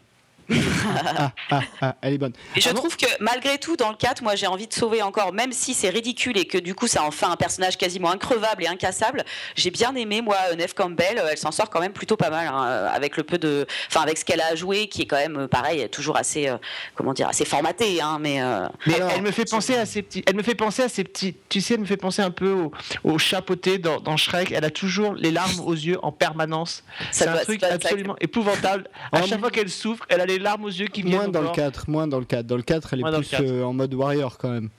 [0.50, 2.32] Ah, ah, ah, elle est bonne.
[2.56, 5.32] Et je trouve que malgré tout, dans le 4, moi j'ai envie de sauver encore,
[5.32, 8.64] même si c'est ridicule et que du coup ça en fait un personnage quasiment increvable
[8.64, 9.24] et incassable.
[9.56, 12.90] J'ai bien aimé, moi, Neve Campbell, elle s'en sort quand même plutôt pas mal, hein,
[12.92, 13.66] avec le peu de.
[13.88, 16.48] Enfin, avec ce qu'elle a joué, qui est quand même pareil, toujours assez.
[16.48, 16.56] Euh,
[16.94, 18.42] comment dire, assez formaté, hein, mais.
[18.42, 20.22] Euh, mais elle me fait penser à ces petits.
[20.26, 21.36] Elle me fait penser à ces petits.
[21.48, 22.72] Tu sais, elle me fait penser un peu au,
[23.04, 24.52] au chapeauté dans, dans, Shrek.
[24.52, 26.84] Elle a toujours les larmes aux yeux en permanence.
[27.10, 28.88] C'est un truc absolument épouvantable.
[29.12, 31.16] À chaque fois qu'elle souffre, elle a les larmes aux yeux qui viennent.
[31.16, 32.46] Moins dans le 4, moins dans le 4.
[32.46, 34.70] Dans le 4, elle est plus euh, en mode warrior quand même.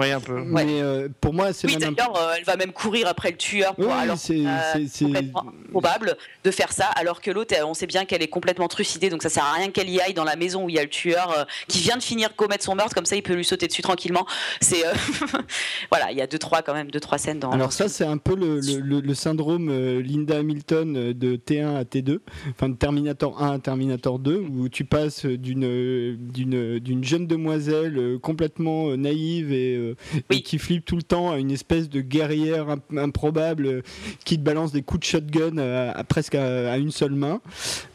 [0.00, 0.40] Oui, un peu.
[0.42, 1.94] Mais euh, pour moi, c'est oui, même.
[1.94, 3.74] d'ailleurs, euh, elle va même courir après le tueur.
[3.74, 7.54] Pour, Oui, alors, c'est- euh, c'est- c'est- complètement probable de faire ça, alors que l'autre,
[7.64, 10.14] on sait bien qu'elle est complètement trucidée, donc ça sert à rien qu'elle y aille
[10.14, 12.64] dans la maison où il y a le tueur euh, qui vient de finir commettre
[12.64, 14.26] son meurtre, comme ça il peut lui sauter dessus tranquillement.
[14.60, 14.92] C'est euh,
[15.90, 17.50] voilà, il y a deux trois quand même deux trois scènes dans.
[17.50, 19.70] Alors ça, ce- c'est un peu le, le- le- le syndrome
[20.00, 22.20] Linda Hamilton de T1 à T2,
[22.50, 28.18] enfin de Terminator 1 à Terminator 2, où tu passes d'une d'une d'une jeune demoiselle
[28.22, 32.68] complètement naïve et, euh, et qui flippe tout le temps à une espèce de guerrière
[32.70, 33.82] imp- improbable euh,
[34.24, 37.40] qui te balance des coups de shotgun euh, à- presque à, à une seule main.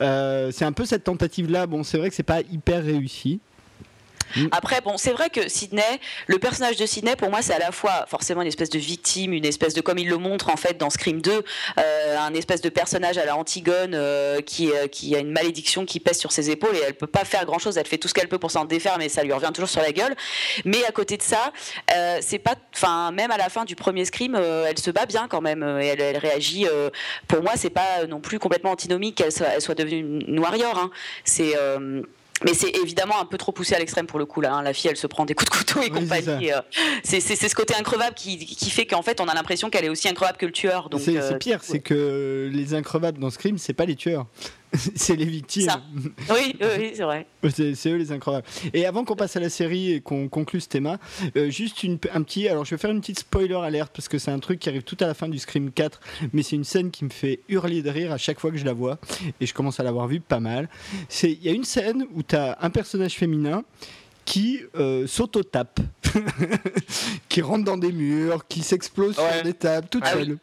[0.01, 1.67] Euh, c'est un peu cette tentative-là.
[1.67, 3.39] Bon, c'est vrai que c'est pas hyper réussi.
[4.51, 7.71] Après, bon, c'est vrai que Sidney, le personnage de Sidney, pour moi, c'est à la
[7.71, 10.77] fois forcément une espèce de victime, une espèce de, comme il le montre en fait
[10.77, 11.43] dans Scream 2,
[11.77, 15.85] euh, un espèce de personnage à la Antigone euh, qui, euh, qui a une malédiction
[15.85, 17.77] qui pèse sur ses épaules et elle peut pas faire grand chose.
[17.77, 19.81] Elle fait tout ce qu'elle peut pour s'en défaire, mais ça lui revient toujours sur
[19.81, 20.15] la gueule.
[20.65, 21.51] Mais à côté de ça,
[22.21, 25.41] c'est pas, enfin, même à la fin du premier Scream, elle se bat bien quand
[25.41, 26.67] même et elle, réagit.
[27.27, 30.77] pour moi, c'est pas non plus complètement antinomique qu'elle soit, devenue une warrior.
[30.77, 30.89] hein.
[31.23, 31.53] C'est
[32.43, 34.53] mais c'est évidemment un peu trop poussé à l'extrême pour le coup là.
[34.55, 34.61] hein.
[34.61, 36.51] La fille, elle se prend des coups de couteau et Oui, compagnie.
[36.51, 36.59] euh,
[37.03, 40.09] C'est ce côté increvable qui, qui fait qu'en fait, on a l'impression qu'elle est aussi
[40.09, 40.89] increvable que le tueur.
[40.89, 44.25] Donc C'est euh, pire, c'est que les increvables dans Scream, c'est pas les tueurs,
[44.95, 45.69] c'est les victimes.
[45.69, 45.81] Ça.
[46.33, 47.25] oui, oui, c'est vrai.
[47.49, 48.45] C'est eux les incroyables.
[48.73, 50.97] Et avant qu'on passe à la série et qu'on conclue ce thème,
[51.37, 52.47] euh, juste une, un petit.
[52.47, 54.81] Alors je vais faire une petite spoiler alerte parce que c'est un truc qui arrive
[54.83, 55.99] tout à la fin du Scream 4,
[56.33, 58.65] mais c'est une scène qui me fait hurler de rire à chaque fois que je
[58.65, 58.97] la vois
[59.39, 60.67] et je commence à l'avoir vue pas mal.
[61.07, 63.63] C'est Il y a une scène où tu as un personnage féminin
[64.25, 65.79] qui euh, s'auto-tape,
[67.29, 69.33] qui rentre dans des murs, qui s'explose Ouais.
[69.35, 70.37] sur des tables, toute Ah seule.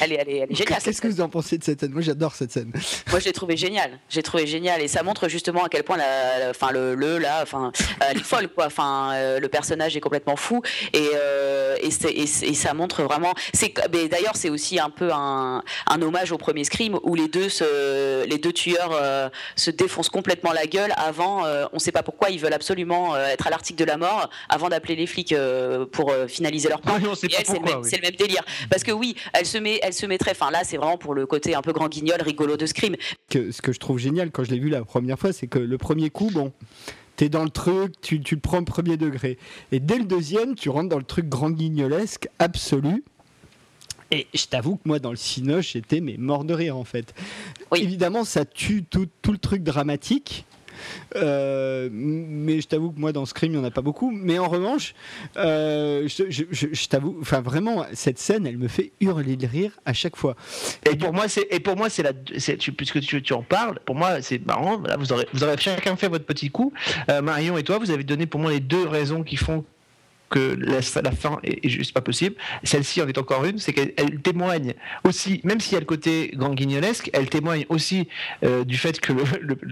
[0.00, 0.80] Elle est, elle est, elle est géniale.
[0.82, 1.92] Qu'est-ce que vous en pensez de cette scène?
[1.92, 2.72] Moi j'adore cette scène.
[3.10, 3.98] Moi, je l'ai trouvé génial.
[4.08, 7.40] J'ai trouvé génial et ça montre justement à quel point la, enfin le, le là,
[7.42, 8.66] enfin elle est folle quoi.
[8.66, 10.62] Enfin euh, le personnage est complètement fou
[10.92, 13.32] et euh, et, c'est- et c'est- et ça montre vraiment.
[13.54, 17.28] C'est mais d'ailleurs c'est aussi un peu un, un hommage au premier Scream où les
[17.28, 21.44] deux se, les deux tueurs euh, se défoncent complètement la gueule avant.
[21.46, 24.28] euh, on sait pas pourquoi ils veulent absolument euh, être à l'article de la mort
[24.48, 26.94] avant d'appeler les flics euh, pour euh, finaliser leur plan.
[27.02, 27.70] Oui, c'est le, oui.
[27.84, 28.42] c'est le même délire.
[28.70, 30.32] Parce que oui, elle se met, elle se mettrait.
[30.32, 32.96] Enfin là, c'est vraiment pour le côté un peu grand guignol, rigolo de Scream.
[33.30, 35.58] que, ce que je trouve génial quand je l'ai vu la première fois, c'est que
[35.58, 36.52] le premier coup, bon,
[37.16, 39.38] t'es dans le truc, tu, tu le prends au premier degré.
[39.70, 43.04] Et dès le deuxième, tu rentres dans le truc grand guignolesque absolu.
[44.10, 47.14] Et je t'avoue que moi, dans le Cinoche, j'étais mais mort de rire en fait.
[47.70, 47.80] Oui.
[47.82, 50.44] Évidemment, ça tue tout, tout le truc dramatique.
[51.16, 54.38] Euh, mais je t'avoue que moi dans Scream il n'y en a pas beaucoup mais
[54.38, 54.94] en revanche
[55.36, 60.16] euh, je, t'avoue enfin vraiment cette scène elle me fait hurler de rire à chaque
[60.16, 60.36] fois
[60.90, 63.94] Et pour moi, c'est et pour moi c'est la puisque tu, tu en parles, pour
[63.94, 64.80] moi c'est marrant.
[64.80, 66.72] Là, vous aurez vous aurez chacun fait votre petit coup.
[67.08, 69.64] Euh, Marion et toi, vous avez donné pour moi les deux raisons qui font
[70.32, 72.34] que la, la fin est, est juste pas possible.
[72.64, 74.72] Celle-ci en est encore une, c'est qu'elle elle témoigne
[75.04, 78.08] aussi, même s'il y a le côté grand guignolesque, elle témoigne aussi
[78.42, 79.12] euh, du fait que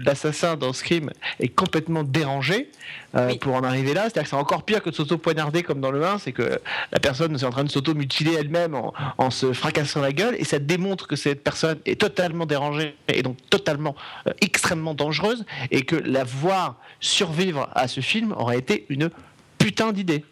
[0.05, 1.09] l'assassin dans Scream
[1.39, 2.69] est complètement dérangé
[3.15, 3.39] euh, Oui.
[3.39, 4.03] pour en arriver là.
[4.03, 6.59] C'est-à-dire que c'est encore pire que de s'auto-poignarder comme dans le 1, c'est que
[6.91, 10.45] la personne est en train de s'auto-mutiler elle-même en, en se fracassant la gueule, et
[10.45, 13.95] ça démontre que cette personne est totalement dérangée et donc totalement
[14.27, 19.09] euh, extrêmement dangereuse, et que la voir survivre à ce film aurait été une
[19.57, 20.23] putain d'idée.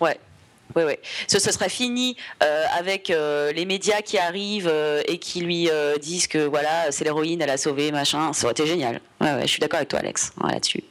[0.00, 0.18] Ouais.
[0.76, 0.94] Oui, oui.
[1.28, 5.70] Ce, ce serait fini euh, avec euh, les médias qui arrivent euh, et qui lui
[5.70, 8.32] euh, disent que voilà, c'est l'héroïne, elle a sauvé, machin.
[8.32, 9.00] Ça aurait été génial.
[9.20, 10.82] Ouais, ouais, je suis d'accord avec toi, Alex, ouais, là-dessus.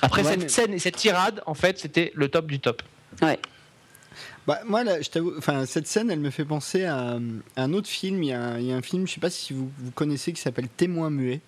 [0.00, 2.82] Après Ouais, cette mais- scène et cette tirade, en fait, c'était le top du top.
[3.20, 3.38] Ouais.
[4.46, 7.18] Bah, moi, là, je t'avoue, enfin, cette scène, elle me fait penser à,
[7.56, 8.22] à un autre film.
[8.22, 9.90] Il y, a un, il y a un film, je sais pas si vous, vous
[9.90, 11.40] connaissez, qui s'appelle Témoin muet.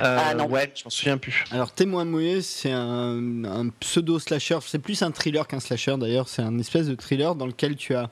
[0.00, 0.44] Ah, non.
[0.44, 1.44] Euh, Ouais, je m'en souviens plus.
[1.50, 4.58] Alors, Témoin muet, c'est un, un pseudo slasher.
[4.66, 6.28] C'est plus un thriller qu'un slasher d'ailleurs.
[6.28, 8.10] C'est un espèce de thriller dans lequel tu as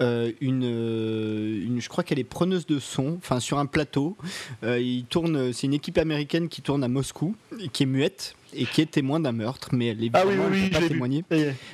[0.00, 4.16] euh, une, euh, une, je crois qu'elle est preneuse de son, enfin sur un plateau.
[4.64, 8.34] Euh, il tourne, c'est une équipe américaine qui tourne à Moscou et qui est muette
[8.54, 10.88] et qui est témoin d'un meurtre, mais elle est Ah oui, oui, elle oui, pas
[10.88, 11.24] témoigner.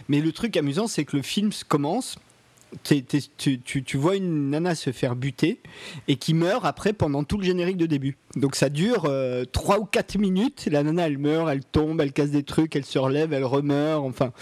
[0.08, 1.52] Mais le truc amusant, c'est que le film
[2.82, 5.60] tu, vois une nana se faire buter
[6.08, 8.16] et qui meurt après pendant tout le générique de début.
[8.34, 9.10] Donc ça dure
[9.52, 10.68] 3 ou 4 minutes.
[10.70, 14.04] La nana elle meurt, elle tombe, elle casse des trucs, elle se relève, elle remeurt.
[14.04, 14.32] Enfin,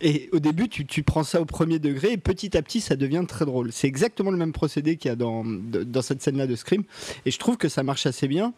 [0.00, 2.96] et au début tu, tu prends ça au premier degré et petit à petit ça
[2.96, 3.72] devient très drôle.
[3.72, 6.84] C'est exactement le même procédé qu'il y a dans, dans cette scène là de Scream
[7.26, 8.52] et je trouve que ça marche assez bien.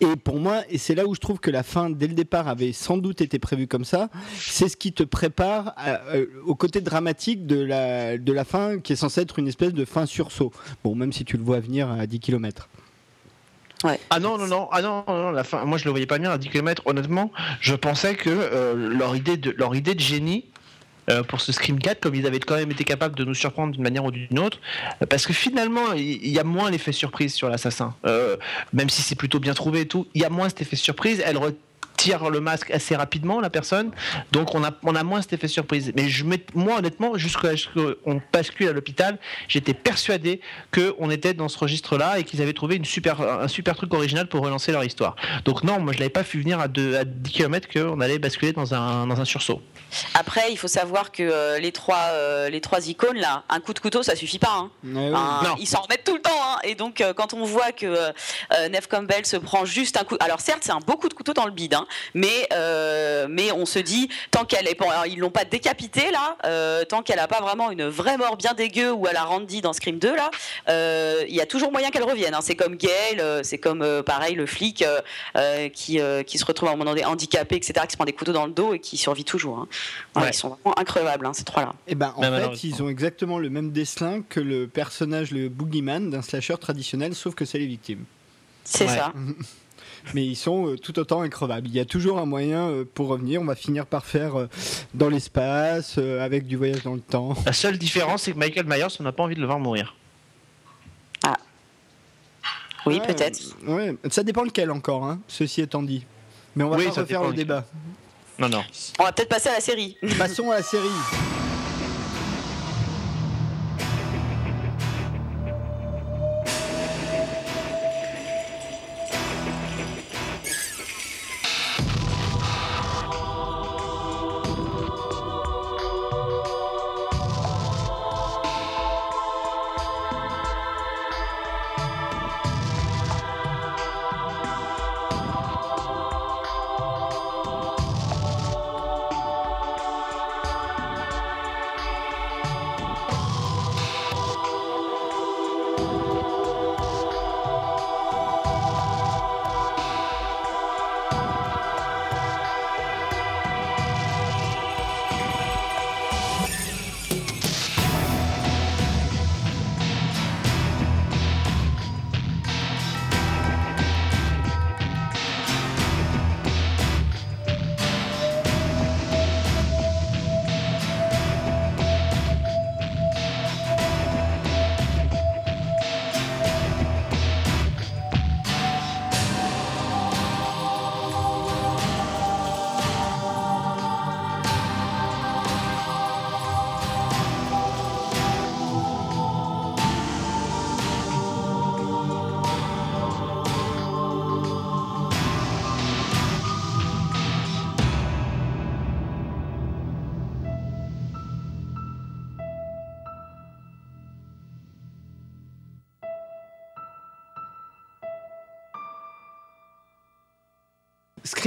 [0.00, 2.48] Et pour moi, et c'est là où je trouve que la fin, dès le départ,
[2.48, 6.54] avait sans doute été prévue comme ça, c'est ce qui te prépare à- euh, au
[6.54, 10.06] côté dramatique de la, de la fin, qui est censée être une espèce de fin
[10.06, 10.52] sursaut.
[10.84, 12.68] Bon, même si tu le vois venir à 10 km.
[14.10, 16.30] Ah non, non, non, ah non, non, la fin, moi je le voyais pas bien
[16.30, 17.30] à 10 km, honnêtement,
[17.60, 20.46] je pensais que leur, idée de, leur idée de génie,
[21.10, 23.72] euh, pour ce Scream 4, comme ils avaient quand même été capables de nous surprendre
[23.72, 24.60] d'une manière ou d'une autre,
[25.08, 27.94] parce que finalement, il y, a moins l'effet surprise sur l'assassin.
[28.06, 28.36] Euh,
[28.72, 31.22] même si c'est plutôt bien trouvé et tout, il y a moins cet effet surprise.
[31.24, 31.38] Elle
[31.96, 33.90] tire le masque assez rapidement la personne
[34.32, 36.24] donc on a on a moins cet effet surprise mais je
[36.54, 39.18] moi honnêtement jusqu'à ce qu'on bascule à l'hôpital
[39.48, 40.40] j'étais persuadé
[40.70, 43.76] que on était dans ce registre là et qu'ils avaient trouvé une super un super
[43.76, 46.64] truc original pour relancer leur histoire donc non moi je l'avais pas vu venir à,
[46.64, 49.62] à 10 km qu'on allait basculer dans un dans un sursaut
[50.14, 53.72] après, il faut savoir que euh, les trois euh, les trois icônes là, un coup
[53.72, 54.52] de couteau, ça suffit pas.
[54.56, 54.70] Hein.
[55.58, 56.30] ils s'en remettent tout le temps.
[56.30, 56.58] Hein.
[56.64, 58.12] Et donc, euh, quand on voit que
[58.68, 61.32] Neve Campbell se prend juste un coup, alors certes, c'est un beau coup de couteau
[61.32, 62.48] dans le bide, hein, mais
[63.28, 67.18] mais on se dit tant qu'elle est, alors, ils l'ont pas décapité là, tant qu'elle
[67.18, 70.14] a pas vraiment une vraie mort bien dégueu ou à la Randy dans Scream 2
[70.14, 70.30] là,
[71.28, 72.34] il y a toujours moyen qu'elle revienne.
[72.34, 72.40] Hein.
[72.42, 74.84] C'est comme Gail, c'est comme pareil le flic
[75.72, 78.32] qui qui se retrouve à un moment donné handicapé, etc., qui se prend des couteaux
[78.32, 79.66] dans le dos et qui survit toujours.
[80.16, 81.74] Ils sont vraiment increvables, hein, ces trois-là.
[81.86, 85.48] Et eh ben, en fait, ils ont exactement le même dessin que le personnage, le
[85.48, 88.04] boogeyman d'un slasher traditionnel, sauf que c'est les victimes.
[88.64, 89.12] C'est ça.
[90.14, 91.66] mais ils sont euh, tout autant increvables.
[91.68, 93.40] Il y a toujours un moyen euh, pour revenir.
[93.40, 94.48] On va finir par faire euh,
[94.94, 97.34] dans l'espace, avec du voyage dans le temps.
[97.44, 99.94] La seule différence, c'est que Michael Myers, on n'a pas envie de le voir mourir.
[101.24, 101.36] Ah.
[102.86, 103.40] Oui, peut-être.
[103.66, 106.04] Ouais, ça dépend lequel encore, hein, ceci étant dit.
[106.54, 107.64] Mais on va pas refaire le débat.
[108.38, 108.62] Non, non.
[108.98, 109.96] On va peut-être passer à la série.
[110.18, 110.88] Passons à la série.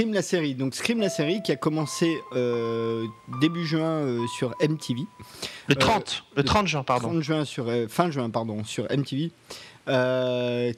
[0.00, 0.54] Scream la série.
[0.54, 3.04] Donc Scream la série qui a commencé euh,
[3.38, 5.02] début juin euh, sur MTV.
[5.68, 7.08] Le 30, euh, le 30 juin, pardon.
[7.08, 9.30] 30 juin sur, fin juin, pardon, sur MTV.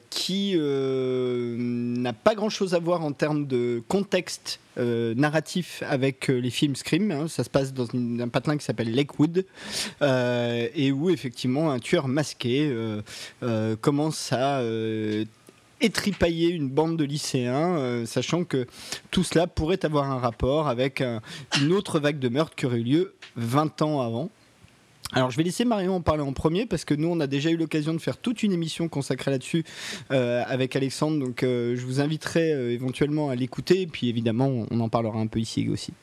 [0.09, 6.75] qui n'a pas grand chose à voir en termes de contexte narratif avec les films
[6.75, 7.09] Scream.
[7.11, 7.29] Hein.
[7.29, 9.45] Ça se passe dans un patelin qui s'appelle Lakewood
[10.01, 12.75] et où effectivement un tueur masqué
[13.79, 14.61] commence à
[15.83, 18.65] étripailler une bande de lycéens, euh, sachant que
[19.11, 21.03] tout cela pourrait avoir un rapport avec
[21.61, 24.29] une autre vague de meurtres qui aurait eu lieu 20 ans avant.
[25.11, 27.51] Alors je vais laisser Marion en parler en premier parce que nous on a déjà
[27.51, 29.63] eu l'occasion de faire toute une émission consacrée là-dessus
[30.11, 34.79] euh, avec Alexandre, donc euh, je vous inviterai éventuellement à l'écouter et puis évidemment on
[34.79, 35.93] en parlera un peu ici aussi.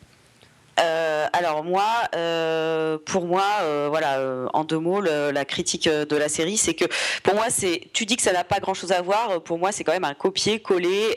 [0.79, 4.21] Euh, alors moi, euh, pour moi, euh, voilà,
[4.53, 6.85] en deux mots, la critique de la série, c'est que
[7.23, 9.43] pour moi, c'est, tu dis que ça n'a pas grand-chose à voir.
[9.43, 11.17] Pour moi, c'est quand même un copier-coller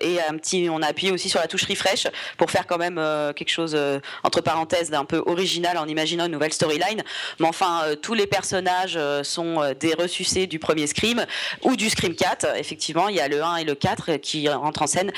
[0.00, 2.06] et un petit, on a appuyé aussi sur la touche refresh
[2.36, 2.96] pour faire quand même
[3.34, 3.76] quelque chose
[4.22, 7.02] entre parenthèses d'un peu original en imaginant une nouvelle storyline.
[7.38, 11.24] Mais enfin, tous les personnages sont des ressuscités du premier Scream
[11.62, 12.56] ou du Scream 4.
[12.56, 15.12] Effectivement, il y a le 1 et le 4 qui rentrent en scène.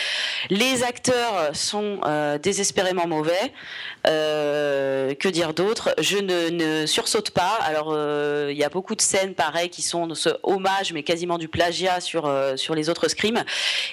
[0.51, 2.01] Les acteurs sont
[2.43, 3.53] désespérément mauvais.
[4.05, 5.95] Que dire d'autre?
[5.99, 7.59] Je ne, ne, sursaute pas.
[7.63, 7.97] Alors,
[8.51, 11.49] il y a beaucoup de scènes pareilles qui sont de ce hommage, mais quasiment du
[11.49, 13.45] plagiat sur, sur les autres scrims.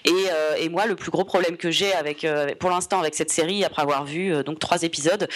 [0.06, 2.26] Et, moi, le plus gros problème que j'ai avec,
[2.60, 5.28] pour l'instant avec cette série, après avoir vu donc trois épisodes,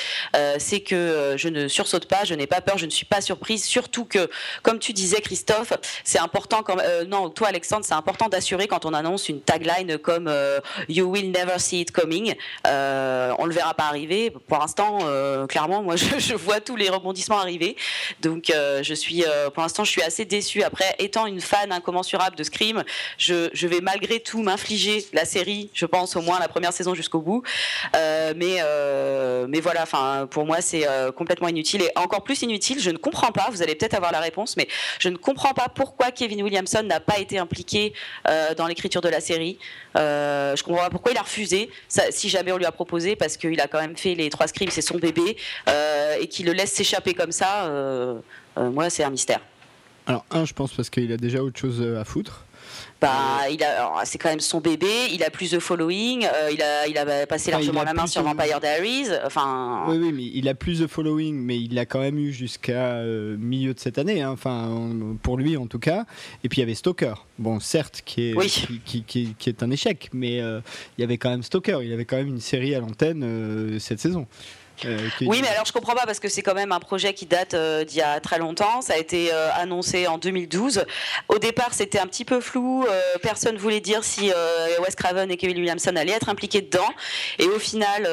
[0.58, 3.64] c'est que je ne sursaute pas, je n'ai pas peur, je ne suis pas surprise.
[3.64, 4.30] Surtout que,
[4.62, 6.64] comme tu disais, Christophe, c'est important.
[7.08, 10.32] Non, toi, Alexandre, c'est important d'assurer quand on annonce une tagline comme
[10.90, 12.36] You will never see it coming.
[12.68, 14.33] Euh, on le verra pas arriver.
[14.48, 17.76] Pour l'instant, euh, clairement, moi, je, vois tous les rebondissements arriver.
[18.22, 20.64] Donc, euh, je suis, euh, pour l'instant, je suis assez déçue.
[20.64, 22.84] Après, étant une fan incommensurable de Scream,
[23.18, 25.70] je, vais malgré tout m'infliger la série.
[25.74, 27.44] Je pense au moins la première saison jusqu'au bout.
[27.94, 28.60] mais,
[29.48, 29.86] mais voilà.
[30.30, 30.86] Pour moi, c'est
[31.16, 32.80] complètement inutile et encore plus inutile.
[32.80, 33.50] Je ne comprends pas.
[33.52, 34.68] Vous allez peut-être avoir la réponse, mais
[35.00, 37.94] je ne comprends pas pourquoi Kevin Williamson n'a pas été impliqué
[38.58, 39.58] dans l'écriture de la série.
[39.96, 41.70] je comprends pas pourquoi il a refusé.
[42.10, 44.70] si jamais on lui a proposé, parce qu'il a quand même fait les trois scrims,
[44.70, 45.38] c'est son bébé,
[45.68, 48.20] euh, et qu'il le laisse s'échapper comme ça, euh,
[48.58, 49.40] euh, moi, c'est un mystère.
[50.06, 52.46] Alors, un, je pense parce qu'il a déjà autre chose à foutre.
[53.04, 54.88] Bah, il a, c'est quand même son bébé.
[55.12, 56.24] Il a plus de following.
[56.24, 59.08] Euh, il a, il a passé largement la main sur Vampire Diaries.
[59.26, 59.84] Enfin.
[59.90, 62.94] Oui, oui, mais il a plus de following, mais il l'a quand même eu jusqu'à
[62.94, 64.22] euh, milieu de cette année.
[64.22, 64.32] Hein.
[64.32, 64.90] Enfin,
[65.22, 66.06] pour lui en tout cas.
[66.46, 67.16] Et puis il y avait Stalker.
[67.40, 68.40] Bon, certes, qui est,
[68.86, 70.62] qui, qui, qui, est un échec, mais euh,
[70.98, 71.80] il y avait quand même Stalker.
[71.84, 74.28] Il avait quand même une série à l'antenne cette saison.
[74.86, 77.26] Euh, oui, mais alors je comprends pas parce que c'est quand même un projet qui
[77.26, 78.82] date euh, d'il y a très longtemps.
[78.82, 80.86] Ça a été euh, annoncé en 2012.
[81.30, 82.86] Au départ, c'était un petit peu flou.
[83.22, 84.32] personne voulait dire si
[84.80, 86.90] Wes Craven et Kevin Williamson allaient être impliqués dedans.
[87.40, 88.04] Et au final,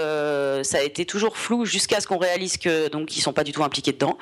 [0.64, 3.52] ça a été toujours flou jusqu'à ce qu'on réalise que donc ils sont pas du
[3.52, 4.18] tout impliqués dedans.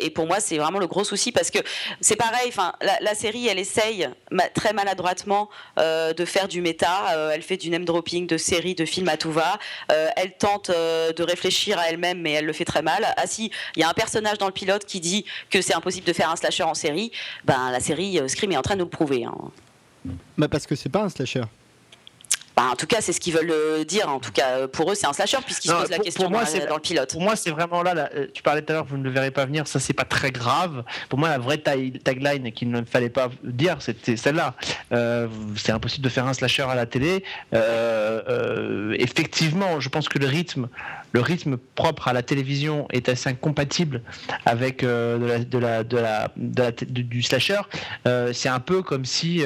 [0.00, 1.58] et pour moi, c'est vraiment le gros souci parce que
[2.00, 2.48] c'est pareil.
[2.48, 4.08] Enfin, la, série, elle essaye
[4.54, 7.30] très maladroitement de faire du méta.
[7.32, 9.58] elle fait du name dropping de séries, de films à tout va.
[9.88, 10.70] elle tente
[11.12, 13.06] de réfléchir à elle-même, mais elle le fait très mal.
[13.16, 16.06] Ah si, il y a un personnage dans le pilote qui dit que c'est impossible
[16.06, 17.12] de faire un slasher en série.
[17.44, 19.24] Ben la série euh, Scream est en train de nous le prouver.
[19.24, 19.34] Hein.
[20.36, 21.42] Bah parce que c'est pas un slasher.
[22.56, 24.08] Bah, en tout cas, c'est ce qu'ils veulent euh, dire.
[24.08, 26.44] En tout cas, euh, pour eux, c'est un slasher puisqu'ils se posent la question moi,
[26.44, 27.10] dans, dans, le pilote.
[27.12, 29.46] Pour moi, c'est vraiment là, Tu parlais tout à l'heure, vous ne le verrez pas
[29.46, 29.66] venir.
[29.66, 30.84] Ça, c'est pas très grave.
[31.08, 34.54] Pour moi, la vraie tagline qu'il ne fallait pas dire, c'était celle-là.
[34.92, 37.24] Euh, c'est impossible de faire un slasher à la télé.
[38.98, 40.68] effectivement, je pense que le rythme,
[41.12, 44.02] le rythme propre à la télévision est assez incompatible
[44.46, 47.60] avec de la, de la, de la, du slasher.
[48.32, 49.42] c'est un peu comme si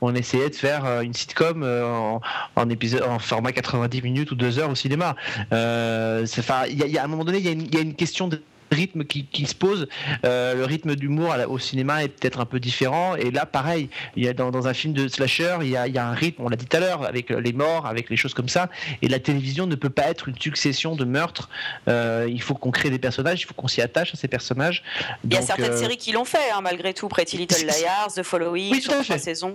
[0.00, 2.20] on essayait de faire une sitcom en
[2.56, 5.16] en épisode, en format 90 minutes ou 2 heures au cinéma.
[5.52, 6.26] Euh,
[6.68, 8.42] il y, a, à un moment donné, il y, a une question de
[8.72, 9.88] rythme qui, se pose.
[10.24, 13.16] Euh, le rythme d'humour au cinéma est peut-être un peu différent.
[13.16, 16.14] Et là, pareil, il y a dans, un film de slasher, il y a, un
[16.14, 18.68] rythme, on l'a dit tout à l'heure, avec les morts, avec les choses comme ça.
[19.02, 21.48] Et la télévision ne peut pas être une succession de meurtres.
[21.88, 24.82] Euh, il faut qu'on crée des personnages, il faut qu'on s'y attache à ces personnages.
[25.24, 27.08] il y a certaines euh, séries qui l'ont fait, hein, malgré tout.
[27.08, 29.54] Pretty Little Liars, The Following, sur trois saisons.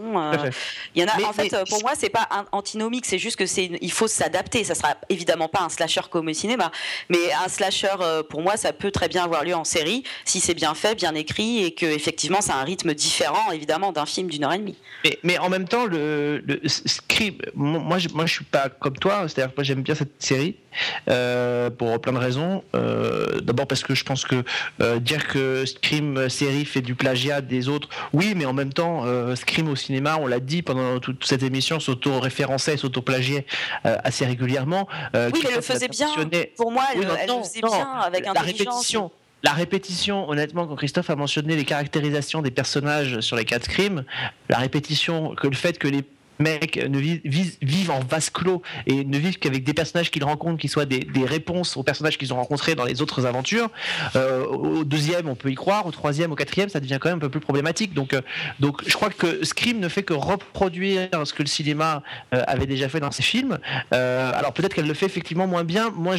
[0.95, 1.29] Il y en a.
[1.29, 3.05] en fait, pour moi, c'est pas antinomique.
[3.05, 4.63] C'est juste que c'est, il faut s'adapter.
[4.63, 6.71] Ça sera évidemment pas un slasher comme au cinéma,
[7.09, 7.95] mais un slasher,
[8.29, 11.15] pour moi, ça peut très bien avoir lieu en série si c'est bien fait, bien
[11.15, 14.77] écrit et que effectivement c'est un rythme différent évidemment d'un film d'une heure et demie.
[15.23, 19.53] Mais, en même temps, le, script, moi je, moi je suis pas comme toi, c'est-à-dire
[19.53, 20.55] que j'aime bien cette série
[21.09, 22.63] euh, pour plein de raisons.
[22.75, 24.43] Euh, d'abord parce que je pense que
[24.81, 29.05] euh, dire que Scream série fait du plagiat des autres, oui, mais en même temps,
[29.35, 33.45] Scream au cinéma, on l'a dit pendant toute cette émission, s'auto-référençait, s'auto-plagiait
[33.83, 34.87] assez régulièrement.
[35.13, 36.09] oui, mais elle le faisait bien.
[36.55, 38.41] Pour moi, elle, le faisait bien avec la
[39.43, 44.03] La répétition, honnêtement, quand Christophe a mentionné les caractérisations des personnages sur les quatre Scream,
[44.49, 46.03] la répétition, que le fait que les
[46.39, 50.67] mecs ne vivent, en vase clos et ne vivent qu'avec des personnages qu'ils rencontrent qui
[50.67, 53.69] soient des, réponses aux personnages qu'ils ont rencontrés dans les autres aventures.
[54.15, 55.85] Euh, au deuxième, on peut y croire.
[55.85, 57.93] Au troisième, au quatrième, ça devient quand même un peu plus problématique.
[57.93, 58.21] Donc, euh,
[58.59, 62.03] donc je crois que Scream ne fait que reproduire ce que le cinéma
[62.33, 63.57] euh, avait déjà fait dans ses films.
[63.91, 65.91] alors peut-être qu'elle le fait effectivement moins bien.
[65.95, 66.15] Moi,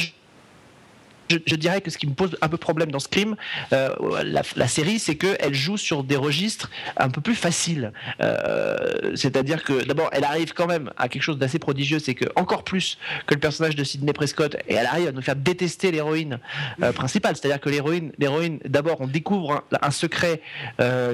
[1.29, 3.35] je dirais que ce qui me pose un peu problème dans Scream,
[3.73, 3.89] euh,
[4.23, 7.91] la, série, c'est qu'elle joue sur des registres un peu plus faciles.
[8.21, 12.25] Euh, c'est-à-dire que d'abord, elle arrive quand même à quelque chose d'assez prodigieux, c'est que
[12.35, 12.97] encore plus
[13.27, 16.39] que le personnage de Sidney Prescott, et elle arrive à nous faire détester l'héroïne
[16.81, 17.35] euh, principale.
[17.35, 20.41] C'est-à-dire que l'héroïne, d'abord, on découvre un, secret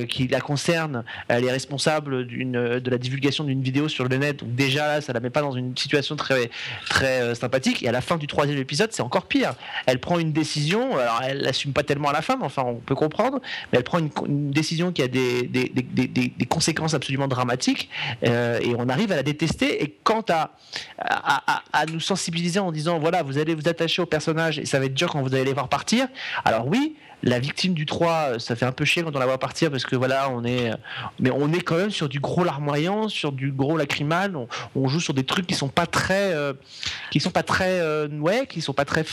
[0.10, 1.04] qui la concerne.
[1.28, 4.38] Elle est responsable de la divulgation d'une vidéo sur le net.
[4.38, 6.50] Donc déjà là, ça la met pas dans une situation très
[6.90, 7.84] très sympathique.
[7.84, 9.56] Et à la fin du troisième épisode, c'est encore pire.
[10.06, 10.98] Prend une décision.
[10.98, 13.42] Alors, elle l'assume pas tellement à la fin, mais enfin, on peut comprendre.
[13.72, 15.50] Mais elle prend une, décision qui a des,
[16.48, 17.90] conséquences absolument dramatiques,
[18.26, 19.84] euh, et on arrive à la détester.
[19.84, 20.52] Et quant à,
[21.00, 24.86] à, nous sensibiliser en disant, voilà, vous allez vous attacher au personnage, et ça va
[24.86, 26.08] être dur quand vous allez les voir partir.
[26.46, 26.96] Alors oui,
[27.26, 29.84] la victime du 3, ça fait un peu chier quand on la voit partir parce
[29.84, 30.72] que voilà, on est,
[31.20, 34.36] mais on est quand même sur du gros larmoyant, sur du gros lacrymal.
[34.76, 36.54] On, joue sur des trucs qui sont pas très, euh,
[37.10, 39.04] qui sont pas très, euh, ouais, qui sont pas très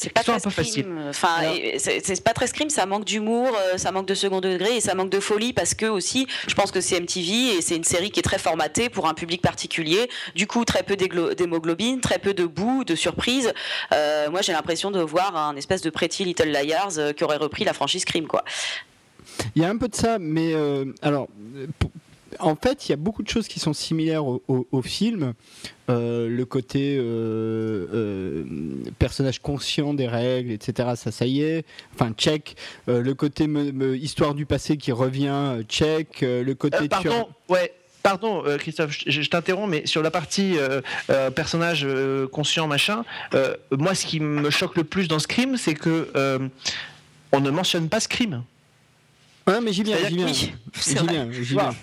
[0.00, 0.98] c'est pas, très scream.
[1.10, 1.42] Enfin,
[1.76, 4.94] c'est pas très scream, ça manque d'humour, euh, ça manque de second degré et ça
[4.94, 8.10] manque de folie parce que aussi, je pense que c'est MTV et c'est une série
[8.10, 10.08] qui est très formatée pour un public particulier.
[10.34, 13.52] Du coup, très peu d'hémoglobine, très peu de boue, de surprise.
[13.92, 17.36] Euh, moi, j'ai l'impression de voir un espèce de Pretty Little Liars euh, qui aurait
[17.36, 18.42] repris la franchise Scream, quoi.
[19.54, 20.54] Il y a un peu de ça, mais
[21.02, 21.28] alors,
[22.40, 25.34] en fait, il y a beaucoup de choses qui sont similaires au, film.
[25.88, 28.44] Euh, le côté euh, euh,
[28.98, 30.90] personnage conscient des règles, etc.
[30.96, 31.64] Ça, ça y est.
[31.94, 32.56] Enfin, check.
[32.86, 33.46] le côté
[34.00, 36.20] histoire du passé qui revient, check.
[36.22, 36.88] le côté.
[36.88, 37.28] pardon.
[37.48, 37.72] Ouais.
[38.02, 40.56] Pardon, Christophe, je, t'interromps, mais sur la partie
[41.34, 41.86] personnage
[42.32, 43.04] conscient, machin,
[43.70, 46.10] moi, ce qui me choque le plus dans Scream, c'est que
[47.32, 48.42] on ne mentionne pas Scream.
[49.46, 50.26] Ouais, mais j'y viens, j'y viens.
[51.30, 51.74] J'y viens,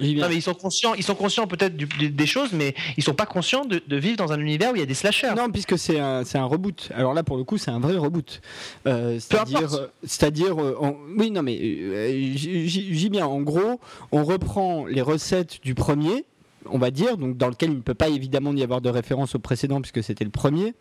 [0.00, 3.26] non, mais ils sont conscients, ils sont conscients peut-être des choses, mais ils sont pas
[3.26, 5.34] conscients de, vivre dans un univers où il y a des slashers.
[5.36, 6.90] Non, puisque c'est un, un, reboot.
[6.94, 8.40] Alors là, pour le coup, c'est un vrai reboot.
[8.86, 13.26] Euh, c'est-à-dire, c'est-à-dire, euh, oui, non, mais euh, j'y bien.
[13.26, 13.80] En gros,
[14.12, 16.24] on reprend les recettes du premier
[16.68, 19.36] on va dire, donc dans lequel il ne peut pas évidemment y avoir de référence
[19.36, 20.74] au précédent puisque c'était le premier.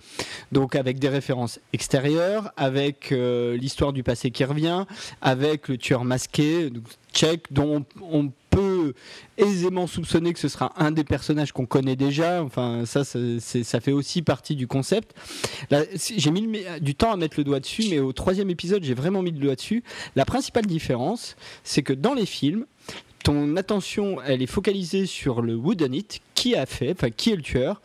[0.52, 4.86] Donc avec des références extérieures, avec l'histoire du passé qui revient,
[5.22, 6.72] avec le tueur masqué,
[7.14, 8.94] check, dont on, peut
[9.38, 12.44] aisément soupçonner que ce sera un des personnages qu'on connaît déjà.
[12.44, 15.14] Enfin, ça, ça fait aussi partie du concept.
[16.16, 19.22] J'ai mis du temps à mettre le doigt dessus, mais au troisième épisode, j'ai vraiment
[19.22, 19.84] mis le doigt dessus.
[20.16, 22.66] La principale différence, c'est que dans les films,
[23.24, 27.36] ton attention, elle est focalisée sur le who it, qui a fait, enfin qui est
[27.36, 27.82] le tueur?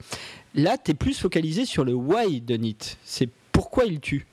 [0.54, 2.98] Là, tu es plus focalisé sur le why done it.
[3.04, 4.26] C'est pourquoi il tue?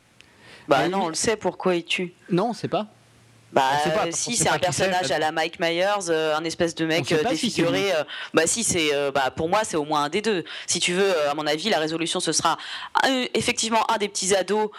[0.68, 2.14] Bah non, on le sait pourquoi il tue.
[2.30, 2.92] Non, c'est pas.
[3.58, 7.24] Bah, si c'est un personnage à la Mike Myers, euh, un espèce de mec euh,
[7.24, 7.92] défiguré.
[7.92, 8.04] Euh,
[8.34, 10.44] bah si c'est, bah pour moi c'est au moins un des deux.
[10.68, 12.58] Si tu veux, à mon avis, la résolution ce sera
[13.34, 14.70] effectivement un des petits ados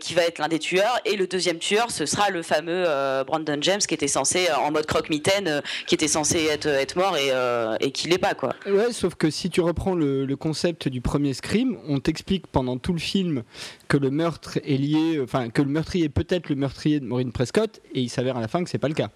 [0.00, 2.84] qui va être l'un des tueurs et le deuxième tueur ce sera le fameux
[3.26, 7.32] Brandon James qui était censé en mode croque-mitaine, qui était censé être, être mort et,
[7.80, 8.54] et qui l'est pas quoi.
[8.66, 12.78] Ouais, sauf que si tu reprends le, le concept du premier Scream, on t'explique pendant
[12.78, 13.42] tout le film
[13.88, 17.32] que le meurtre est lié, enfin que le meurtrier est peut-être le meurtrier de Maureen
[17.32, 19.10] Prescott et il s'avère à la fin que c'est pas le cas.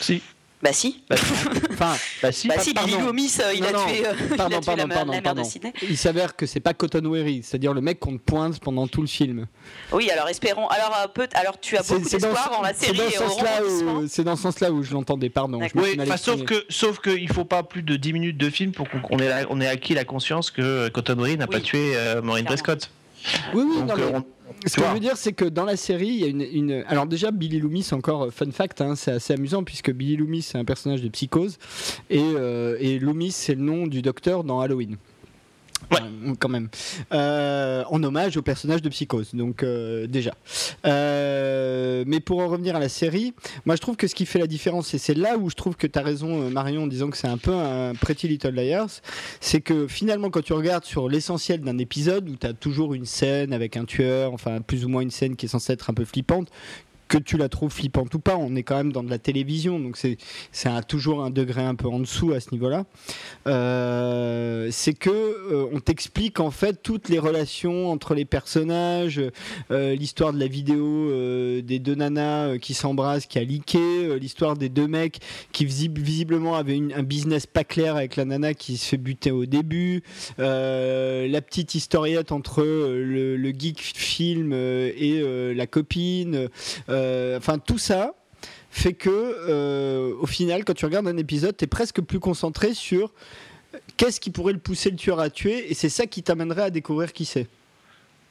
[0.00, 0.22] Si.
[0.62, 1.02] Bah si.
[1.10, 1.16] Bah,
[1.72, 2.46] enfin, bah si.
[2.46, 5.34] Bah si, Billy Loomis, euh, il, a tué, euh, pardon, il a tué la, mère
[5.34, 5.72] de Sydney.
[5.82, 9.08] Il s'avère que c'est pas Cotton Weary, c'est-à-dire le mec qu'on pointe pendant tout le
[9.08, 9.48] film.
[9.90, 10.68] Oui, alors espérons.
[10.68, 13.00] Alors, euh, peut, alors tu as beaucoup d'espoir en la série.
[14.08, 15.58] C'est dans ce sens-là où, je l'entendais, pardon.
[15.74, 19.18] oui, sauf que sauf qu'il faut pas plus de 10 minutes de film pour qu'on
[19.18, 22.88] ait, on ait acquis la conscience que Cotton Weary n'a pas tué Maureen Prescott.
[23.54, 24.24] Oui, oui, non,
[24.66, 27.06] ce que je veux dire, c'est que dans la série, il y a une, Alors
[27.06, 30.58] déjà, Billy Loomis, encore euh, fun fact, hein, c'est assez amusant puisque Billy Loomis, c'est
[30.58, 31.58] un personnage de psychose
[32.10, 34.96] et, euh, et Loomis, c'est le nom du docteur dans Halloween.
[36.38, 36.68] Quand même.
[37.12, 40.34] Euh, en hommage au personnage de Psychose, donc euh, déjà.
[40.86, 43.34] Euh, mais pour en revenir à la série,
[43.66, 45.76] moi je trouve que ce qui fait la différence, et c'est là où je trouve
[45.76, 49.00] que tu as raison Marion en disant que c'est un peu un Pretty Little Liars,
[49.40, 53.06] c'est que finalement quand tu regardes sur l'essentiel d'un épisode où tu as toujours une
[53.06, 55.94] scène avec un tueur, enfin plus ou moins une scène qui est censée être un
[55.94, 56.48] peu flippante,
[57.12, 59.78] que tu la trouves flippante ou pas, on est quand même dans de la télévision,
[59.78, 60.16] donc c'est
[60.88, 62.86] toujours un degré un peu en dessous à ce niveau-là.
[63.46, 69.20] Euh, c'est que euh, on t'explique en fait toutes les relations entre les personnages,
[69.70, 71.10] euh, l'histoire de la vidéo
[71.60, 75.18] des deux nanas qui s'embrassent, qui a leaké, l'histoire des deux mecs
[75.52, 79.44] qui visiblement avaient un business pas clair avec la nana qui se fait buter au
[79.44, 80.02] début,
[80.38, 85.22] la petite historiette entre le, geek film et
[85.54, 86.48] la copine.
[87.38, 88.14] Enfin, tout ça
[88.72, 92.72] fait que, euh, au final, quand tu regardes un épisode, tu es presque plus concentré
[92.72, 93.12] sur
[93.98, 96.70] qu'est-ce qui pourrait le pousser le tueur à tuer, et c'est ça qui t'amènerait à
[96.70, 97.46] découvrir qui c'est.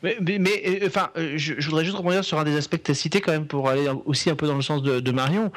[0.04, 3.22] Mais, euh, enfin, je, voudrais juste rebondir sur un des aspects que tu as cité
[3.22, 5.52] quand même pour aller aussi un peu dans le sens de, Marion.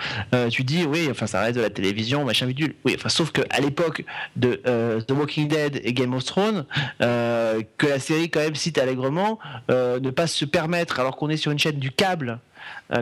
[0.50, 2.74] tu dis, oui, enfin, ça reste de la télévision, machin bidule.
[2.84, 4.04] Oui, enfin, sauf qu'à l'époque
[4.36, 4.60] de
[5.00, 6.66] The Walking Dead et Game of Thrones,
[6.98, 9.38] que la série quand même cite allègrement,
[9.70, 12.38] ne pas se permettre, alors qu'on est sur une chaîne du câble,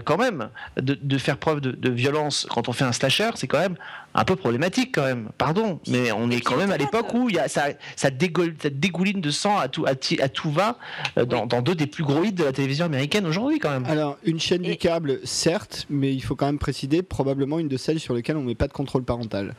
[0.05, 3.77] quand même, de, faire preuve de, violence quand on fait un slasher, c'est quand même
[4.15, 5.31] un peu problématique quand même.
[5.39, 7.67] Pardon, mais on est quand même à l'époque où il y a, ça,
[7.97, 10.79] ça, dégouline de sang à tout, à, tout va
[11.17, 13.85] dans, deux des plus gros hits de la télévision américaine aujourd'hui quand même.
[13.87, 17.77] Alors, une chaîne du câble, certes, mais il faut quand même préciser, probablement une de
[17.77, 19.55] celles sur lesquelles on met pas de contrôle parental.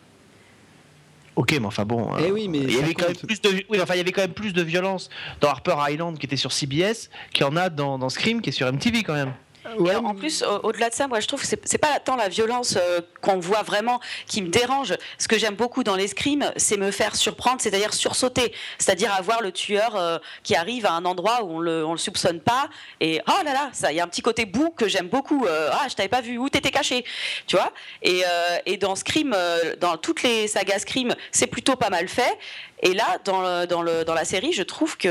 [1.35, 2.09] Ok, mais enfin bon.
[2.19, 4.11] Eh oui, mais il y avait quand même plus de, oui, enfin, il y avait
[4.11, 5.09] quand même plus de violence
[5.41, 8.49] dans Harper Island qui était sur CBS qu'il y en a dans, dans Scream qui
[8.49, 9.33] est sur MTV quand même.
[9.77, 9.95] Ouais.
[9.95, 13.01] En plus, au-delà de ça, moi je trouve que c'est pas tant la violence euh,
[13.21, 14.95] qu'on voit vraiment qui me dérange.
[15.17, 19.41] Ce que j'aime beaucoup dans les scrims, c'est me faire surprendre, c'est-à-dire sursauter, c'est-à-dire avoir
[19.41, 22.69] le tueur euh, qui arrive à un endroit où on le, on le soupçonne pas
[22.99, 25.45] et oh là là, ça, il y a un petit côté boue que j'aime beaucoup.
[25.45, 27.05] Euh, ah, je t'avais pas vu, où t'étais caché,
[27.47, 27.71] tu vois.
[28.01, 28.23] Et,
[28.65, 29.35] et dans Scream,
[29.79, 32.37] dans toutes les sagas Scream, c'est plutôt pas mal fait.
[32.83, 35.09] Et là, dans, dans, le, dans la série, je trouve que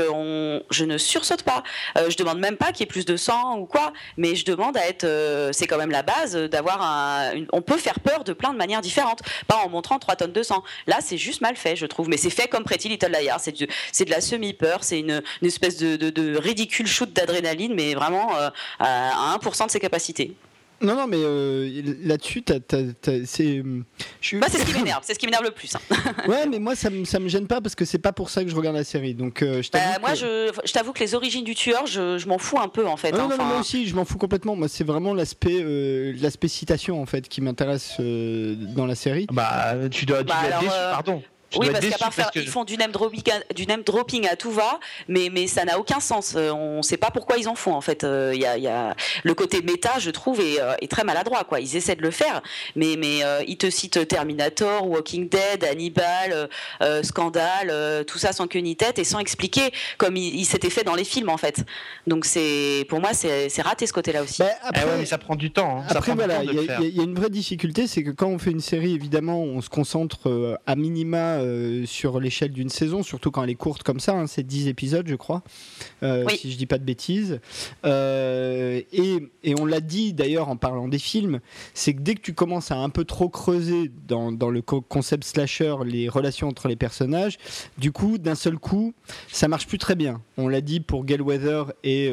[0.69, 1.63] je ne sursaute pas.
[1.97, 4.45] Euh, je demande même pas qu'il y ait plus de sang ou quoi, mais je
[4.45, 5.05] demande à être.
[5.05, 7.31] Euh, c'est quand même la base d'avoir un.
[7.51, 10.43] on peut faire peur de plein de manières différentes, pas en montrant 3 tonnes de
[10.43, 10.63] sang.
[10.85, 12.09] Là, c'est juste mal fait, je trouve.
[12.09, 13.39] Mais c'est fait comme Pretty Little Liars.
[13.39, 17.95] C'est de, de la semi-peur, c'est une, une, espèce de, de, ridicule shoot d'adrénaline, mais
[17.95, 20.35] vraiment euh, à 1% de ses capacités.
[20.83, 22.43] Non, non, mais euh, là-dessus,
[23.25, 23.63] c'est.
[23.63, 25.73] Moi, c'est ce qui m'énerve, c'est ce qui m'énerve le plus.
[25.75, 25.79] Hein.
[26.27, 28.49] ouais, mais moi, ça, ça me gêne pas parce que c'est pas pour ça que
[28.49, 29.13] je regarde la série.
[29.15, 32.27] Donc, euh, je bah, moi, je, je t'avoue que les origines du tueur, je, je
[32.27, 33.11] m'en fous un peu en fait.
[33.11, 34.55] Non, hein, non, moi aussi, je m'en fous complètement.
[34.57, 39.27] Moi, c'est vraiment l'aspect, euh, l'aspect citation en fait qui m'intéresse dans la série.
[39.31, 40.59] Bah, tu dois, tu bah,
[40.91, 41.23] pardon
[41.57, 44.35] oui, parce qu'à part faire, ils font du name, dropping à, du name dropping à
[44.35, 46.33] tout va, mais, mais ça n'a aucun sens.
[46.35, 48.03] Euh, on ne sait pas pourquoi ils en font en fait.
[48.03, 51.03] Il euh, y, a, y, a, le côté méta, je trouve, est, euh, est, très
[51.03, 51.43] maladroit.
[51.43, 51.59] Quoi.
[51.59, 52.41] Ils essaient de le faire,
[52.75, 56.49] mais, mais ils te citent Terminator, Walking Dead, Hannibal,
[57.03, 60.95] Scandale, tout ça sans queue ni tête et sans expliquer comme il, s'était fait dans
[60.95, 61.63] les films en fait.
[62.07, 64.39] Donc c'est pour moi c'est raté ce côté-là aussi.
[64.39, 65.79] Bah, après, eh mais ça prend du temps.
[65.79, 65.85] Hein.
[65.89, 68.59] Après voilà, il y, y, a une vraie difficulté, c'est que quand on fait une
[68.59, 73.49] série, évidemment, on se concentre à minima euh, sur l'échelle d'une saison, surtout quand elle
[73.49, 75.43] est courte comme ça, hein, c'est 10 épisodes je crois,
[76.01, 77.39] euh, si je dis pas de bêtises.
[77.85, 81.39] Euh, et, et, on l'a dit d'ailleurs en parlant des films,
[81.73, 85.23] c'est que dès que tu commences à un peu trop creuser dans, dans le concept
[85.23, 87.37] slasher les relations entre les personnages,
[87.77, 88.93] du coup d'un seul coup
[89.27, 90.21] ça marche plus très bien.
[90.37, 92.05] On l'a dit pour Weather et,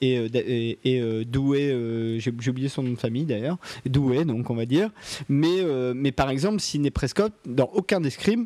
[0.00, 4.90] et, et, Douai, j'ai oublié son nom de famille d'ailleurs, Douai donc on va dire,
[5.28, 5.62] mais,
[5.94, 8.45] mais par exemple Sidney Prescott, dans aucun des scrims,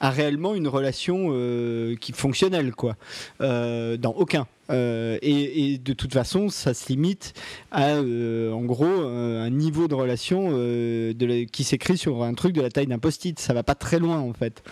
[0.00, 2.96] a réellement une relation euh, qui fonctionnelle quoi
[3.40, 7.34] euh, dans aucun euh, et, de toute façon, ça se limite
[7.70, 12.62] à, euh, en gros, un niveau de relation de qui s'écrit sur un truc de
[12.62, 13.38] la taille d'un post-it.
[13.38, 14.62] Ça va pas très loin, en fait.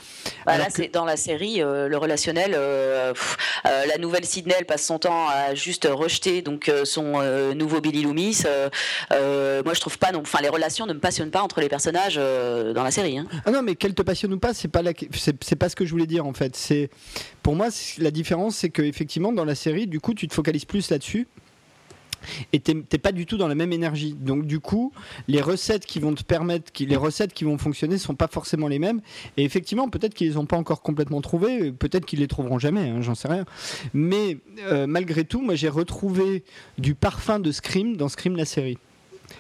[0.47, 5.29] Bah là, c'est dans la série, le relationnel, la nouvelle Sidney, elle passe son temps
[5.29, 7.21] à juste rejeter donc son
[7.55, 8.45] nouveau Billy Loomis.
[9.11, 10.21] moi, je trouve pas, non.
[10.21, 13.19] Enfin, les relations ne me passionnent pas entre les personnages dans la série.
[13.19, 13.27] Hein.
[13.45, 14.93] Ah non, mais qu'elle te passionne ou pas, c'est pas la...
[15.41, 16.57] c'est pas ce que je voulais dire en fait.
[16.57, 16.91] C'est
[17.43, 17.69] pour moi,
[17.99, 21.27] la différence, c'est qu'effectivement, dans la série, du coup, tu te focalises plus là-dessus
[22.53, 24.15] et t'es pas du tout dans la même énergie.
[24.15, 24.93] Donc du coup,
[25.29, 28.79] les recettes qui vont te permettre, les recettes qui vont fonctionner sont pas forcément les
[28.79, 29.01] mêmes.
[29.37, 32.91] Et effectivement, peut-être qu'ils les ont pas encore complètement trouvées, peut-être qu'ils les trouveront jamais,
[32.91, 33.45] hein, j'en sais rien.
[33.93, 36.45] Mais euh, malgré tout, moi j'ai retrouvé
[36.79, 38.79] du parfum de Scream dans Scream la série.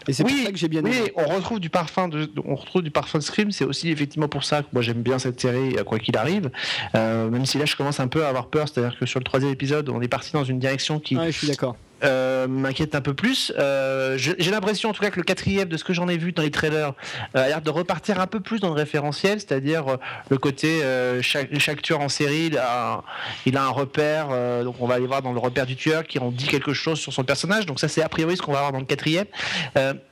[0.08, 1.12] Et c'est oui, pour ça que j'ai bien aimé.
[1.16, 3.50] on retrouve du parfum de, on retrouve du parfum de Scream.
[3.50, 6.50] C'est aussi effectivement pour ça que moi j'aime bien cette série, quoi qu'il arrive.
[6.94, 9.24] Euh, même si là je commence un peu à avoir peur, c'est-à-dire que sur le
[9.24, 11.16] troisième épisode, on est parti dans une direction qui.
[11.16, 13.52] Ouais, je suis d'accord euh, m'inquiète un peu plus.
[13.58, 16.32] Euh, j'ai l'impression en tout cas que le quatrième, de ce que j'en ai vu
[16.32, 16.94] dans les trailers,
[17.36, 19.98] euh, a l'air de repartir un peu plus dans le référentiel, c'est-à-dire
[20.28, 20.82] le côté
[21.22, 23.02] chaque, tueur en série, il a,
[23.46, 24.28] il a un repère,
[24.64, 26.98] donc on va aller voir dans le repère du tueur qui en dit quelque chose
[26.98, 29.26] sur son personnage, donc ça c'est a priori ce qu'on va avoir dans le quatrième.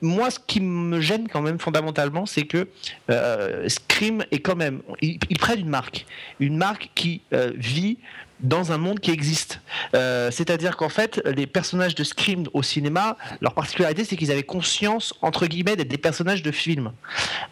[0.01, 2.67] moi, ce qui me gêne quand même fondamentalement, c'est que
[3.67, 6.05] Scream est quand même, il prête une marque,
[6.39, 7.21] une marque qui
[7.55, 7.97] vit
[8.43, 9.61] dans un monde qui existe.
[9.95, 14.43] Euh, c'est-à-dire qu'en fait, les personnages de Scream au cinéma, leur particularité, c'est qu'ils avaient
[14.43, 16.91] conscience, entre guillemets, d'être des personnages de film.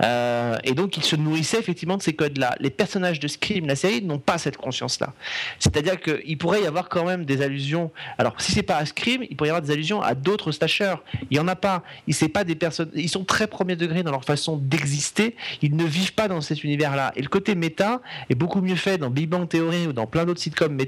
[0.03, 2.55] Euh, et donc, ils se nourrissaient effectivement de ces codes-là.
[2.59, 5.13] Les personnages de Scream, la série, n'ont pas cette conscience-là.
[5.59, 7.91] C'est-à-dire qu'il pourrait y avoir quand même des allusions.
[8.17, 10.95] Alors, si c'est pas à Scream, il pourrait y avoir des allusions à d'autres slashers.
[11.29, 11.83] Il y en a pas.
[12.07, 12.91] Ils, pas des personnes.
[12.93, 15.35] Ils sont très premier degré dans leur façon d'exister.
[15.61, 17.11] Ils ne vivent pas dans cet univers-là.
[17.15, 20.25] Et le côté méta est beaucoup mieux fait dans Big Bang Theory ou dans plein
[20.25, 20.78] d'autres sitcoms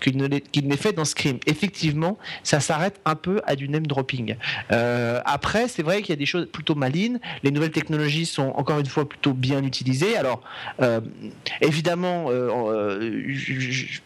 [0.00, 0.16] qu'il
[0.68, 1.38] n'est fait dans Scream.
[1.46, 4.36] Effectivement, ça s'arrête un peu à du name dropping.
[4.72, 7.20] Euh, après, c'est vrai qu'il y a des choses plutôt malines.
[7.42, 10.16] Les nouvelles technologies sont encore une fois plutôt bien utilisées.
[10.16, 10.42] Alors,
[10.80, 11.00] euh,
[11.60, 13.22] évidemment, euh,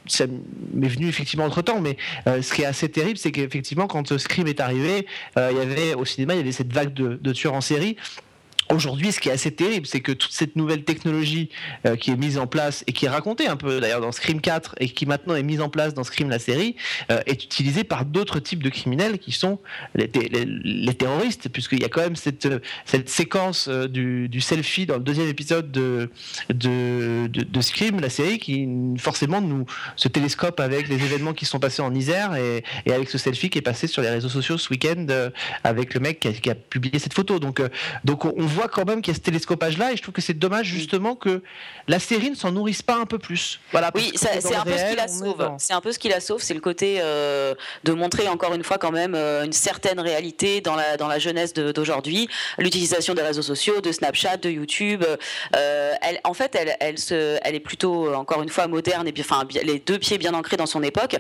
[0.07, 0.27] ça
[0.75, 1.97] m'est venu effectivement entre temps, mais
[2.27, 5.07] ce qui est assez terrible, c'est qu'effectivement, quand Scream est arrivé,
[5.37, 7.97] il y avait au cinéma, il y avait cette vague de tueurs en série.
[8.71, 11.51] Aujourd'hui, ce qui est assez terrible, c'est que toute cette nouvelle technologie
[11.85, 14.41] euh, qui est mise en place et qui est racontée un peu d'ailleurs dans Scream
[14.41, 16.77] 4 et qui maintenant est mise en place dans Scream la série,
[17.11, 19.59] euh, est utilisée par d'autres types de criminels qui sont
[19.95, 20.09] les,
[20.95, 22.49] terroristes, puisqu'il y a quand même cette,
[23.09, 26.11] séquence euh, du, selfie dans le deuxième épisode de,
[26.49, 28.69] de, Scream, la série, qui
[28.99, 29.67] forcément nous
[29.97, 33.59] se télescope avec les événements qui sont passés en Isère et, avec ce selfie qui
[33.59, 35.07] est passé sur les réseaux sociaux ce week-end
[35.63, 37.39] avec le mec qui a, qui a, publié cette photo.
[37.39, 37.61] Donc,
[38.05, 40.39] donc on voit quand même qu'il y a ce télescopage-là, et je trouve que c'est
[40.39, 41.43] dommage justement que
[41.89, 43.61] la série ne s'en nourrisse pas un peu plus.
[43.73, 45.51] Voilà, oui, c'est un peu ce qui la sauve.
[45.59, 47.55] C'est un peu ce qui la sauve, c'est le côté euh,
[47.85, 51.19] de montrer encore une fois quand même euh, une certaine réalité dans la, dans la
[51.19, 55.05] jeunesse d'aujourd'hui, l'utilisation des réseaux sociaux, de Snapchat, de YouTube.
[55.57, 59.13] Euh, elle, en fait, elle, elle, se, elle est plutôt encore une fois moderne et
[59.13, 61.17] puis, enfin les deux pieds bien ancrés dans son époque,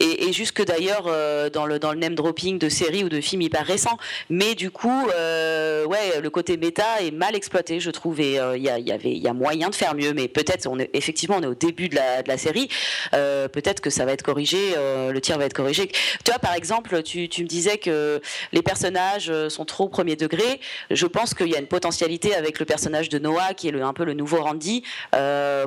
[0.00, 1.04] et, et jusque d'ailleurs
[1.52, 3.98] dans le dans le name dropping de séries ou de films hyper récents.
[4.28, 8.68] Mais du coup, ouais, le côté est mal exploité, je trouve, et euh, il y,
[8.68, 11.46] avait, il y a moyen de faire mieux, mais peut-être, on est, effectivement, on est
[11.46, 12.68] au début de la, de la série,
[13.14, 15.88] euh, peut-être que ça va être corrigé, euh, le tir va être corrigé.
[15.88, 18.20] Tu vois, par exemple, tu, tu, me disais que
[18.52, 20.60] les personnages sont trop premier degré.
[20.90, 23.82] Je pense qu'il y a une potentialité avec le personnage de Noah, qui est le,
[23.82, 24.82] un peu le nouveau Randy,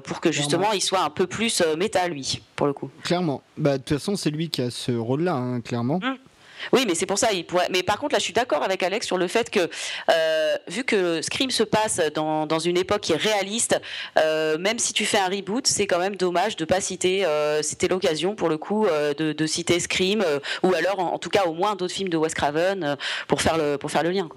[0.04, 2.90] pour que justement il soit un peu plus méta, lui, pour le coup.
[3.04, 3.42] Clairement.
[3.58, 6.00] Bah, de toute façon, c'est lui qui a ce rôle-là, hein, clairement.
[6.00, 6.16] Mmh.
[6.72, 7.30] Oui, mais c'est pour ça.
[7.70, 9.70] Mais par contre, là, je suis d'accord avec Alex sur le fait que,
[10.10, 13.80] euh, vu que Scream se passe dans, dans, une époque qui est réaliste,
[14.18, 17.26] euh, même si tu fais un reboot, c'est quand même dommage de pas citer.
[17.26, 20.24] Euh, c'était l'occasion, pour le coup, de, de, citer Scream,
[20.64, 23.78] ou alors, en, tout cas, au moins d'autres films de Wes Craven pour faire le
[23.78, 24.30] pour faire le lien.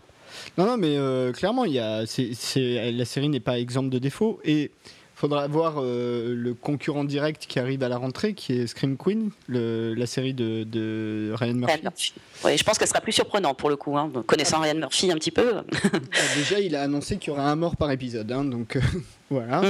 [0.59, 0.97] Non, non, mais
[1.33, 4.71] clairement, la série n'est pas exemple de défaut et
[5.17, 9.31] faudra voir euh, le concurrent direct qui arrive à la rentrée, qui est Scream Queen,
[9.49, 12.15] la série de, Ryan Murphy.
[12.45, 15.17] Oui, je pense qu'elle sera plus surprenante pour le coup, hein, connaissant Ryan Murphy un
[15.17, 15.55] petit peu.
[15.55, 16.01] Bah,
[16.37, 18.81] déjà, il a annoncé qu'il y aura un mort par épisode, hein, donc euh,
[19.31, 19.63] voilà.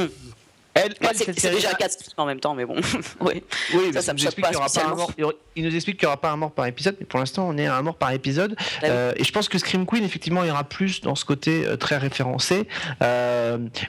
[0.74, 2.74] Elle, c'est déjà 4 en même temps, mais bon.
[3.20, 3.42] oui,
[3.72, 5.12] oui ça, ça me qu'il pas un mort.
[5.54, 7.56] Il nous explique qu'il n'y aura pas un mort par épisode, mais pour l'instant, on
[7.56, 8.56] est à un mort par épisode.
[8.82, 11.24] Ah euh, et je pense que Scream Queen, effectivement, il y aura plus dans ce
[11.24, 12.68] côté très référencé.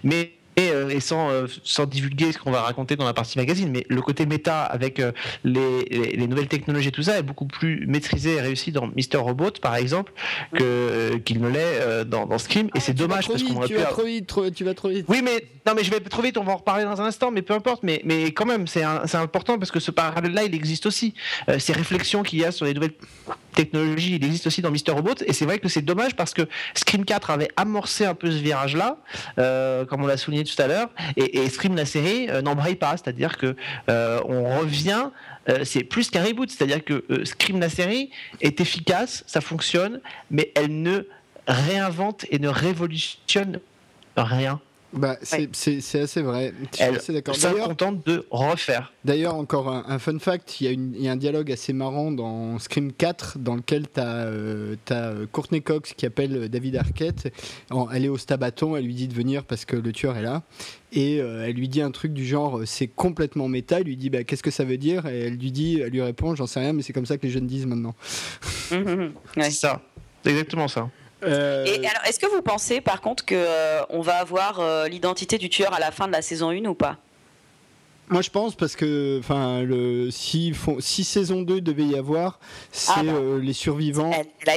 [0.03, 3.69] mais euh, et, sans, euh, sans divulguer ce qu'on va raconter dans la partie magazine,
[3.71, 5.11] mais le côté méta avec euh,
[5.43, 9.17] les, les, nouvelles technologies et tout ça est beaucoup plus maîtrisé et réussi dans Mister
[9.17, 10.13] Robot, par exemple,
[10.55, 12.69] que qu'il ne l'est dans, dans Scream.
[12.73, 15.05] Et c'est ah, dommage parce qu'on aurait tu Vas trop vite, tu vas trop vite.
[15.07, 16.37] Oui, mais non, mais je vais trop vite.
[16.37, 17.83] On va en reparler dans un instant, mais peu importe.
[17.83, 21.13] Mais, mais quand même, c'est important parce que ce parallèle-là, il existe aussi.
[21.59, 22.95] ces réflexions qu'il y a sur les nouvelles
[23.53, 25.15] technologies, il existe aussi dans Mister Robot.
[25.25, 28.37] Et c'est vrai que c'est dommage parce que Scream 4 avait amorcé un peu ce
[28.37, 28.97] virage-là,
[29.85, 33.37] comme on l'a souligné tout à l'heure, et, Scream la série euh, n'embraye pas, c'est-à-dire
[33.37, 33.55] que
[33.89, 35.09] euh, on revient,
[35.49, 38.09] euh, c'est plus qu'un reboot, c'est-à-dire que Scream la série
[38.41, 40.01] est efficace, ça fonctionne,
[40.31, 41.07] mais elle ne
[41.47, 43.59] réinvente et ne révolutionne
[44.15, 44.59] rien.
[44.93, 45.49] Bah, c'est
[45.99, 46.53] assez vrai.
[46.71, 47.35] Je suis assez d'accord.
[47.65, 48.93] contente de refaire.
[49.03, 52.93] D'ailleurs, encore un, fun fact il y, y, a un dialogue assez marrant dans Scream
[52.93, 57.33] 4 dans lequel tu as, euh, euh, Courtney Cox qui appelle David Arquette.
[57.93, 60.43] elle est au stabaton, elle lui dit de venir parce que le tueur est là.
[60.93, 63.79] Et euh, elle lui dit un truc du genre c'est complètement méta.
[63.79, 65.05] Elle lui dit bah, qu'est-ce que ça veut dire?
[65.05, 67.23] Et elle lui dit, elle lui répond j'en sais rien, mais c'est comme ça que
[67.23, 67.95] les jeunes disent maintenant.
[68.69, 69.81] C'est ça,
[70.23, 70.89] c'est exactement ça.
[71.23, 74.87] Euh, Et alors, est-ce que vous pensez par contre qu'on euh, on va avoir euh,
[74.87, 76.97] l'identité du tueur à la fin de la saison 1 ou pas?
[78.09, 82.39] Moi, je pense parce que, enfin, le si, si saison 2 devait y avoir,
[82.71, 83.13] c'est ah, bah.
[83.41, 84.11] les survivants.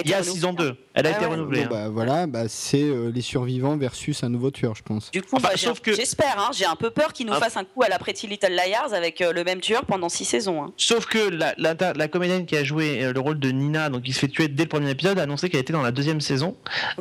[0.05, 0.77] il y a saison 2.
[0.95, 1.63] Elle a été renouvelée.
[1.63, 1.69] Hein.
[1.71, 5.11] Bah, voilà, bah, c'est euh, les survivants versus un nouveau tueur, je pense.
[5.13, 6.39] Du coup, bah, j'espère.
[6.39, 7.41] Hein, j'ai un peu peur qu'il nous ah.
[7.41, 10.25] fasse un coup à la Pretty Little Liars avec euh, le même tueur pendant six
[10.25, 10.65] saisons.
[10.65, 10.73] Hein.
[10.77, 14.13] Sauf que la, la, comédienne qui a joué euh, le rôle de Nina, donc qui
[14.13, 16.57] se fait tuer dès le premier épisode, a annoncé qu'elle était dans la deuxième saison.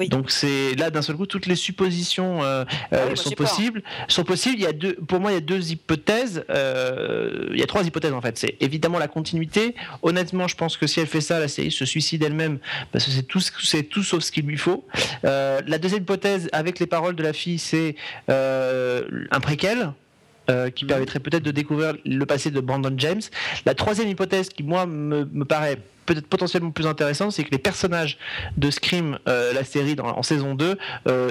[0.10, 2.66] Donc c'est là d'un seul coup toutes les suppositions ah
[3.16, 3.82] sont possibles.
[4.08, 4.58] Sont possibles.
[4.58, 6.46] Il y a deux, pour moi, il y a deux hypothèses.
[6.50, 8.38] il y a trois hypothèses en fait.
[8.38, 9.76] C'est évidemment la continuité.
[10.04, 12.60] Honnêtement, je pense que si elle fait ça, la série se suicide elle-même
[12.92, 14.86] parce que c'est tout ce c'est tout sauf ce qu'il lui faut.
[15.26, 17.96] Euh, la deuxième hypothèse, avec les paroles de la fille, c'est
[18.30, 19.94] euh, un préquel.
[20.50, 20.90] Euh, qui mhm.
[20.90, 23.22] permettrait peut-être de découvrir le passé de Brandon James.
[23.68, 25.78] La troisième hypothèse qui, moi, me, me paraît
[26.10, 28.18] peut-être potentiellement plus intéressant, c'est que les personnages
[28.58, 30.78] de Scream, la série dans, en saison 2,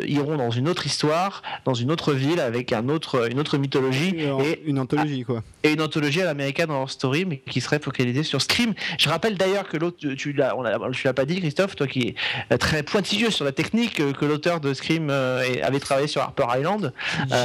[0.07, 4.15] iront dans une autre histoire, dans une autre ville, avec un autre, une autre mythologie.
[4.45, 5.43] et, une anthologie, quoi.
[5.65, 8.75] Et une anthologie à l'américaine Horror Story, mais qui serait focalisée sur Scream.
[8.99, 12.15] Je rappelle d'ailleurs que l'autre, tu l'as, on l'as pas dit, Christophe, toi qui
[12.51, 16.93] es très pointilleux sur la technique, que l'auteur de Scream avait travaillé sur Harper Island.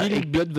[0.03, 0.53] Gilles Blood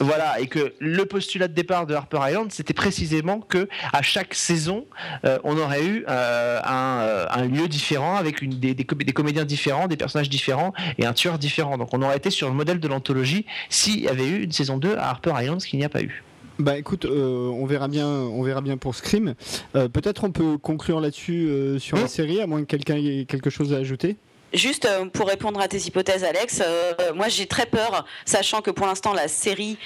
[0.00, 4.34] Voilà, et que le postulat de départ de Harper Island, c'était précisément que à chaque
[4.34, 4.86] saison,
[5.24, 9.88] euh, on aurait eu euh, euh, un, lieu différent avec une, des, des, comédiens différents,
[9.88, 11.78] des personnages différents et un tueur différent.
[11.78, 14.78] Donc on aurait été sur le modèle de l'anthologie s'il y avait eu une saison
[14.78, 16.22] 2 à Harper Island, ce qu'il n'y a pas eu.
[16.60, 19.34] Bah écoute, on verra bien, on verra bien pour Scream.
[19.72, 21.50] Peut-être on peut conclure là-dessus
[21.80, 24.16] sur la série, à moins que quelqu'un ait quelque chose à ajouter.
[24.54, 28.70] Juste euh, pour répondre à tes hypothèses, Alex, euh, moi j'ai très peur, sachant que
[28.70, 29.76] pour l'instant la série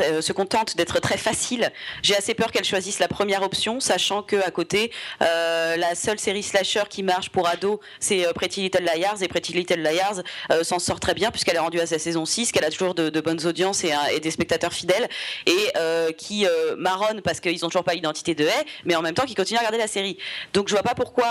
[0.00, 1.70] euh, se contente d'être très facile.
[2.02, 4.90] J'ai assez peur qu'elle choisisse la première option, sachant que à côté,
[5.20, 9.80] la seule série slasher qui marche pour ados, c'est Pretty Little Liars, et Pretty Little
[9.80, 10.22] Liars
[10.62, 13.20] s'en sort très bien puisqu'elle est rendue à sa saison 6, qu'elle a toujours de,
[13.20, 15.08] bonnes audiences et, des spectateurs fidèles,
[15.46, 16.46] et qui
[16.78, 19.58] marronne parce qu'ils ont toujours pas l'identité de haie, mais en même temps qui continuent
[19.58, 20.16] à regarder la série.
[20.54, 21.28] Donc je vois pas pourquoi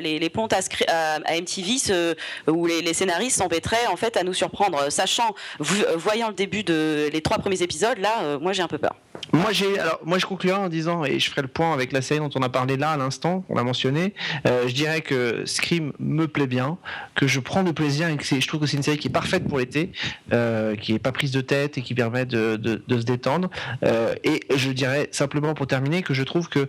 [0.00, 2.14] les, pontes à, à, à TV
[2.48, 7.20] où les, scénaristes s'embêteraient en fait à nous surprendre, sachant, voyant le début de les
[7.20, 8.94] trois premiers épisodes, là, euh, moi j'ai un peu peur.
[9.32, 12.20] Moi alors moi je conclurai en disant et je ferai le point avec la série
[12.20, 14.14] dont on a parlé là à l'instant, on l'a mentionné.
[14.46, 16.76] Euh, je dirais que Scream me plaît bien,
[17.14, 19.12] que je prends du plaisir et que je trouve que c'est une série qui est
[19.12, 19.92] parfaite pour l'été,
[20.32, 23.48] euh, qui est pas prise de tête et qui permet de, se détendre.
[23.82, 26.68] et je dirais simplement pour terminer que je trouve que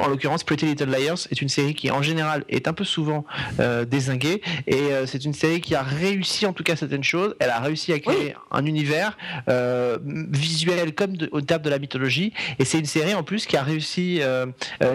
[0.00, 3.24] en l'occurrence, Pretty Little Liars est une série qui, en général, est un peu souvent
[3.60, 4.42] euh, désinguée.
[4.66, 7.34] Et euh, c'est une série qui a réussi, en tout cas, certaines choses.
[7.38, 9.16] Elle a réussi à créer un univers
[9.48, 12.32] euh, visuel comme au terme de la mythologie.
[12.58, 14.20] Et c'est une série, en plus, qui a réussi,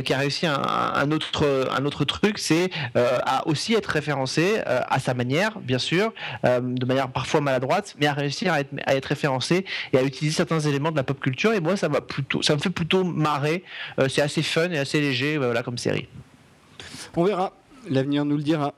[0.05, 5.13] qui a réussi un, autre, un autre truc, c'est à aussi être référencée à sa
[5.13, 6.13] manière, bien sûr,
[6.43, 10.35] de manière parfois maladroite, mais à réussir à être, à être référencée et à utiliser
[10.35, 11.53] certains éléments de la pop culture.
[11.53, 13.63] Et moi, ça, va plutôt, ça me fait plutôt marrer.
[14.09, 16.07] c'est assez fun et assez léger voilà, comme série.
[17.15, 17.53] On verra,
[17.89, 18.73] l'avenir nous le dira.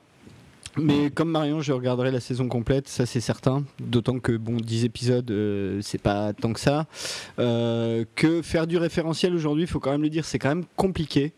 [0.76, 3.64] Mais comme Marion, je regarderai la saison complète, ça c'est certain.
[3.80, 6.88] D'autant que, bon, 10 épisodes, euh, c'est pas tant que ça.
[7.38, 10.66] Euh, que faire du référentiel aujourd'hui, il faut quand même le dire, c'est quand même
[10.76, 11.34] compliqué.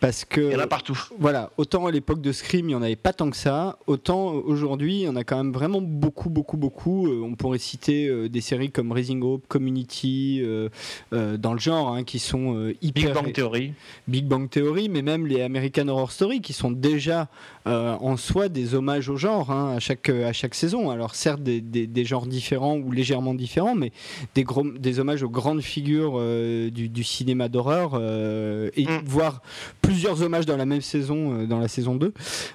[0.00, 0.40] Parce que.
[0.40, 0.98] Il y en a partout.
[1.18, 4.28] Voilà, autant à l'époque de Scream, il n'y en avait pas tant que ça, autant
[4.32, 7.08] aujourd'hui, il y en a quand même vraiment beaucoup, beaucoup, beaucoup.
[7.08, 10.68] Euh, on pourrait citer euh, des séries comme Raising Hope, Community, euh,
[11.10, 13.12] dans le genre, hein, qui sont hyper.
[13.12, 13.72] Big Bang Theory.
[14.06, 17.28] Big Bang Theory, mais même les American Horror Story, qui sont déjà
[17.66, 20.90] en soi des hommages au genre hein, à, chaque, à chaque saison.
[20.90, 23.92] Alors, certes, des, des, genres différents ou légèrement différents, mais
[24.34, 26.18] des, gros, des hommages aux grandes figures
[26.70, 29.02] du, du, cinéma d'horreur, et mm.
[29.04, 29.42] voire
[29.88, 32.12] plusieurs hommages dans la même saison, euh, dans la saison 2, euh,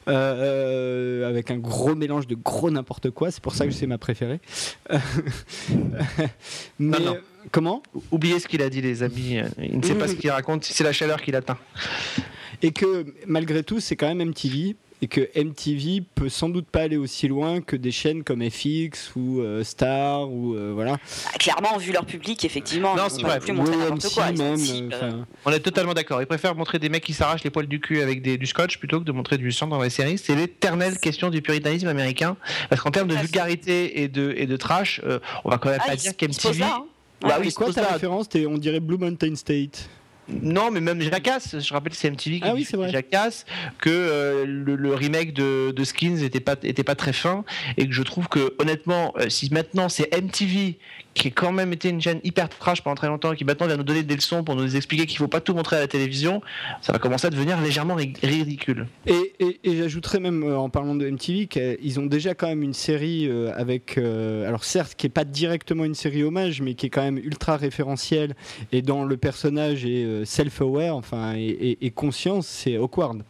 [0.07, 3.31] euh, avec un gros mélange de gros n'importe quoi.
[3.31, 4.39] C'est pour ça que c'est ma préférée.
[6.79, 7.17] Mais, non,
[7.51, 7.81] Comment?
[8.11, 9.39] Oubliez ce qu'il a dit, les amis.
[9.57, 10.63] Il ne sait pas ce qu'il raconte.
[10.63, 11.57] C'est la chaleur qu'il atteint.
[12.61, 16.83] Et que malgré tout, c'est quand même MTV et que MTV peut sans doute pas
[16.83, 20.93] aller aussi loin que des chaînes comme FX ou euh, Star ou euh, voilà.
[20.93, 23.41] Bah, clairement, vu leur public, effectivement, non, c'est vrai.
[23.41, 24.31] Plus montrer quoi.
[24.31, 24.57] Même,
[24.93, 25.11] euh,
[25.43, 26.21] On est totalement d'accord.
[26.21, 28.77] Ils préfèrent montrer des mecs qui s'arrachent les poils du cul avec des, du scotch
[28.77, 30.17] plutôt que de montrer du sang dans les séries.
[30.17, 32.37] C'est l'éternelle question du puritanisme américain.
[32.69, 35.01] Parce qu'en termes de vulgarité et de, et de trash,
[35.43, 36.63] on va quand même ah, pas dire qu'MTV.
[36.63, 36.85] Hein.
[37.19, 38.29] Bah oui, quoi ta référence?
[38.47, 39.89] On dirait Blue Mountain State.
[40.29, 42.65] Non, mais même Jackass, je rappelle c'est MTV qui ah oui.
[42.89, 43.45] Jackass,
[43.79, 47.43] que euh, le, remake de, Skins était pas, était pas très fin,
[47.77, 50.77] et que je trouve que honnêtement, euh, si maintenant c'est MTV
[51.13, 53.77] qui a quand même été une chaîne hyper trash pendant très longtemps, qui maintenant vient
[53.77, 56.41] nous donner des leçons pour nous expliquer qu'il faut pas tout montrer à la télévision,
[56.81, 58.87] ça va commencer à devenir légèrement ridicule.
[59.05, 62.73] Et, et, j'ajouterais même euh, en parlant de MTV qu'ils ont déjà quand même une
[62.73, 67.01] série avec, alors certes qui est pas directement une série hommage, mais qui est quand
[67.01, 68.35] même ultra référentielle
[68.71, 73.23] et dans le personnage est self-aware, enfin, et, conscience, c'est awkward.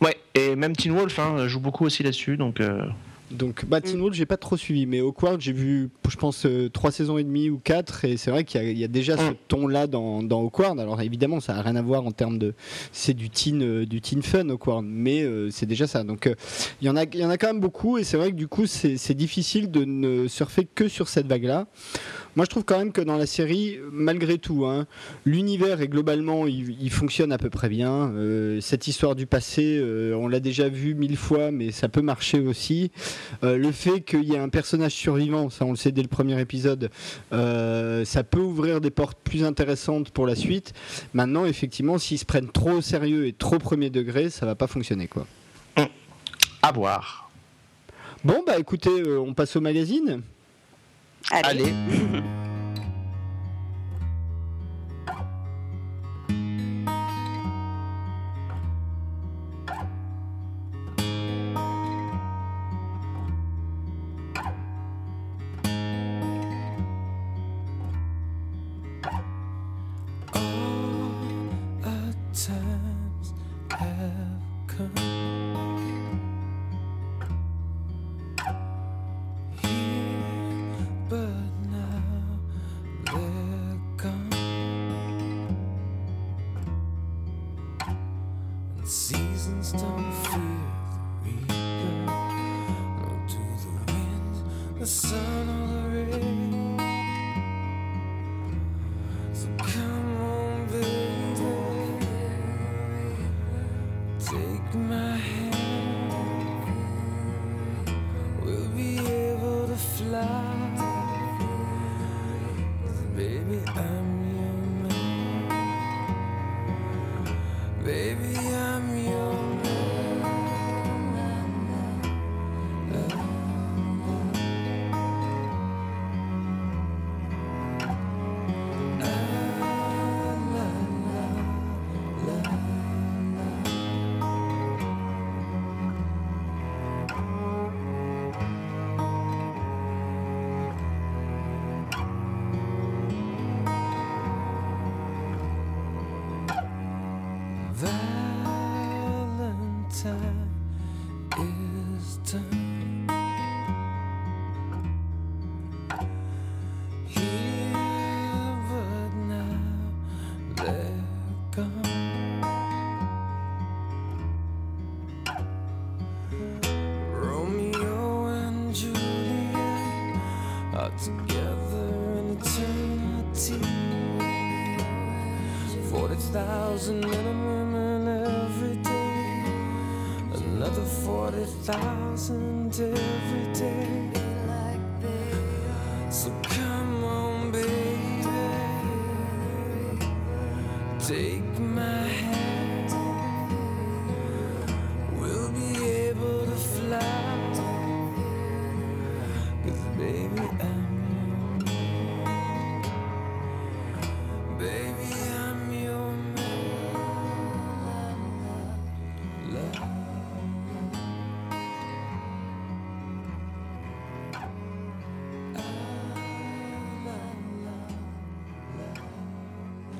[0.00, 2.60] Ouais, et même Teen Wolf hein, joue beaucoup aussi là-dessus, donc.
[2.60, 2.86] Euh,
[3.30, 6.70] donc, bah, Teen Wolf, j'ai pas trop suivi, mais Awkward, j'ai vu, je pense, euh,
[6.70, 9.36] trois saisons et demie ou quatre, et c'est vrai qu'il y, a déjà ce mm.
[9.48, 10.80] ton-là dans, dans, Awkward.
[10.80, 12.54] Alors, évidemment, ça a rien à voir en termes de.
[12.92, 16.04] C'est du teen, euh, du teen fun, Awkward, mais c'est déjà ça.
[16.04, 16.30] Donc,
[16.80, 18.48] il y, en a, y en a quand même beaucoup, et c'est vrai que du
[18.48, 21.66] coup, c'est difficile de ne surfer que sur cette vague-là.
[22.38, 24.86] Moi, je trouve quand même que dans la série, malgré tout, hein,
[25.24, 28.12] l'univers est globalement, il, fonctionne à peu près bien.
[28.12, 32.00] Euh, cette histoire du passé, euh, on l'a déjà vu mille fois, mais ça peut
[32.00, 32.92] marcher aussi.
[33.42, 36.40] le fait qu'il y ait un personnage survivant, ça on le sait dès le premier
[36.40, 36.90] épisode,
[37.32, 40.74] ça peut ouvrir des portes plus intéressantes pour la suite.
[41.14, 44.68] Maintenant, effectivement, s'ils se prennent trop au sérieux et trop premier degré, ça va pas
[44.68, 45.26] fonctionner quoi.
[46.62, 47.32] À voir.
[48.22, 50.22] Bon bah écoutez, on passe au magazine.
[51.30, 51.72] Allez.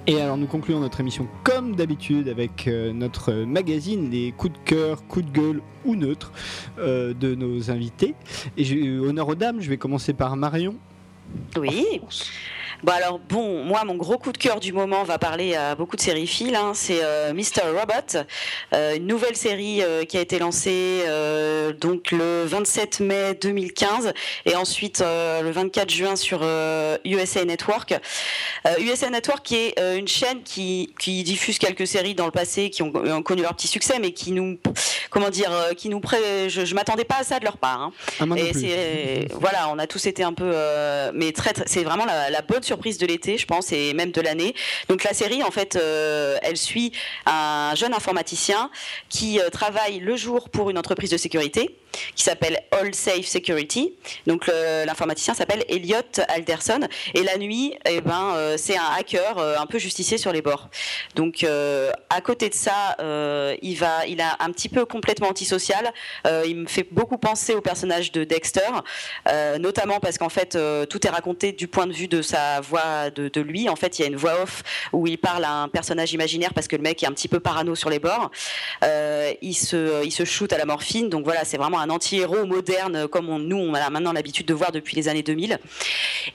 [0.09, 4.59] Et alors nous concluons notre émission comme d'habitude avec euh, notre magazine, les coups de
[4.65, 6.33] cœur, coups de gueule ou neutres
[6.79, 8.15] euh, de nos invités.
[8.57, 10.77] Et honneur aux dames, je vais commencer par Marion.
[11.59, 12.01] Oui.
[12.85, 15.97] Bon alors bon, moi mon gros coup de cœur du moment va parler à beaucoup
[15.97, 16.31] de séries.
[16.55, 16.73] Hein.
[16.75, 18.25] c'est euh, Mr Robot,
[18.73, 21.05] euh, une nouvelle série euh, qui a été lancée
[21.81, 24.13] donc le 27 mai 2015
[24.47, 26.43] et ensuite le 24 juin sur
[27.05, 27.95] USA Network.
[28.79, 32.83] USA Network qui est une chaîne qui, qui, diffuse quelques séries dans le passé qui
[32.83, 32.93] ont,
[33.23, 34.59] connu leur petit succès, mais qui nous
[35.11, 36.49] comment dire, qui nous pré...
[36.49, 37.83] je, je m'attendais pas à ça de leur part.
[37.83, 37.93] Hein.
[38.21, 40.53] Ah, et c'est voilà, on a tous été un peu,
[41.15, 44.21] mais très, c'est vraiment la, la bonne surprise de l'été, je pense, et même de
[44.21, 44.55] l'année.
[44.89, 46.93] Donc la série, en fait, euh, elle suit
[47.27, 48.71] un jeune informaticien
[49.09, 51.75] qui euh, travaille le jour pour une entreprise de sécurité
[52.15, 53.95] qui s'appelle All Safe Security.
[54.27, 56.81] Donc l'informaticien s'appelle Elliot Alderson
[57.15, 60.69] et la nuit, eh ben euh, c'est un hacker un peu justicier sur les bords.
[61.17, 62.97] Donc à côté de ça,
[63.63, 65.93] il va, il a un petit peu complètement antisocial.
[66.47, 68.71] il me fait beaucoup penser au personnage de Dexter,
[69.59, 70.59] notamment parce qu'en fait
[70.91, 73.69] tout est raconté du point de vue de sa voix de, lui.
[73.69, 74.63] En fait, il y a une voix off
[74.93, 77.41] où il parle à un personnage imaginaire parce que le mec est un petit peu
[77.41, 78.31] parano sur les bords.
[78.85, 81.09] Euh, il se, il se shoot à la morphine.
[81.09, 84.73] Donc voilà, c'est vraiment un anti-héros moderne comme nous on a maintenant l'habitude de voir
[84.73, 85.59] depuis les années 2000.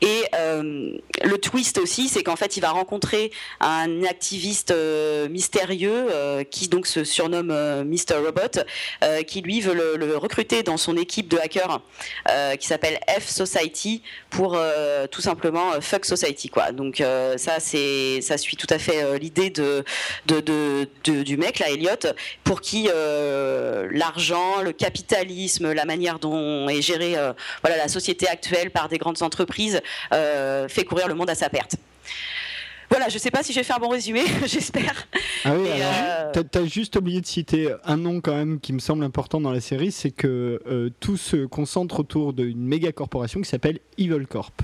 [0.02, 6.08] Et euh, le twist aussi, c'est qu'en fait, il va rencontrer un activiste euh, mystérieux
[6.50, 7.52] qui donc se surnomme
[7.84, 8.16] Mr.
[8.26, 8.64] Robot,
[9.28, 11.82] qui lui veut le, le, recruter dans son équipe de hackers
[12.60, 14.58] qui s'appelle F Society pour
[15.12, 16.72] tout simplement fuck Society, quoi.
[16.72, 17.03] Donc
[17.38, 19.84] ça, c'est, ça suit tout à fait l'idée de,
[21.06, 21.90] du mec là, Elliot,
[22.44, 22.88] pour qui
[23.91, 27.15] l'argent, le capitalisme, la manière dont est gérée
[27.61, 29.81] voilà la société actuelle par des grandes entreprises
[30.11, 31.76] fait courir le monde à sa perte.
[32.94, 35.07] Voilà, je sais pas si j'ai fait un bon résumé, j'espère.
[35.45, 39.03] Ah oui, euh, t'as, juste oublié de citer un nom quand même qui me semble
[39.03, 43.49] important dans la série, c'est que euh, tout se concentre autour d'une méga corporation qui
[43.49, 44.61] s'appelle Evil Corp.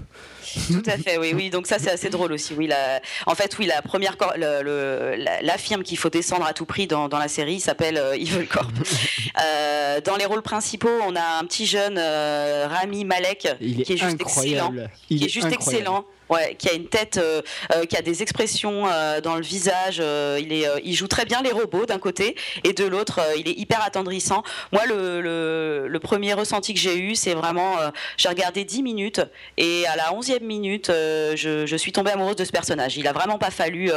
[0.67, 1.49] Tout à fait, oui, oui.
[1.49, 2.53] Donc ça, c'est assez drôle aussi.
[2.55, 3.01] Oui, la...
[3.25, 7.09] en fait, oui, la première, le, la, firme qu'il faut descendre à tout prix dans,
[7.09, 8.71] dans la série s'appelle euh, Evil Corp.
[10.05, 14.71] dans les rôles principaux, on a un petit jeune Rami Malek qui est juste excellent,
[15.07, 16.05] qui est, juste excellent.
[16.29, 17.41] Ouais, qui a une tête, euh,
[17.73, 19.97] euh, qui a des expressions euh, dans le visage.
[19.97, 23.57] il, est, il joue très bien les robots d'un côté et de l'autre, il est
[23.57, 24.43] hyper attendrissant.
[24.71, 27.75] Moi, le, le, premier ressenti que j'ai eu, c'est vraiment,
[28.17, 29.21] j'ai regardé 10 minutes
[29.57, 32.97] et à la 11e minute, je, je, suis tombée amoureuse de ce personnage.
[32.97, 33.91] Il a vraiment pas fallu.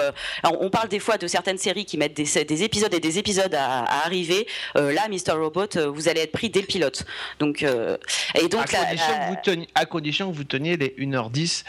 [0.45, 3.55] on parle des fois de certaines séries qui mettent des, des épisodes et des épisodes
[3.55, 4.47] à, arriver.
[4.75, 5.39] là, Mr.
[5.39, 7.05] Robot, vous allez être pris dès le pilote.
[7.39, 11.65] Donc, et donc, à, condition que vous teniez, à condition que vous teniez les 1h10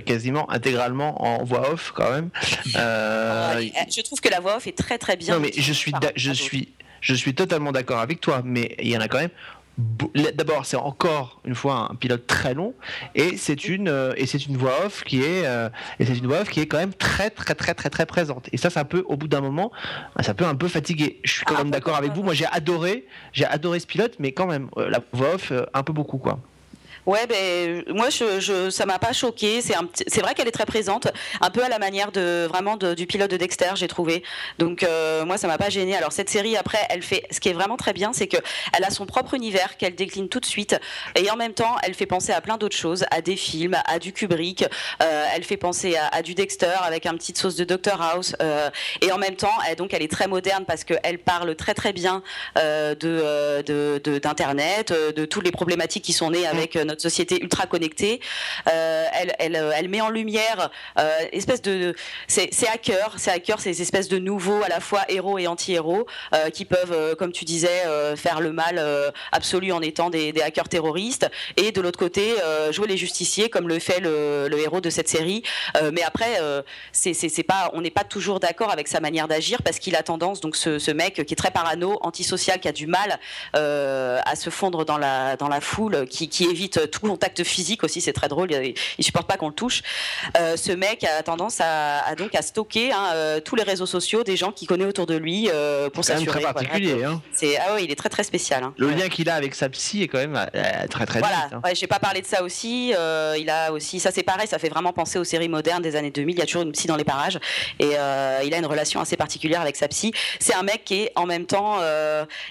[0.00, 2.30] quasiment intégralement en voix off quand même.
[2.76, 5.34] Euh, je trouve que la voix off est très très bien.
[5.34, 6.68] Non mais je suis, je suis,
[7.00, 9.30] je suis totalement d'accord avec toi, mais il y en a quand même
[10.34, 12.74] D'abord, c'est encore une fois un pilote très long,
[13.14, 15.68] et c'est une euh, et c'est une voix off qui est euh,
[16.00, 18.48] et c'est une voix off qui est quand même très très très très très présente.
[18.50, 19.70] Et ça, ça peut au bout d'un moment,
[20.18, 21.20] ça peut un peu fatiguer.
[21.22, 22.24] Je suis quand ah, même d'accord avec vous.
[22.24, 25.92] Moi, j'ai adoré, j'ai adoré ce pilote, mais quand même la voix off un peu
[25.92, 26.40] beaucoup quoi.
[27.06, 29.60] Ouais, ben moi je, je ça m'a pas choqué.
[29.62, 29.74] C'est
[30.06, 31.08] c'est vrai qu'elle est très présente,
[31.40, 34.22] un peu à la manière de vraiment du pilote de Dexter, j'ai trouvé.
[34.58, 35.96] Donc euh, moi ça m'a pas gêné.
[35.96, 38.36] Alors cette série après, elle fait ce qui est vraiment très bien, c'est que
[38.76, 40.78] elle a son propre univers qu'elle décline tout de suite
[41.16, 43.98] et en même temps elle fait penser à plein d'autres choses, à des films, à
[43.98, 44.64] du Kubrick.
[45.02, 48.70] Euh, elle fait penser à, du Dexter avec un petit sauce de Doctor House euh,
[49.00, 51.92] et en même temps elle, donc elle est très moderne parce qu'elle parle très très
[51.92, 52.22] bien
[52.56, 58.20] de d'internet, de, de, toutes les problématiques qui sont nées avec notre société ultra connectée.
[58.68, 59.04] Euh,
[59.38, 61.94] elle, elle, met en lumière euh, espèce de,
[62.26, 66.50] c'est hackers, c'est hackers, ces espèces de nouveaux à la fois héros et anti-héros euh,
[66.50, 67.68] qui peuvent, comme tu disais,
[68.16, 68.82] faire le mal
[69.32, 72.34] absolu en étant des, hackers terroristes, et de l'autre côté
[72.70, 75.42] jouer les justiciers comme le fait le, héros de cette série.
[75.92, 76.40] mais après,
[76.92, 80.40] c'est pas, on n'est pas toujours d'accord avec sa manière d'agir parce qu'il a tendance,
[80.40, 83.18] donc ce, mec qui est très parano, antisocial, qui a du mal
[83.54, 88.12] à se fondre dans la dans la foule, qui évite tout contact physique aussi, c'est
[88.12, 88.52] très drôle.
[88.52, 89.82] Il, ne supporte pas qu'on le touche.
[90.36, 94.24] Euh, ce mec a tendance à, donc à stocker hein, euh, tous les réseaux sociaux
[94.24, 96.40] des gens qu'il connaît autour de lui euh, pour s'assurer.
[96.40, 97.04] Très particulier.
[97.04, 97.20] Hein.
[97.32, 98.62] C'est ah ouais, il est très très spécial.
[98.62, 98.74] Hein.
[98.76, 100.38] Le lien qu'il a avec sa psy est quand même
[100.90, 101.20] très très.
[101.20, 101.48] Voilà.
[101.52, 101.60] Hein.
[101.64, 102.90] Ouais, j'ai pas parlé de ça aussi.
[102.90, 106.10] il a aussi, ça c'est pareil, ça fait vraiment penser aux séries modernes des années
[106.10, 106.36] 2000.
[106.36, 107.38] Il y a toujours une psy dans les parages
[107.78, 110.12] et il a une relation assez particulière avec sa psy.
[110.38, 111.78] C'est un mec qui est en même temps,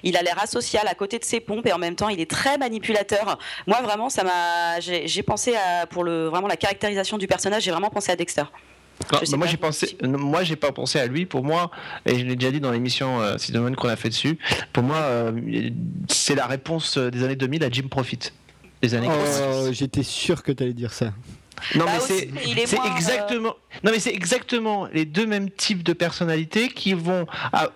[0.04, 2.30] il a l'air asocial à côté de ses pompes et en même temps il est
[2.30, 3.38] très manipulateur.
[3.68, 7.90] Moi vraiment ça j'ai pensé à, pour le, vraiment la caractérisation du personnage, j'ai vraiment
[7.90, 8.44] pensé à Dexter.
[9.12, 11.26] Bah, moi j'ai pensé, moi j'ai pas pensé à lui.
[11.26, 11.70] Pour moi,
[12.06, 13.36] et je l'ai déjà dit dans l'émission euh,
[13.78, 14.40] qu'on a fait dessus.
[14.74, 15.32] Pour moi, euh,
[16.10, 18.20] c'est la réponse des années 2000 à Jim Profit.
[18.82, 21.14] Les années oh, J'étais sûr que tu allais dire ça.
[21.76, 23.56] Non, mais bah c'est euh, exactement.
[23.84, 27.26] Non, mais c'est exactement les deux mêmes types de personnalités qui vont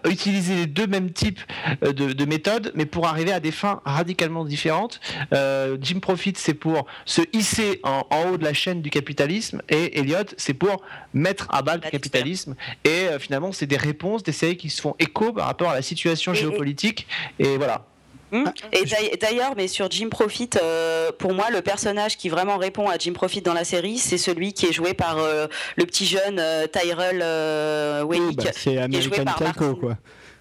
[0.05, 1.39] utiliser les deux mêmes types
[1.83, 4.99] euh, de, méthodes, mais pour arriver à des fins radicalement différentes.
[5.33, 9.99] Euh, Jim Profit, c'est pour se hisser en, haut de la chaîne du capitalisme, et
[9.99, 10.83] Elliot, c'est pour
[11.13, 12.55] mettre à bas le capitalisme.
[12.83, 15.81] Et finalement, c'est des réponses, des séries qui se font écho par rapport à la
[15.81, 17.07] situation géopolitique.
[17.39, 17.85] et voilà.
[18.31, 18.45] Hmm.
[18.45, 22.87] Ah, et d'ailleurs, mais sur Jim Profit, euh, pour moi, le personnage qui vraiment répond
[22.87, 26.05] à Jim Profit dans la série, c'est celui qui est joué par euh, le petit
[26.05, 29.97] jeune euh, Tyrell euh, bah, c'est American Psycho, quoi.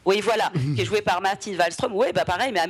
[0.06, 1.92] Oui, voilà, qui est joué par Martin Wallstrom.
[1.94, 2.60] Oui, bah pareil, mais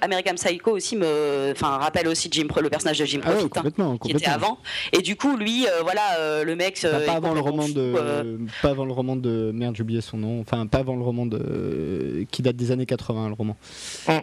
[0.00, 3.96] American Psycho aussi me, enfin, rappelle aussi Jim, le personnage de Jim ah Profit, hein,
[4.02, 4.58] qui était avant.
[4.92, 6.80] Et du coup, lui, voilà, le mec.
[6.82, 10.16] Bah, pas avant le roman de, pas avant le roman de, merde, j'ai oublié son
[10.16, 10.40] nom.
[10.40, 13.56] Enfin, pas avant le roman de, qui date des années 80, le roman.
[14.08, 14.20] Hum.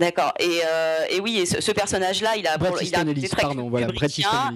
[0.00, 0.32] D'accord.
[0.40, 2.98] Et, euh, et, oui, et ce, personnage-là, il a, il a
[3.36, 3.88] pardon, voilà,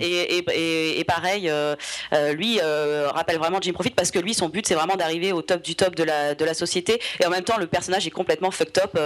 [0.00, 1.76] et, et, et, pareil, euh,
[2.14, 2.58] euh, lui
[3.12, 5.76] rappelle vraiment Jim Profit parce que lui, son but, c'est vraiment d'arriver au top du
[5.76, 6.98] top de la, de la société.
[7.20, 8.98] Et en même temps, le personnage est complètement fucked up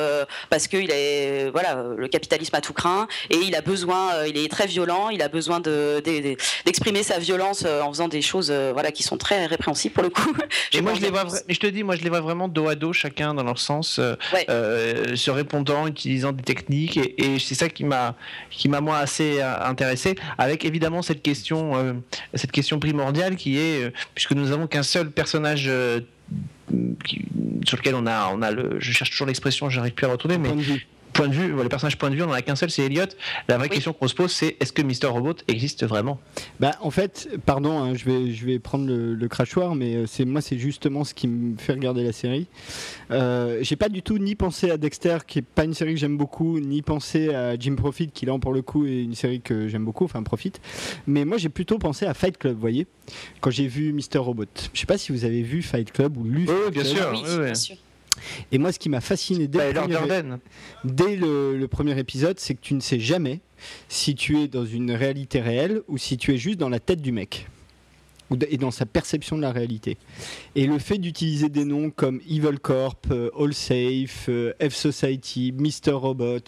[0.49, 4.39] parce que il est, voilà, le capitalisme a tout craint et il a besoin, il
[4.39, 8.93] est très violent, il a besoin d'exprimer de, sa violence en faisant des choses, voilà,
[8.93, 10.33] qui sont très répréhensibles pour le coup.
[10.73, 12.77] et moi, je les vois, je te dis, moi, je les vois vraiment dos à
[12.77, 17.85] dos, chacun dans leur sens, se répondant, utilisant utilisant des techniques et, c'est ça qui
[17.85, 18.15] m'a
[18.51, 22.03] qui m'a moi assez intéressé avec évidemment cette question
[22.35, 25.71] cette question primordiale qui est puisque nous n'avons qu'un seul personnage
[27.65, 30.39] sur lequel on a, on a le, je cherche toujours l'expression, j'arrive plus à retrouver,
[30.39, 30.51] mais
[31.19, 33.07] point de vue, le personnage point de vue, on en a qu'un seul, c'est Elliot.
[33.49, 36.21] La vraie question qu'on se pose, c'est est-ce que Mister Robot existe vraiment?
[36.61, 40.25] Bah, en fait, pardon, hein, je vais, je vais prendre le, crachoir, mais euh, c'est
[40.25, 42.47] moi, c'est justement ce qui me fait regarder la série.
[43.11, 46.01] Euh, j'ai pas du tout ni pensé à Dexter, qui est pas une série que
[46.01, 49.41] j'aime beaucoup, ni pensé à Jim Profit, qui là pour le coup est une série
[49.41, 50.53] que j'aime beaucoup, enfin Profit.
[51.09, 52.87] Mais moi, j'ai plutôt pensé à Fight Club, vous voyez,
[53.41, 54.45] quand j'ai vu Mister Robot.
[54.73, 56.47] Je sais pas si vous avez vu Fight Club ou lu.
[56.49, 57.77] Oui, bien, sûr, oui, bien sûr.
[58.53, 63.01] Et moi, ce qui m'a fasciné dès, le, premier, épisode, c'est que tu ne sais
[63.01, 63.41] jamais
[63.89, 67.01] si tu es dans une réalité réelle ou si tu es juste dans la tête
[67.01, 67.47] du mec
[68.49, 69.97] et dans sa perception de la réalité.
[70.55, 75.53] Et le fait d'utiliser des noms comme Evil Corp, euh, All Safe, euh, F Society,
[75.53, 75.93] Mr.
[75.93, 76.41] Robot,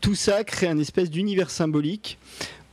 [0.00, 2.18] tout ça crée un espèce d'univers symbolique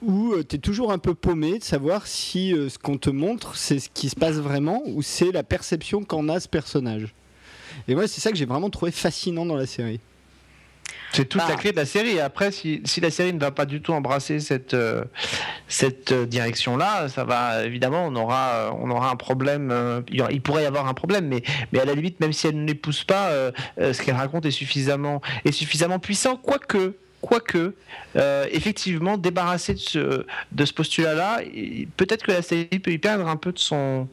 [0.01, 3.55] où euh, tu es toujours un peu paumé de savoir si ce qu'on te montre,
[3.55, 7.13] c'est ce qui se passe vraiment ou c'est la perception qu'en a ce personnage.
[7.88, 9.99] Et moi, c'est ça que j'ai vraiment trouvé fascinant dans la série.
[11.14, 11.56] C'est toute la bah.
[11.56, 12.20] clé de la série.
[12.20, 15.03] Après, si, si, la série ne va pas du tout embrasser cette, euh,
[15.68, 20.03] cette euh, direction-là, ça va évidemment, on aura, euh, on aura un problème.
[20.10, 21.44] il, pourrait y avoir un problème, mais,
[21.74, 23.32] mais à la limite, même si elle ne l'épouse pas,
[23.78, 26.38] ce qu'elle raconte est suffisamment, est suffisamment puissant.
[26.38, 27.76] Quoique, quoique,
[28.52, 31.41] effectivement, débarrasser de ce, de ce postulat-là,
[31.98, 34.07] peut-être que la série peut y perdre un peu de son,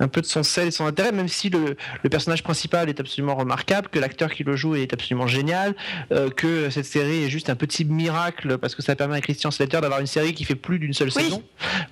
[0.00, 1.76] un peu de son sel et son intérêt, même si le,
[2.10, 5.74] personnage principal est absolument remarquable, que l'acteur qui le joue est absolument génial,
[6.10, 9.50] euh, que cette série est juste un petit miracle parce que ça permet à Christian
[9.50, 11.42] Slater d'avoir une série qui fait plus d'une seule saison.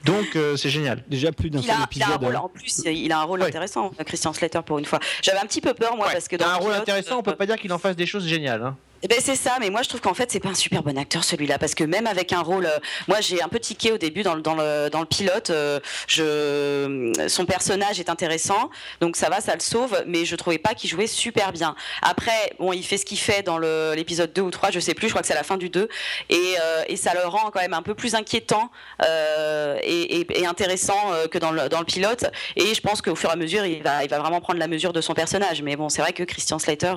[0.05, 1.05] Donc euh, c'est génial.
[1.09, 2.25] Déjà plus d'un seul épisode.
[2.25, 2.41] Hein.
[2.43, 5.01] en plus, il a un rôle intéressant, Christian Slater pour une fois.
[5.23, 7.47] J'avais un petit peu peur moi parce que dans un rôle intéressant, on peut pas
[7.47, 8.63] dire qu'il en fasse des choses géniales.
[8.63, 8.77] Hein.
[9.03, 10.99] Eh ben c'est ça, mais moi je trouve qu'en fait c'est pas un super bon
[10.99, 12.79] acteur celui-là parce que même avec un rôle, euh,
[13.09, 15.81] moi j'ai un peu tiqué au début dans le dans le, dans le pilote, euh,
[16.07, 18.69] je son personnage est intéressant,
[19.01, 21.75] donc ça va, ça le sauve, mais je trouvais pas qu'il jouait super bien.
[22.03, 25.09] Après, bon, il fait ce qu'il fait dans l'épisode 2 ou 3, je sais plus,
[25.09, 25.89] je crois que c'est la fin du 2,
[26.29, 28.71] et, euh, et ça le rend quand même un peu plus inquiétant
[29.03, 30.99] et, et, intéressant
[31.31, 33.83] que dans le, dans le pilote, et je pense qu'au fur et à mesure il
[33.83, 36.23] va il va vraiment prendre la mesure de son personnage, mais bon c'est vrai que
[36.23, 36.95] Christian Slater,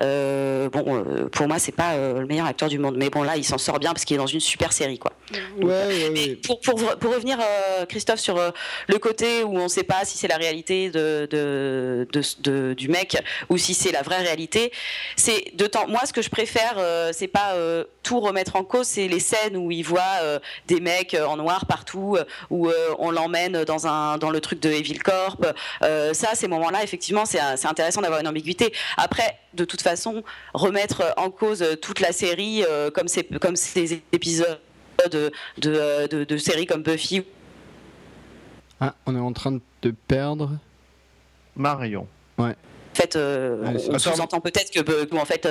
[0.00, 2.96] bon pour moi, c'est pas euh, le meilleur acteur du monde.
[2.96, 5.12] Mais bon, là, il s'en sort bien parce qu'il est dans une super série, quoi.
[5.60, 8.50] Ouais, Pour, pour, pour, revenir, euh, Christophe, sur euh,
[8.86, 12.06] le côté où on ne sait pas si c'est la réalité de, de,
[12.40, 13.16] de, du mec
[13.48, 14.72] ou si c'est la vraie réalité,
[15.16, 15.88] c'est de temps.
[15.88, 16.78] Moi, ce que je préfère,
[17.12, 17.54] c'est pas
[18.02, 22.16] tout remettre en cause, c'est les scènes où il voit des mecs en noir partout,
[22.50, 25.44] où on l'emmène dans un dans le truc de Evil Corp.
[25.80, 28.72] ça, ces moments-là, effectivement, c'est intéressant d'avoir une ambiguïté.
[28.96, 34.02] Après, de toute façon, remettre en cause toute la série euh, comme, ces, comme ces
[34.12, 34.60] épisodes
[35.10, 37.24] de, de, de, séries comme Buffy.
[38.80, 40.58] Ah, on est en train de perdre.
[41.56, 42.06] Marion.
[42.38, 42.50] Ouais.
[42.50, 45.46] En fait, euh, on sous-entend peut-être que, en fait,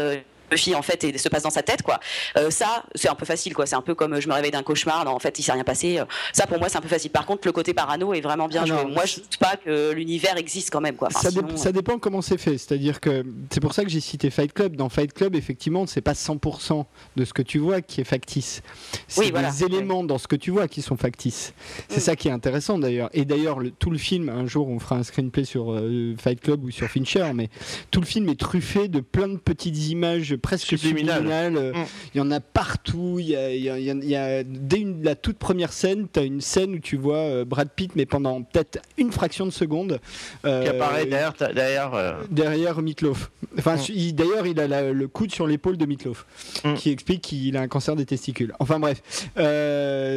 [0.54, 2.00] euh, fille en fait et se passe dans sa tête quoi.
[2.38, 3.66] Euh, ça c'est un peu facile quoi.
[3.66, 5.06] C'est un peu comme je me réveille d'un cauchemar.
[5.06, 6.00] Non, en fait il s'est rien passé.
[6.00, 7.12] Euh, ça pour moi c'est un peu facile.
[7.12, 8.86] Par contre le côté parano est vraiment bien ah joué.
[8.86, 11.10] moi je doute pas que l'univers existe quand même quoi.
[11.12, 12.58] ça, ça, dépend comment c'est fait.
[12.58, 14.76] C'est-à-dire que c'est pour ça que j'ai cité Fight Club.
[14.76, 16.86] Dans Fight Club effectivement c'est pas 100%
[17.16, 18.62] de ce que tu vois qui est factice.
[19.08, 21.54] C'est des éléments dans ce que tu vois qui sont factices.
[21.90, 22.02] C'est mm.
[22.02, 23.10] ça qui est intéressant d'ailleurs.
[23.14, 26.64] Et d'ailleurs tout le film un jour on fera un screenplay sur euh, Fight Club
[26.64, 27.50] ou sur Fincher mais
[27.92, 31.58] tout le film est truffé de plein de petites images presque subliminal.
[31.58, 31.86] Euh, mm.
[32.14, 33.18] Il y en a partout.
[33.18, 37.18] Il y a, dès la toute première scène, tu as une scène où tu vois
[37.18, 40.00] euh, Brad Pitt, mais pendant peut-être une fraction de seconde.
[40.46, 41.34] Euh, qui apparaît derrière.
[41.34, 43.32] Derrière, derrière Meatloaf.
[43.58, 44.12] Enfin, mm.
[44.12, 46.28] d'ailleurs, il a le coude sur l'épaule de Meatloaf,
[46.64, 46.74] mm.
[46.76, 48.54] qui explique qu'il a un cancer des testicules.
[48.60, 49.02] Enfin bref,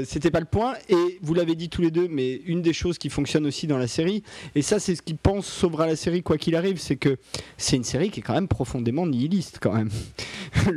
[0.07, 0.75] c'était pas le point.
[0.89, 3.79] Et vous l'avez dit tous les deux, mais une des choses qui fonctionne aussi dans
[3.79, 4.23] la série,
[4.55, 7.17] et ça, c'est ce qui pense sauvera la série quoi qu'il arrive, c'est que
[7.57, 9.91] c'est une série qui est quand même profondément nihiliste quand même.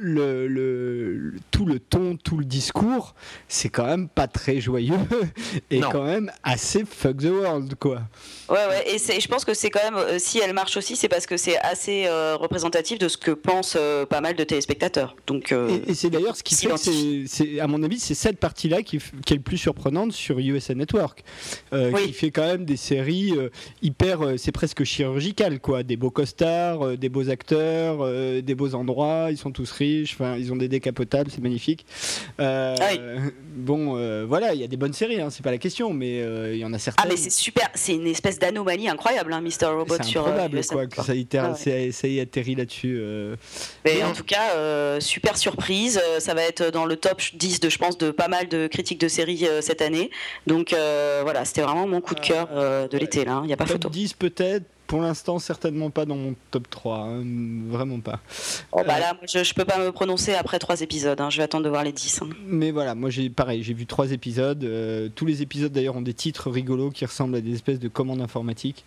[0.00, 3.14] le, le, tout le ton, tout le discours,
[3.48, 4.98] c'est quand même pas très joyeux
[5.70, 8.02] et quand même assez fuck the world, quoi.
[8.48, 11.08] Ouais, ouais, et je pense que c'est quand même, euh, si elle marche aussi, c'est
[11.08, 15.16] parce que c'est assez euh, représentatif de ce que pensent euh, pas mal de téléspectateurs.
[15.26, 18.82] Donc, et, c'est d'ailleurs ce qui fait que c'est, à mon avis, c'est cette partie-là
[18.82, 21.22] qui, qui, est le plus surprenante sur USA Network,
[21.72, 23.34] qui fait quand même des séries
[23.82, 28.74] hyper, c'est presque chirurgical, quoi, des beaux costards, des beaux acteurs couleurs, euh, des beaux
[28.74, 31.86] endroits, ils sont tous riches, enfin, ils ont des décapotables, c'est magnifique.
[32.40, 33.00] Euh, Ah oui.
[33.56, 36.18] Bon, euh, voilà, il y a des bonnes séries, hein, c'est pas la question, mais
[36.52, 37.04] il y en a certaines.
[37.06, 40.30] Ah mais c'est super, c'est une espèce d'anomalie incroyable, hein, Mister Robot c'est sur euh,
[40.30, 41.12] improbable quoi, que ça,
[41.42, 41.54] Ah ouais.
[41.56, 43.00] c'est- ça y atterrit là-dessus.
[43.84, 46.00] Mais en tout cas, super surprise.
[46.18, 49.00] Ça va être dans le top 10 de, je pense, de pas mal de critiques
[49.00, 50.10] de séries cette année.
[50.46, 50.74] Donc
[51.22, 52.48] voilà, c'était vraiment mon coup de cœur
[52.88, 53.40] de l'été là.
[53.44, 53.88] Il n'y a pas Top photo.
[53.90, 57.22] 10 peut-être, pour l'instant certainement pas dans mon top 3, hein,
[57.68, 58.18] vraiment pas.
[58.72, 61.20] Oh, bah là, moi, je, je peux pas me prononcer après trois épisodes.
[61.20, 61.30] hein.
[61.30, 62.22] Je vais attendre de voir les 10.
[62.22, 62.28] hein.
[62.46, 64.64] Mais voilà, moi j'ai pareil, j'ai vu trois épisodes.
[64.64, 67.88] euh, tous les épisodes d'ailleurs ont des titres rigolos qui ressemblent à des espèces de
[67.88, 68.84] commandes informatiques.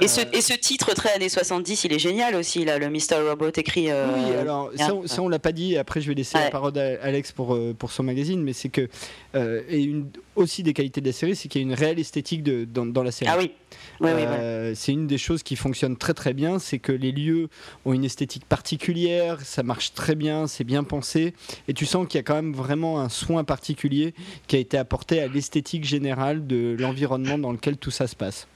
[0.00, 2.88] Et, ce, Euh, et ce titre très années 70, il est génial aussi là, le
[2.88, 3.90] Mister Robot écrit.
[3.90, 5.76] euh, Oui, alors ça, on- ça, on l'a pas dit.
[5.76, 8.68] Après, je vais laisser la parole à Alex pour euh, pour son magazine, mais c'est
[8.68, 8.88] que
[9.34, 11.98] euh, et une aussi des qualités de la série, c'est qu'il y a une réelle
[11.98, 13.30] esthétique de, dans, dans la série.
[13.32, 13.52] Ah oui.
[14.00, 14.22] Oui, oui.
[14.26, 17.48] Euh, C'est une des choses qui fonctionne très très bien, c'est que les lieux
[17.84, 21.34] ont une esthétique particulière, ça marche très bien, c'est bien pensé,
[21.68, 24.14] et tu sens qu'il y a quand même vraiment un soin particulier
[24.46, 28.46] qui a été apporté à l'esthétique générale de l'environnement dans lequel tout ça se passe.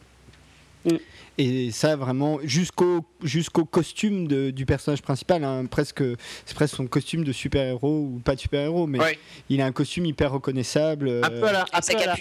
[0.84, 0.96] Mm.
[1.38, 6.02] Et ça vraiment jusqu'au jusqu'au costume de- du personnage principal, hein, presque
[6.46, 9.18] c'est presque son costume de super héros ou pas de super héros, mais Ouais.
[9.50, 11.20] il a un costume hyper reconnaissable.
[11.22, 12.16] Un peu à la, un peu à la-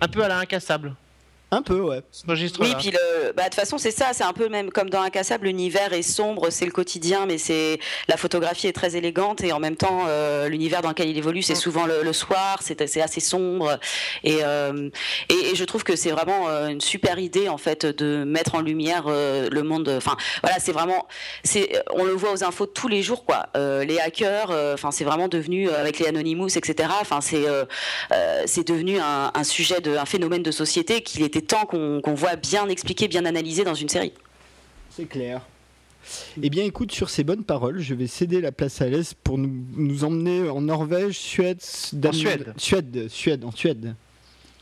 [0.00, 0.94] un peu à la incassable.
[1.50, 2.02] Un peu, ouais.
[2.60, 5.02] Oui, puis le, bah, de toute façon, c'est ça, c'est un peu même comme dans
[5.02, 7.78] Incassable, l'univers est sombre, c'est le quotidien, mais c'est
[8.08, 11.42] la photographie est très élégante et en même temps, euh, l'univers dans lequel il évolue,
[11.42, 13.78] c'est souvent le, le soir, c'est assez sombre
[14.24, 14.90] et, euh,
[15.28, 18.54] et, et je trouve que c'est vraiment euh, une super idée en fait de mettre
[18.54, 19.88] en lumière euh, le monde.
[19.96, 21.06] Enfin, voilà, c'est vraiment,
[21.44, 23.48] c'est, on le voit aux infos tous les jours, quoi.
[23.56, 26.88] Euh, les hackers, euh, enfin, c'est vraiment devenu avec les Anonymous, etc.
[27.00, 27.64] Enfin, c'est euh,
[28.12, 32.14] euh, c'est devenu un, un sujet de, un phénomène de société qu'il était temps qu'on
[32.14, 34.12] voit bien expliqué, bien analysé dans une série.
[34.90, 35.42] C'est clair.
[36.42, 39.36] Eh bien, écoute, sur ces bonnes paroles, je vais céder la place à Alès pour
[39.38, 41.60] nous, nous emmener en Norvège, Suède,
[41.92, 42.54] Danemark- Suède.
[42.56, 43.94] Suède, Suède, en Suède.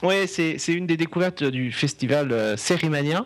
[0.03, 3.25] Ouais, c'est c'est une des découvertes du festival euh, Sérimania.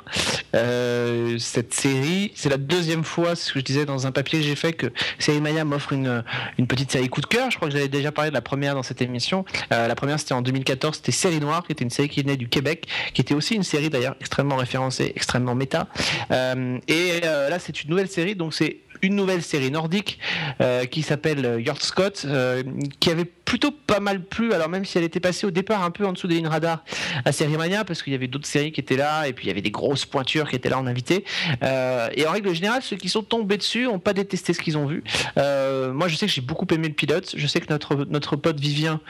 [0.55, 4.45] Euh, cette série, c'est la deuxième fois, ce que je disais dans un papier que
[4.45, 4.87] j'ai fait, que
[5.19, 6.25] Sérimania m'offre une,
[6.59, 7.51] une petite série coup de cœur.
[7.51, 9.45] Je crois que j'avais déjà parlé de la première dans cette émission.
[9.73, 12.37] Euh, la première, c'était en 2014, c'était Série Noire, qui était une série qui venait
[12.37, 15.89] du Québec, qui était aussi une série d'ailleurs extrêmement référencée, extrêmement méta.
[16.31, 20.19] Euh, et euh, là, c'est une nouvelle série, donc c'est une nouvelle série nordique
[20.61, 22.63] euh, qui s'appelle Yard Scott, euh,
[23.01, 24.55] qui avait plutôt pas mal plu.
[24.55, 26.85] Alors même si elle était passée au départ un peu en dessous des lignes radar
[27.25, 29.51] à Sérimania, parce qu'il y avait d'autres séries qui étaient là, et puis il y
[29.51, 31.25] avait des grosses pointures qui étaient là en invité.
[31.63, 34.79] Euh, et en règle générale, ceux qui sont tombés dessus n'ont pas détesté ce qu'ils
[34.79, 35.03] ont vu.
[35.37, 37.35] Euh, moi, je sais que j'ai beaucoup aimé le pilote.
[37.37, 39.01] Je sais que notre notre pote Vivien,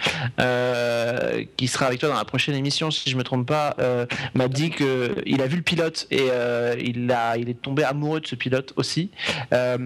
[0.40, 4.06] euh, qui sera avec toi dans la prochaine émission, si je me trompe pas, euh,
[4.34, 7.84] m'a dit que il a vu le pilote et euh, il a il est tombé
[7.84, 9.10] amoureux de ce pilote aussi.
[9.52, 9.78] Euh,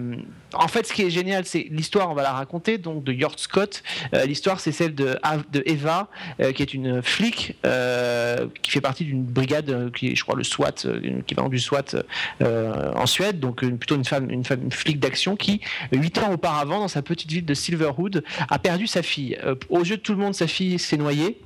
[0.53, 2.09] en fait, ce qui est génial, c'est l'histoire.
[2.09, 3.83] On va la raconter donc de Yord Scott.
[4.13, 5.19] Euh, l'histoire, c'est celle de,
[5.65, 6.09] Eva,
[6.41, 10.23] euh, qui est une flic euh, qui fait partie d'une brigade euh, qui est, je
[10.23, 12.03] crois, le SWAT, euh, qui va du SWAT
[12.41, 13.39] euh, en Suède.
[13.39, 15.61] Donc plutôt une femme, une femme, une flic d'action qui,
[15.91, 19.37] huit ans auparavant, dans sa petite ville de Silverwood, a perdu sa fille.
[19.43, 21.39] Euh, aux yeux de tout le monde, sa fille s'est noyée.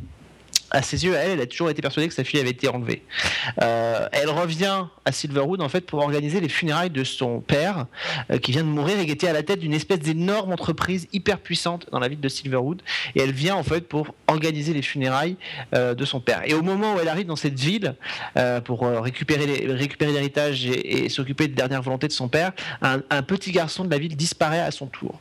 [0.71, 3.03] À ses yeux, elle, elle a toujours été persuadée que sa fille avait été enlevée.
[3.61, 7.87] Euh, elle revient à Silverwood en fait pour organiser les funérailles de son père
[8.31, 11.07] euh, qui vient de mourir et qui était à la tête d'une espèce d'énorme entreprise
[11.11, 12.81] hyper puissante dans la ville de Silverwood.
[13.15, 15.35] Et elle vient en fait pour organiser les funérailles
[15.75, 16.41] euh, de son père.
[16.45, 17.95] Et au moment où elle arrive dans cette ville
[18.65, 23.83] pour récupérer récupérer l'héritage et, s'occuper des dernières volontés de son père, un, petit garçon
[23.83, 25.19] de la ville disparaît à son tour.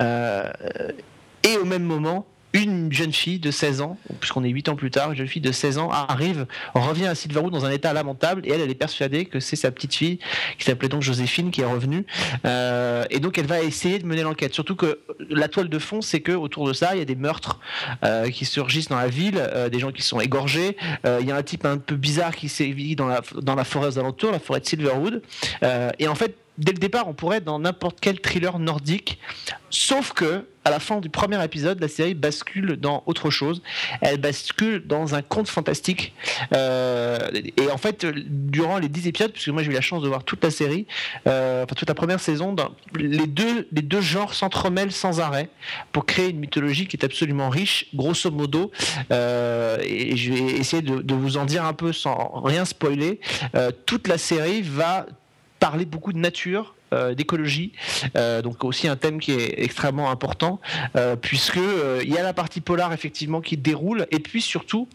[0.00, 4.90] Et au même moment, une jeune fille de 16 ans, puisqu'on est 8 ans plus
[4.90, 8.42] tard, une jeune fille de 16 ans arrive, revient à Silverwood dans un état lamentable,
[8.44, 10.18] et elle, elle est persuadée que c'est sa petite fille,
[10.58, 12.04] qui s'appelait donc Joséphine, qui est revenue.
[12.44, 14.54] Euh, et donc elle va essayer de mener l'enquête.
[14.54, 17.14] Surtout que la toile de fond, c'est que autour de ça, il y a des
[17.16, 17.60] meurtres
[18.04, 20.76] euh, qui surgissent dans la ville, euh, des gens qui sont égorgés.
[21.06, 23.64] Euh, Il y a un type un peu bizarre qui sévit dans la, dans la
[23.64, 25.22] forêt aux alentours, la forêt de Silverwood.
[25.62, 29.18] Euh, et en fait, dès le départ, on pourrait être dans n'importe quel thriller nordique,
[29.70, 33.62] sauf que à la fin du premier épisode, la série bascule dans autre chose.
[34.02, 36.14] Elle bascule dans un conte fantastique.
[36.54, 40.08] Euh, et en fait, durant les 10 épisodes, puisque moi j'ai eu la chance de
[40.08, 40.86] voir toute la série,
[41.26, 42.54] euh, toute la première saison,
[42.94, 45.48] les, deux, les deux genres s'entremêlent sans arrêt
[45.92, 48.70] pour créer une mythologie qui est absolument riche, grosso modo.
[49.12, 53.20] Euh, et je vais essayer de, de vous en dire un peu sans rien spoiler.
[53.86, 55.06] Toute la série va
[55.60, 57.72] parler beaucoup de nature, euh, d'écologie,
[58.16, 60.60] euh, donc aussi un thème qui est extrêmement important,
[60.96, 64.88] euh, puisque euh, il y a la partie polar effectivement qui déroule, et puis surtout,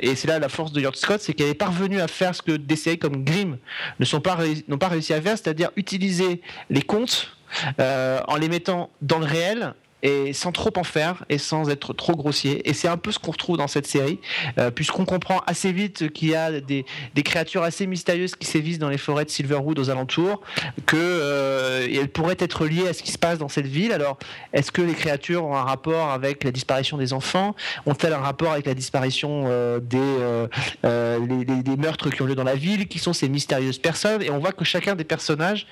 [0.00, 2.40] et c'est là la force de Yard Scott, c'est qu'elle est parvenue à faire ce
[2.40, 3.58] que des séries comme Grimm
[3.98, 4.38] ne sont pas
[4.68, 7.36] n'ont pas réussi à faire, c'est-à-dire utiliser les contes
[7.78, 9.74] en les mettant dans le réel
[10.04, 12.68] et sans trop en faire et sans être trop grossier.
[12.68, 14.20] Et c'est un peu ce qu'on retrouve dans cette série,
[14.58, 16.84] euh, puisqu'on comprend assez vite qu'il y a des,
[17.24, 20.42] créatures assez mystérieuses qui sévissent dans les forêts de Silverwood aux alentours,
[20.84, 23.92] que euh, pourraient être liées à ce qui se passe dans cette ville.
[23.92, 24.18] Alors,
[24.52, 27.56] est-ce que les créatures ont un rapport avec la disparition des enfants?
[27.86, 32.88] Ont-elles un rapport avec la disparition euh, des, meurtres qui ont lieu dans la ville?
[32.88, 34.22] Qui sont ces mystérieuses personnes?
[34.22, 35.66] Et on voit que chacun des personnages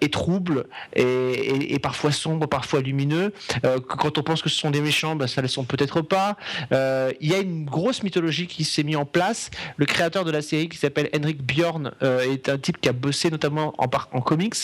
[0.00, 3.32] est trouble et, parfois sombre, parfois lumineux.
[3.64, 6.00] Euh, quand on pense que ce sont des méchants, ben, ça ne le sont peut-être
[6.02, 6.36] pas.
[6.72, 9.50] Euh, il y a une grosse mythologie qui s'est mise en place.
[9.76, 12.92] Le créateur de la série, qui s'appelle Henrik Bjorn, euh, est un type qui a
[12.92, 14.54] bossé notamment en, en comics.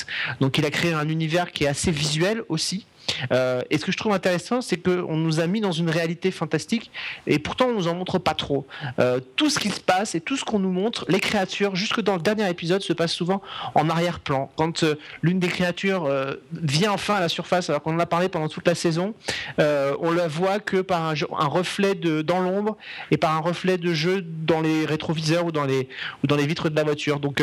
[0.41, 2.87] Donc il a créé un univers qui est assez visuel aussi.
[3.33, 6.31] Euh, et ce que je trouve intéressant, c'est qu'on nous a mis dans une réalité
[6.31, 6.91] fantastique,
[7.27, 8.67] et pourtant on nous en montre pas trop.
[8.99, 12.01] Euh, tout ce qui se passe et tout ce qu'on nous montre, les créatures, jusque
[12.01, 13.43] dans le dernier épisode, se passe souvent
[13.75, 14.51] en arrière-plan.
[14.57, 16.09] Quand euh, l'une des créatures
[16.53, 19.15] vient enfin à la surface, alors qu'on en a parlé pendant toute la saison,
[19.59, 21.15] on la voit que par un,
[21.47, 22.77] reflet dans l'ombre
[23.11, 25.89] et par un reflet de jeu dans les rétroviseurs ou dans les,
[26.23, 27.21] ou dans les vitres de la voiture.
[27.21, 27.43] Donc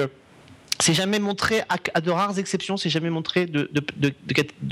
[0.80, 1.62] c'est jamais montré,
[1.94, 3.70] à, de rares exceptions, c'est jamais montré de,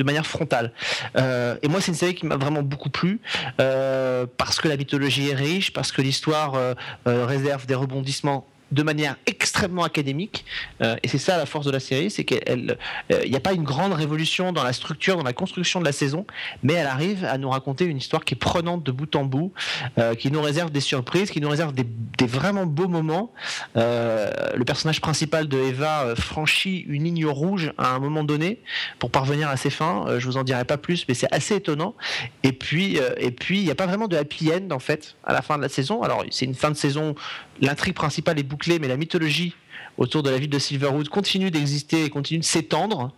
[0.04, 0.72] manière frontale.
[1.18, 3.20] Euh, et moi, c'est une série qui m'a vraiment beaucoup plu,
[3.60, 6.74] euh, parce que la mythologie est riche, parce que l'histoire euh
[7.06, 8.46] réserve des rebondissements
[8.76, 10.46] de manière extrêmement académique.
[10.82, 12.78] Euh, et c'est ça la force de la série, c'est qu'il
[13.10, 16.26] n'y a pas une grande révolution dans la structure, dans la construction de la saison,
[16.62, 19.54] mais elle arrive à nous raconter une histoire qui est prenante de bout en bout,
[19.98, 21.86] euh, qui nous réserve des surprises, qui nous réserve des,
[22.18, 23.32] des vraiment beaux moments.
[23.78, 28.60] Euh, le personnage principal de Eva franchit une ligne rouge à un moment donné
[29.00, 30.06] pour parvenir à ses fins.
[30.20, 31.96] je vous en dirai pas plus, mais c'est assez étonnant.
[32.44, 35.32] Et puis, et puis, il n'y a pas vraiment de happy end en fait à
[35.32, 36.04] la fin de la saison.
[36.04, 37.16] Alors, c'est une fin de saison.
[37.62, 39.56] L'intrigue principale est bouclée, mais la mythologie
[39.98, 43.14] autour de la ville de Silverwood continue d'exister et continue de s'étendre,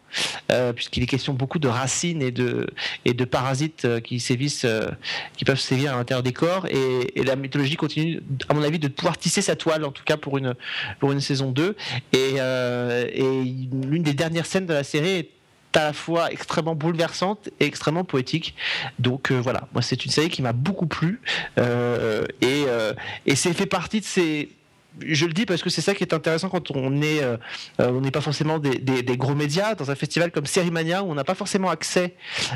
[0.51, 4.89] euh, puisqu'il est question beaucoup de racines et de, parasites euh, qui sévissent, euh,
[5.35, 6.68] qui peuvent sévir à l'intérieur des corps.
[6.68, 10.18] Et, la mythologie continue, à mon avis, de pouvoir tisser sa toile, en tout cas
[10.18, 10.53] pour une,
[10.99, 11.76] pour une saison 2.
[12.14, 13.43] Et, et
[13.84, 15.30] l'une des dernières scènes de la série est
[15.77, 18.55] à la fois extrêmement bouleversante et extrêmement poétique.
[18.99, 21.21] Donc voilà, moi c'est une série qui m'a beaucoup plu
[21.57, 22.65] et,
[23.25, 24.49] et c'est fait partie de ces
[25.05, 27.37] je le dis parce que c'est ça qui est intéressant quand on est, euh,
[27.79, 31.15] euh, on n'est pas forcément des, gros médias dans un festival comme Sérimania où on
[31.15, 32.15] n'a pas forcément accès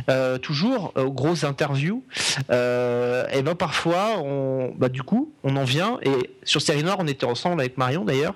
[0.09, 2.03] euh, toujours aux grosses interviews.
[2.49, 7.07] et ben parfois, on, bah, du coup, on en vient et sur Série Noire, on
[7.07, 8.35] était ensemble avec Marion d'ailleurs.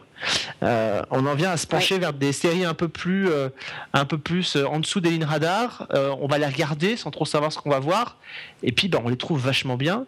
[0.64, 3.50] Euh, on en vient à se pencher vers des séries un peu plus, euh,
[3.94, 5.88] un peu plus euh, en dessous des lignes radar.
[5.94, 8.18] on va les regarder sans trop savoir ce qu'on va voir.
[8.64, 10.06] Et puis, bah, on les trouve vachement bien.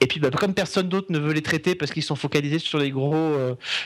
[0.00, 2.78] Et puis, bah, comme personne d'autre ne veut les traiter parce qu'ils sont focalisés sur
[2.78, 3.34] les gros,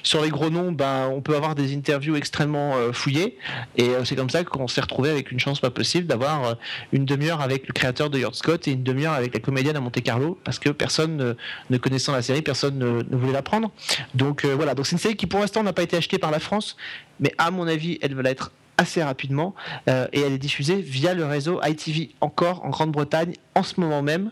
[0.03, 3.39] sur les gros noms, bah, on peut avoir des interviews extrêmement fouillées.
[3.77, 6.57] Et c'est comme ça qu'on s'est retrouvé avec une chance pas possible d'avoir
[6.93, 9.81] une demi-heure avec le créateur de Yard Scott et une demi-heure avec la comédienne à
[9.81, 11.37] Monte Carlo parce que personne
[11.71, 13.71] ne connaissant la série, personne ne, ne voulait la prendre.
[14.15, 14.75] Donc voilà.
[14.75, 16.77] Donc c'est une série qui pour l'instant n'a pas été achetée par la France,
[17.19, 19.55] mais à mon avis, elle va l'être assez rapidement
[19.89, 24.01] euh, et elle est diffusée via le réseau ITV encore en Grande-Bretagne en ce moment
[24.01, 24.31] même.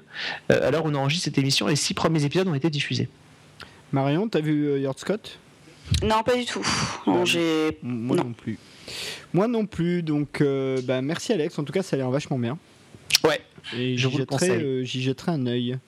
[0.50, 3.10] Euh, alors on enregistre cette émission, les six premiers épisodes ont été diffusés.
[3.92, 5.38] Marion, t'as vu euh, Yard Scott?
[6.02, 6.66] Non, pas du tout.
[7.06, 7.78] Non, j'ai...
[7.82, 8.32] Moi non.
[8.32, 8.58] plus.
[9.34, 10.42] Moi non plus, donc
[10.84, 12.56] bah, merci Alex, en tout cas ça a l'air vachement bien.
[13.24, 13.40] Ouais,
[13.76, 15.78] et j'y jetterai, euh, jetterai, un œil.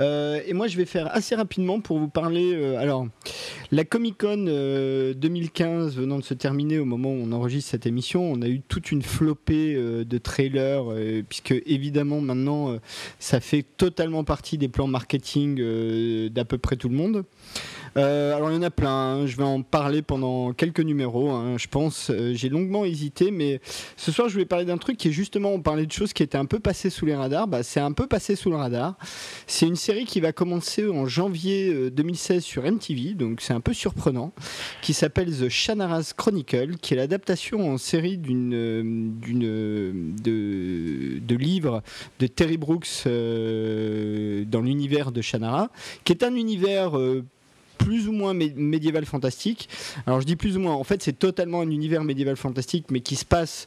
[0.00, 2.52] Euh, et moi, je vais faire assez rapidement pour vous parler.
[2.54, 3.06] Euh, alors,
[3.72, 8.22] la Comic Con 2015 venant de se terminer au moment où on enregistre cette émission,
[8.22, 10.84] on a eu toute une flopée de trailers,
[11.28, 12.78] puisque évidemment maintenant,
[13.18, 17.24] ça fait totalement partie des plans marketing d'à peu près tout le monde.
[17.96, 19.26] Euh, alors il y en a plein, hein.
[19.26, 22.10] je vais en parler pendant quelques numéros, hein, je pense.
[22.10, 23.60] Euh, j'ai longuement hésité, mais
[23.96, 26.22] ce soir je voulais parler d'un truc qui est justement, on parlait de choses qui
[26.22, 27.48] étaient un peu passées sous les radars.
[27.48, 28.96] Bah, c'est un peu passé sous le radar.
[29.46, 33.60] C'est une série qui va commencer en janvier 2016 euh, sur MTV, donc c'est un
[33.60, 34.32] peu surprenant,
[34.82, 41.82] qui s'appelle The Shannara's Chronicle, qui est l'adaptation en série d'une, d'une, de, de livres
[42.18, 45.70] de Terry Brooks dans l'univers de Shannara,
[46.04, 46.92] qui est un univers
[47.78, 49.68] plus ou moins médiéval fantastique.
[50.06, 53.00] Alors je dis plus ou moins, en fait c'est totalement un univers médiéval fantastique, mais
[53.00, 53.66] qui se passe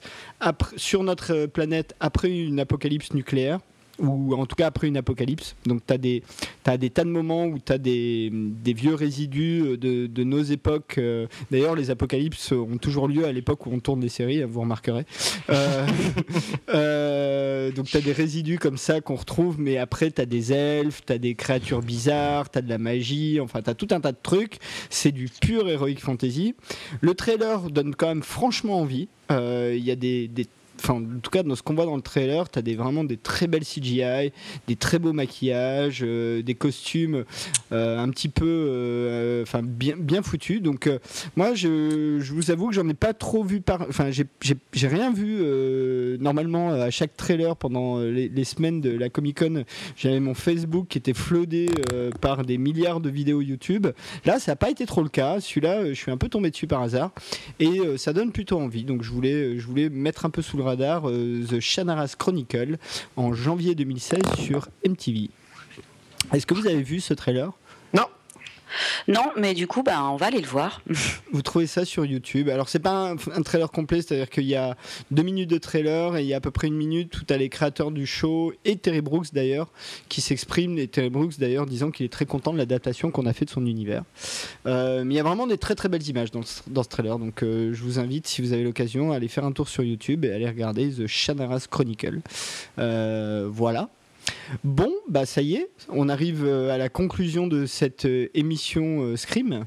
[0.75, 3.59] sur notre planète après une apocalypse nucléaire
[3.99, 5.55] ou en tout cas après une apocalypse.
[5.65, 6.23] Donc tu as des,
[6.65, 8.31] as des tas de moments où tu as des,
[8.65, 10.95] vieux résidus de, de nos époques.
[10.97, 14.61] Euh, d'ailleurs, les apocalypses ont toujours lieu à l'époque où on tourne des séries, vous
[14.61, 15.05] remarquerez.
[15.49, 15.87] Euh,
[16.73, 20.53] euh, donc tu as des résidus comme ça qu'on retrouve, mais après tu as des
[20.53, 23.87] elfes, tu as des créatures bizarres, tu as de la magie, enfin tu as tout
[23.91, 24.59] un tas de trucs.
[24.89, 26.55] C'est du pur heroic fantasy.
[27.01, 29.07] Le trailer donne quand même franchement envie.
[29.31, 30.47] Il y a des, des
[30.79, 33.03] enfin en tout cas dans ce qu'on voit dans le trailer, tu as des, vraiment
[33.03, 34.31] des très belles CGI,
[34.67, 37.25] des très beaux maquillages, euh, des costumes
[37.71, 40.61] euh, un petit peu euh, enfin bien, bien foutus.
[40.61, 40.89] Donc
[41.35, 45.41] moi je, vous avoue que j'en ai pas trop vu par enfin j'ai rien vu
[46.19, 49.63] normalement à chaque trailer pendant les, les semaines de la Comic Con,
[49.95, 51.69] j'avais mon Facebook qui était flodé
[52.21, 53.87] par des milliards de vidéos YouTube.
[54.25, 55.39] Là, ça n'a pas été trop le cas.
[55.39, 57.11] Celui-là, je suis un peu tombé dessus par hasard
[57.59, 58.83] et ça donne plutôt envie.
[58.83, 62.77] Donc je voulais je voulais mettre un peu sous le radar euh, The Shanaras Chronicle
[63.15, 65.31] en janvier 2016 sur MTV.
[66.31, 67.51] Est-ce que vous avez vu ce trailer?
[69.07, 69.31] Non.
[69.37, 70.81] Mais du coup, bah, on va aller le voir.
[71.31, 72.49] Vous trouvez ça sur YouTube?
[72.49, 74.75] Alors, c'est pas un, trailer complet, c'est-à-dire qu'il y a
[75.11, 77.37] deux minutes de trailer et il y a à peu près une minute où tu
[77.37, 79.69] les créateurs du show et Terry Brooks d'ailleurs
[80.09, 80.77] qui s'expriment.
[80.77, 83.49] Et Terry Brooks d'ailleurs disant qu'il est très content de l'adaptation qu'on a fait de
[83.49, 84.03] son univers.
[84.65, 86.89] Euh, mais il y a vraiment des très très belles images dans ce, dans ce
[86.89, 87.19] trailer.
[87.19, 89.83] Donc, euh, je vous invite, si vous avez l'occasion, à aller faire un tour sur
[89.83, 92.19] YouTube et aller regarder The Shannara's Chronicle.
[92.77, 93.89] Euh, voilà.
[94.63, 99.01] Bon, bah ça y est, on arrive euh, à la conclusion de cette euh, émission
[99.01, 99.65] euh, Scream.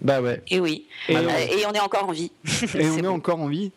[0.00, 0.42] Bah ouais.
[0.48, 0.86] Et oui.
[1.08, 2.30] Et, on est encore en vie.
[2.78, 3.72] Et on est encore en vie.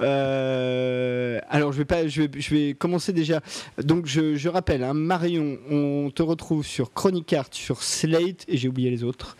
[0.00, 3.40] alors je vais pas, je vais, je vais commencer déjà.
[3.82, 8.68] Donc je, rappelle, hein, Marion, on te retrouve sur Chronic Art, sur Slate et j'ai
[8.68, 9.36] oublié les autres.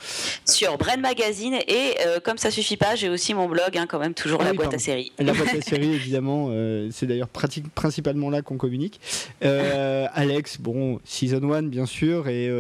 [0.47, 4.15] Sur Brain Magazine et comme ça suffit pas, j'ai aussi mon blog, hein, quand même
[4.15, 5.13] toujours ah la boîte à série.
[5.19, 6.51] La boîte à série évidemment,
[6.91, 9.01] c'est d'ailleurs principalement là qu'on communique.
[9.43, 12.51] Alex, bon, Season 1 bien sûr et,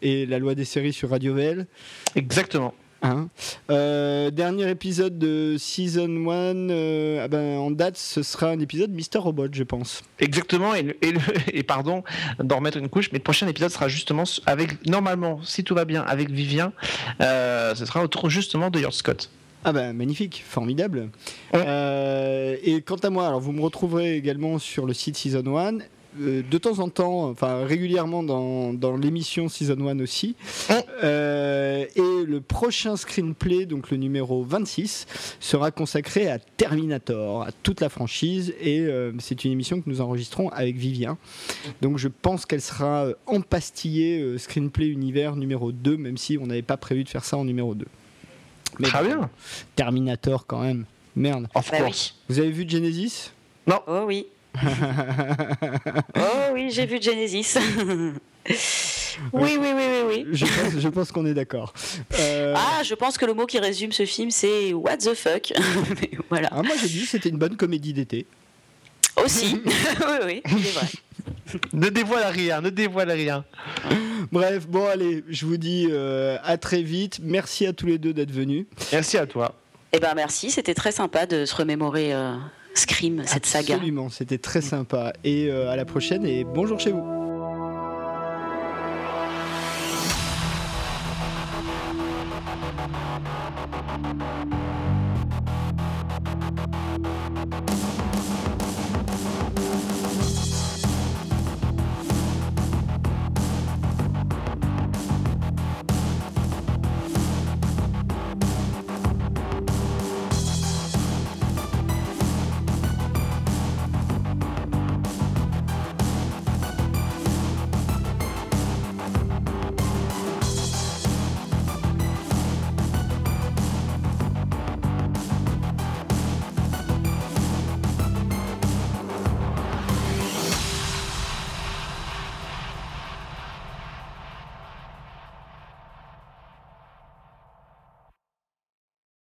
[0.00, 1.66] et la loi des séries sur Radio VL.
[2.14, 2.74] Exactement.
[3.02, 3.28] Hein.
[3.70, 8.90] Euh, dernier épisode de Season 1, euh, ah ben, en date, ce sera un épisode
[8.90, 10.02] Mister Robot, je pense.
[10.18, 10.96] Exactement, et,
[11.52, 12.02] et, pardon
[12.42, 15.84] d'en remettre une couche, mais le prochain épisode sera justement avec, normalement, si tout va
[15.84, 16.72] bien, avec Vivien,
[17.20, 19.30] euh, ce sera autour justement de Your Scott.
[19.64, 21.10] Ah ben magnifique, formidable.
[21.52, 25.78] et quant à moi, alors vous me retrouverez également sur le site Season 1
[26.20, 30.36] euh, de temps en temps, enfin régulièrement dans, dans l'émission Season 1 aussi.
[31.04, 35.06] Euh, et le prochain screenplay, donc le numéro 26,
[35.38, 38.54] sera consacré à Terminator, à toute la franchise.
[38.60, 41.18] Et euh, c'est une émission que nous enregistrons avec Vivien.
[41.82, 46.76] Donc je pense qu'elle sera empastillée screenplay univers numéro 2, même si on n'avait pas
[46.76, 47.86] prévu de faire ça en numéro 2.
[48.78, 49.30] Mais Très bien.
[49.76, 50.84] Terminator quand même.
[51.16, 51.48] Merde.
[51.54, 52.16] Of bah course.
[52.28, 53.32] Vous avez vu Genesis?
[53.66, 53.80] Non.
[53.86, 54.26] Oh oui.
[56.16, 57.56] oh oui, j'ai vu Genesis.
[57.78, 58.12] oui,
[59.32, 60.26] oui, oui, oui, oui.
[60.32, 61.72] Je pense, qu'on est d'accord.
[62.18, 65.52] Euh, ah, je pense que le mot qui résume ce film, c'est What the fuck.
[66.30, 66.48] voilà.
[66.52, 68.26] Ah, moi, j'ai dit que c'était une bonne comédie d'été.
[69.24, 69.60] Aussi.
[69.64, 70.86] oui, oui, c'est vrai.
[71.72, 73.44] ne dévoile rien, ne dévoile rien.
[74.30, 77.18] Bref, bon, allez, je vous dis euh, à très vite.
[77.22, 78.66] Merci à tous les deux d'être venus.
[78.92, 79.54] Merci à toi.
[79.92, 82.36] Eh ben merci, c'était très sympa de se remémorer euh,
[82.78, 83.74] Scream, cette saga.
[83.74, 85.12] Absolument, c'était très sympa.
[85.24, 87.27] Et euh, à la prochaine et bonjour chez vous.